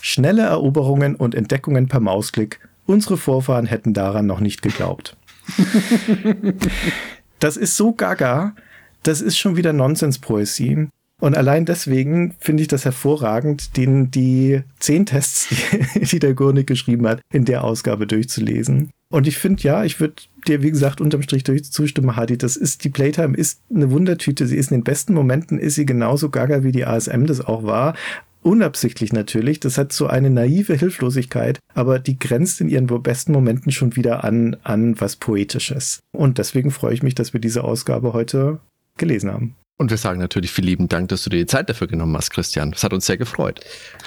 [0.00, 2.60] Schnelle Eroberungen und Entdeckungen per Mausklick.
[2.86, 5.16] Unsere Vorfahren hätten daran noch nicht geglaubt.
[7.38, 8.54] das ist so gaga.
[9.02, 10.88] Das ist schon wieder Nonsenspoesie.
[11.20, 16.66] Und allein deswegen finde ich das hervorragend, den, die zehn Tests, die, die der Gurnik
[16.66, 18.90] geschrieben hat, in der Ausgabe durchzulesen.
[19.10, 20.14] Und ich finde, ja, ich würde
[20.46, 22.36] dir, wie gesagt, unterm Strich durch zustimmen, Hadi.
[22.36, 24.46] Das ist, die Playtime ist eine Wundertüte.
[24.46, 27.64] Sie ist in den besten Momenten, ist sie genauso gaga, wie die ASM das auch
[27.64, 27.94] war.
[28.42, 29.60] Unabsichtlich natürlich.
[29.60, 34.24] Das hat so eine naive Hilflosigkeit, aber die grenzt in ihren besten Momenten schon wieder
[34.24, 36.00] an, an was Poetisches.
[36.12, 38.60] Und deswegen freue ich mich, dass wir diese Ausgabe heute
[38.96, 39.54] gelesen haben.
[39.78, 42.30] Und wir sagen natürlich vielen lieben Dank, dass du dir die Zeit dafür genommen hast,
[42.30, 42.72] Christian.
[42.72, 43.60] Das hat uns sehr gefreut.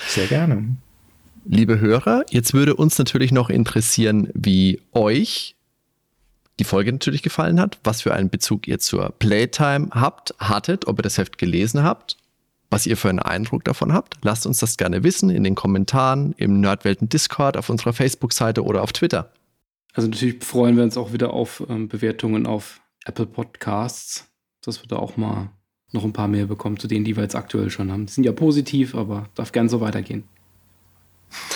[0.07, 0.75] Sehr gerne.
[1.45, 5.55] Liebe Hörer, jetzt würde uns natürlich noch interessieren, wie euch
[6.59, 10.99] die Folge natürlich gefallen hat, was für einen Bezug ihr zur Playtime habt, hattet, ob
[10.99, 12.18] ihr das Heft gelesen habt,
[12.69, 14.18] was ihr für einen Eindruck davon habt.
[14.22, 18.84] Lasst uns das gerne wissen in den Kommentaren, im Nerdwelten Discord, auf unserer Facebook-Seite oder
[18.84, 19.31] auf Twitter.
[19.93, 24.27] Also natürlich freuen wir uns auch wieder auf ähm, Bewertungen auf Apple Podcasts,
[24.61, 25.49] dass wir da auch mal
[25.91, 28.05] noch ein paar mehr bekommen zu denen, die wir jetzt aktuell schon haben.
[28.05, 30.23] Die sind ja positiv, aber darf gern so weitergehen.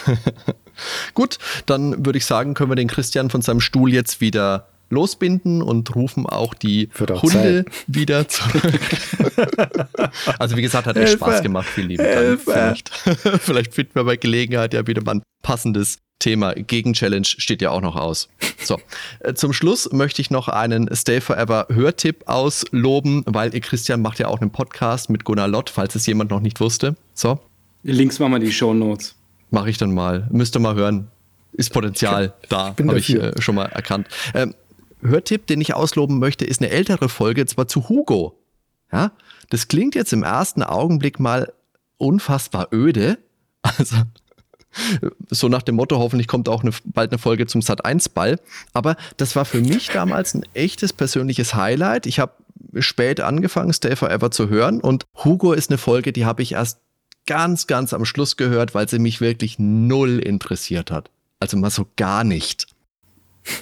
[1.13, 5.61] Gut, dann würde ich sagen, können wir den Christian von seinem Stuhl jetzt wieder losbinden
[5.61, 7.83] und rufen auch die Hunde Zeit.
[7.87, 8.79] wieder zurück.
[10.39, 11.67] also wie gesagt, hat echt Spaß gemacht.
[11.67, 12.41] Vielen lieben Dank.
[12.41, 12.89] Vielleicht,
[13.41, 16.53] vielleicht finden wir bei Gelegenheit ja wieder mal ein passendes Thema.
[16.53, 18.29] Gegen-Challenge steht ja auch noch aus.
[18.63, 18.79] So,
[19.19, 24.19] äh, zum Schluss möchte ich noch einen Stay Forever Hörtipp ausloben, weil ihr Christian macht
[24.19, 26.95] ja auch einen Podcast mit Gunnar Lott, falls es jemand noch nicht wusste.
[27.13, 27.39] So.
[27.83, 29.14] Links machen wir die Show Notes.
[29.51, 30.27] Mache ich dann mal.
[30.31, 31.07] Müsste mal hören.
[31.53, 34.07] Ist Potenzial ich, da, habe ich äh, schon mal erkannt.
[34.33, 34.53] Ähm,
[35.01, 38.37] Hörtipp, den ich ausloben möchte, ist eine ältere Folge, zwar zu Hugo.
[38.91, 39.11] Ja,
[39.49, 41.53] das klingt jetzt im ersten Augenblick mal
[41.97, 43.17] unfassbar öde.
[43.77, 43.95] Also
[45.29, 48.39] so nach dem Motto, hoffentlich kommt auch eine, bald eine Folge zum Sat 1 Ball.
[48.73, 52.05] Aber das war für mich damals ein echtes persönliches Highlight.
[52.05, 52.33] Ich habe
[52.79, 56.79] spät angefangen, Stay Forever zu hören und Hugo ist eine Folge, die habe ich erst
[57.25, 61.09] ganz, ganz am Schluss gehört, weil sie mich wirklich null interessiert hat.
[61.39, 62.67] Also mal so gar nicht.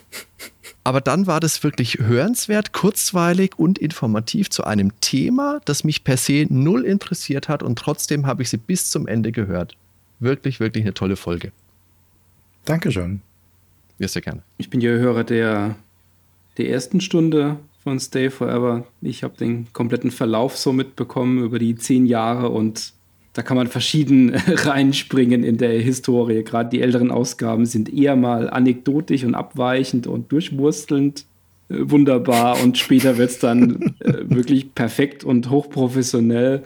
[0.86, 6.18] Aber dann war das wirklich hörenswert, kurzweilig und informativ zu einem Thema, das mich per
[6.18, 9.78] se null interessiert hat und trotzdem habe ich sie bis zum Ende gehört.
[10.20, 11.54] Wirklich, wirklich eine tolle Folge.
[12.66, 13.22] Dankeschön.
[13.98, 14.44] Ja, sehr gerne.
[14.58, 15.76] Ich bin ja Hörer der,
[16.58, 18.86] der ersten Stunde von Stay Forever.
[19.02, 22.94] Ich habe den kompletten Verlauf so mitbekommen über die zehn Jahre und
[23.34, 26.44] da kann man verschieden reinspringen in der Historie.
[26.44, 31.26] Gerade die älteren Ausgaben sind eher mal anekdotisch und abweichend und durchwurstelnd
[31.70, 36.64] äh, wunderbar und später wird es dann äh, wirklich perfekt und hochprofessionell.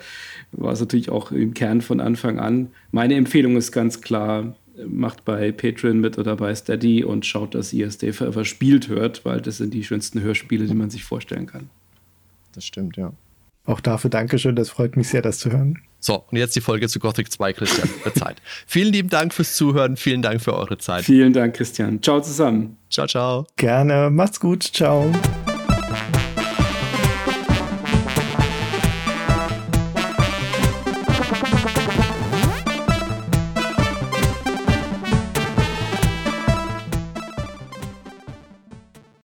[0.51, 2.69] War es natürlich auch im Kern von Anfang an.
[2.91, 4.55] Meine Empfehlung ist ganz klar,
[4.85, 9.25] macht bei Patreon mit oder bei Steady und schaut, dass ihr Stay Forever spielt hört,
[9.25, 11.69] weil das sind die schönsten Hörspiele, die man sich vorstellen kann.
[12.53, 13.13] Das stimmt, ja.
[13.65, 15.79] Auch dafür Dankeschön, das freut mich sehr, das zu hören.
[16.07, 17.89] So, und jetzt die Folge zu Gothic 2, Christian.
[18.15, 18.41] Zeit.
[18.65, 21.03] vielen lieben Dank fürs Zuhören, vielen Dank für eure Zeit.
[21.03, 22.01] Vielen Dank, Christian.
[22.01, 22.77] Ciao zusammen.
[22.89, 23.45] Ciao, ciao.
[23.57, 25.11] Gerne, macht's gut, ciao.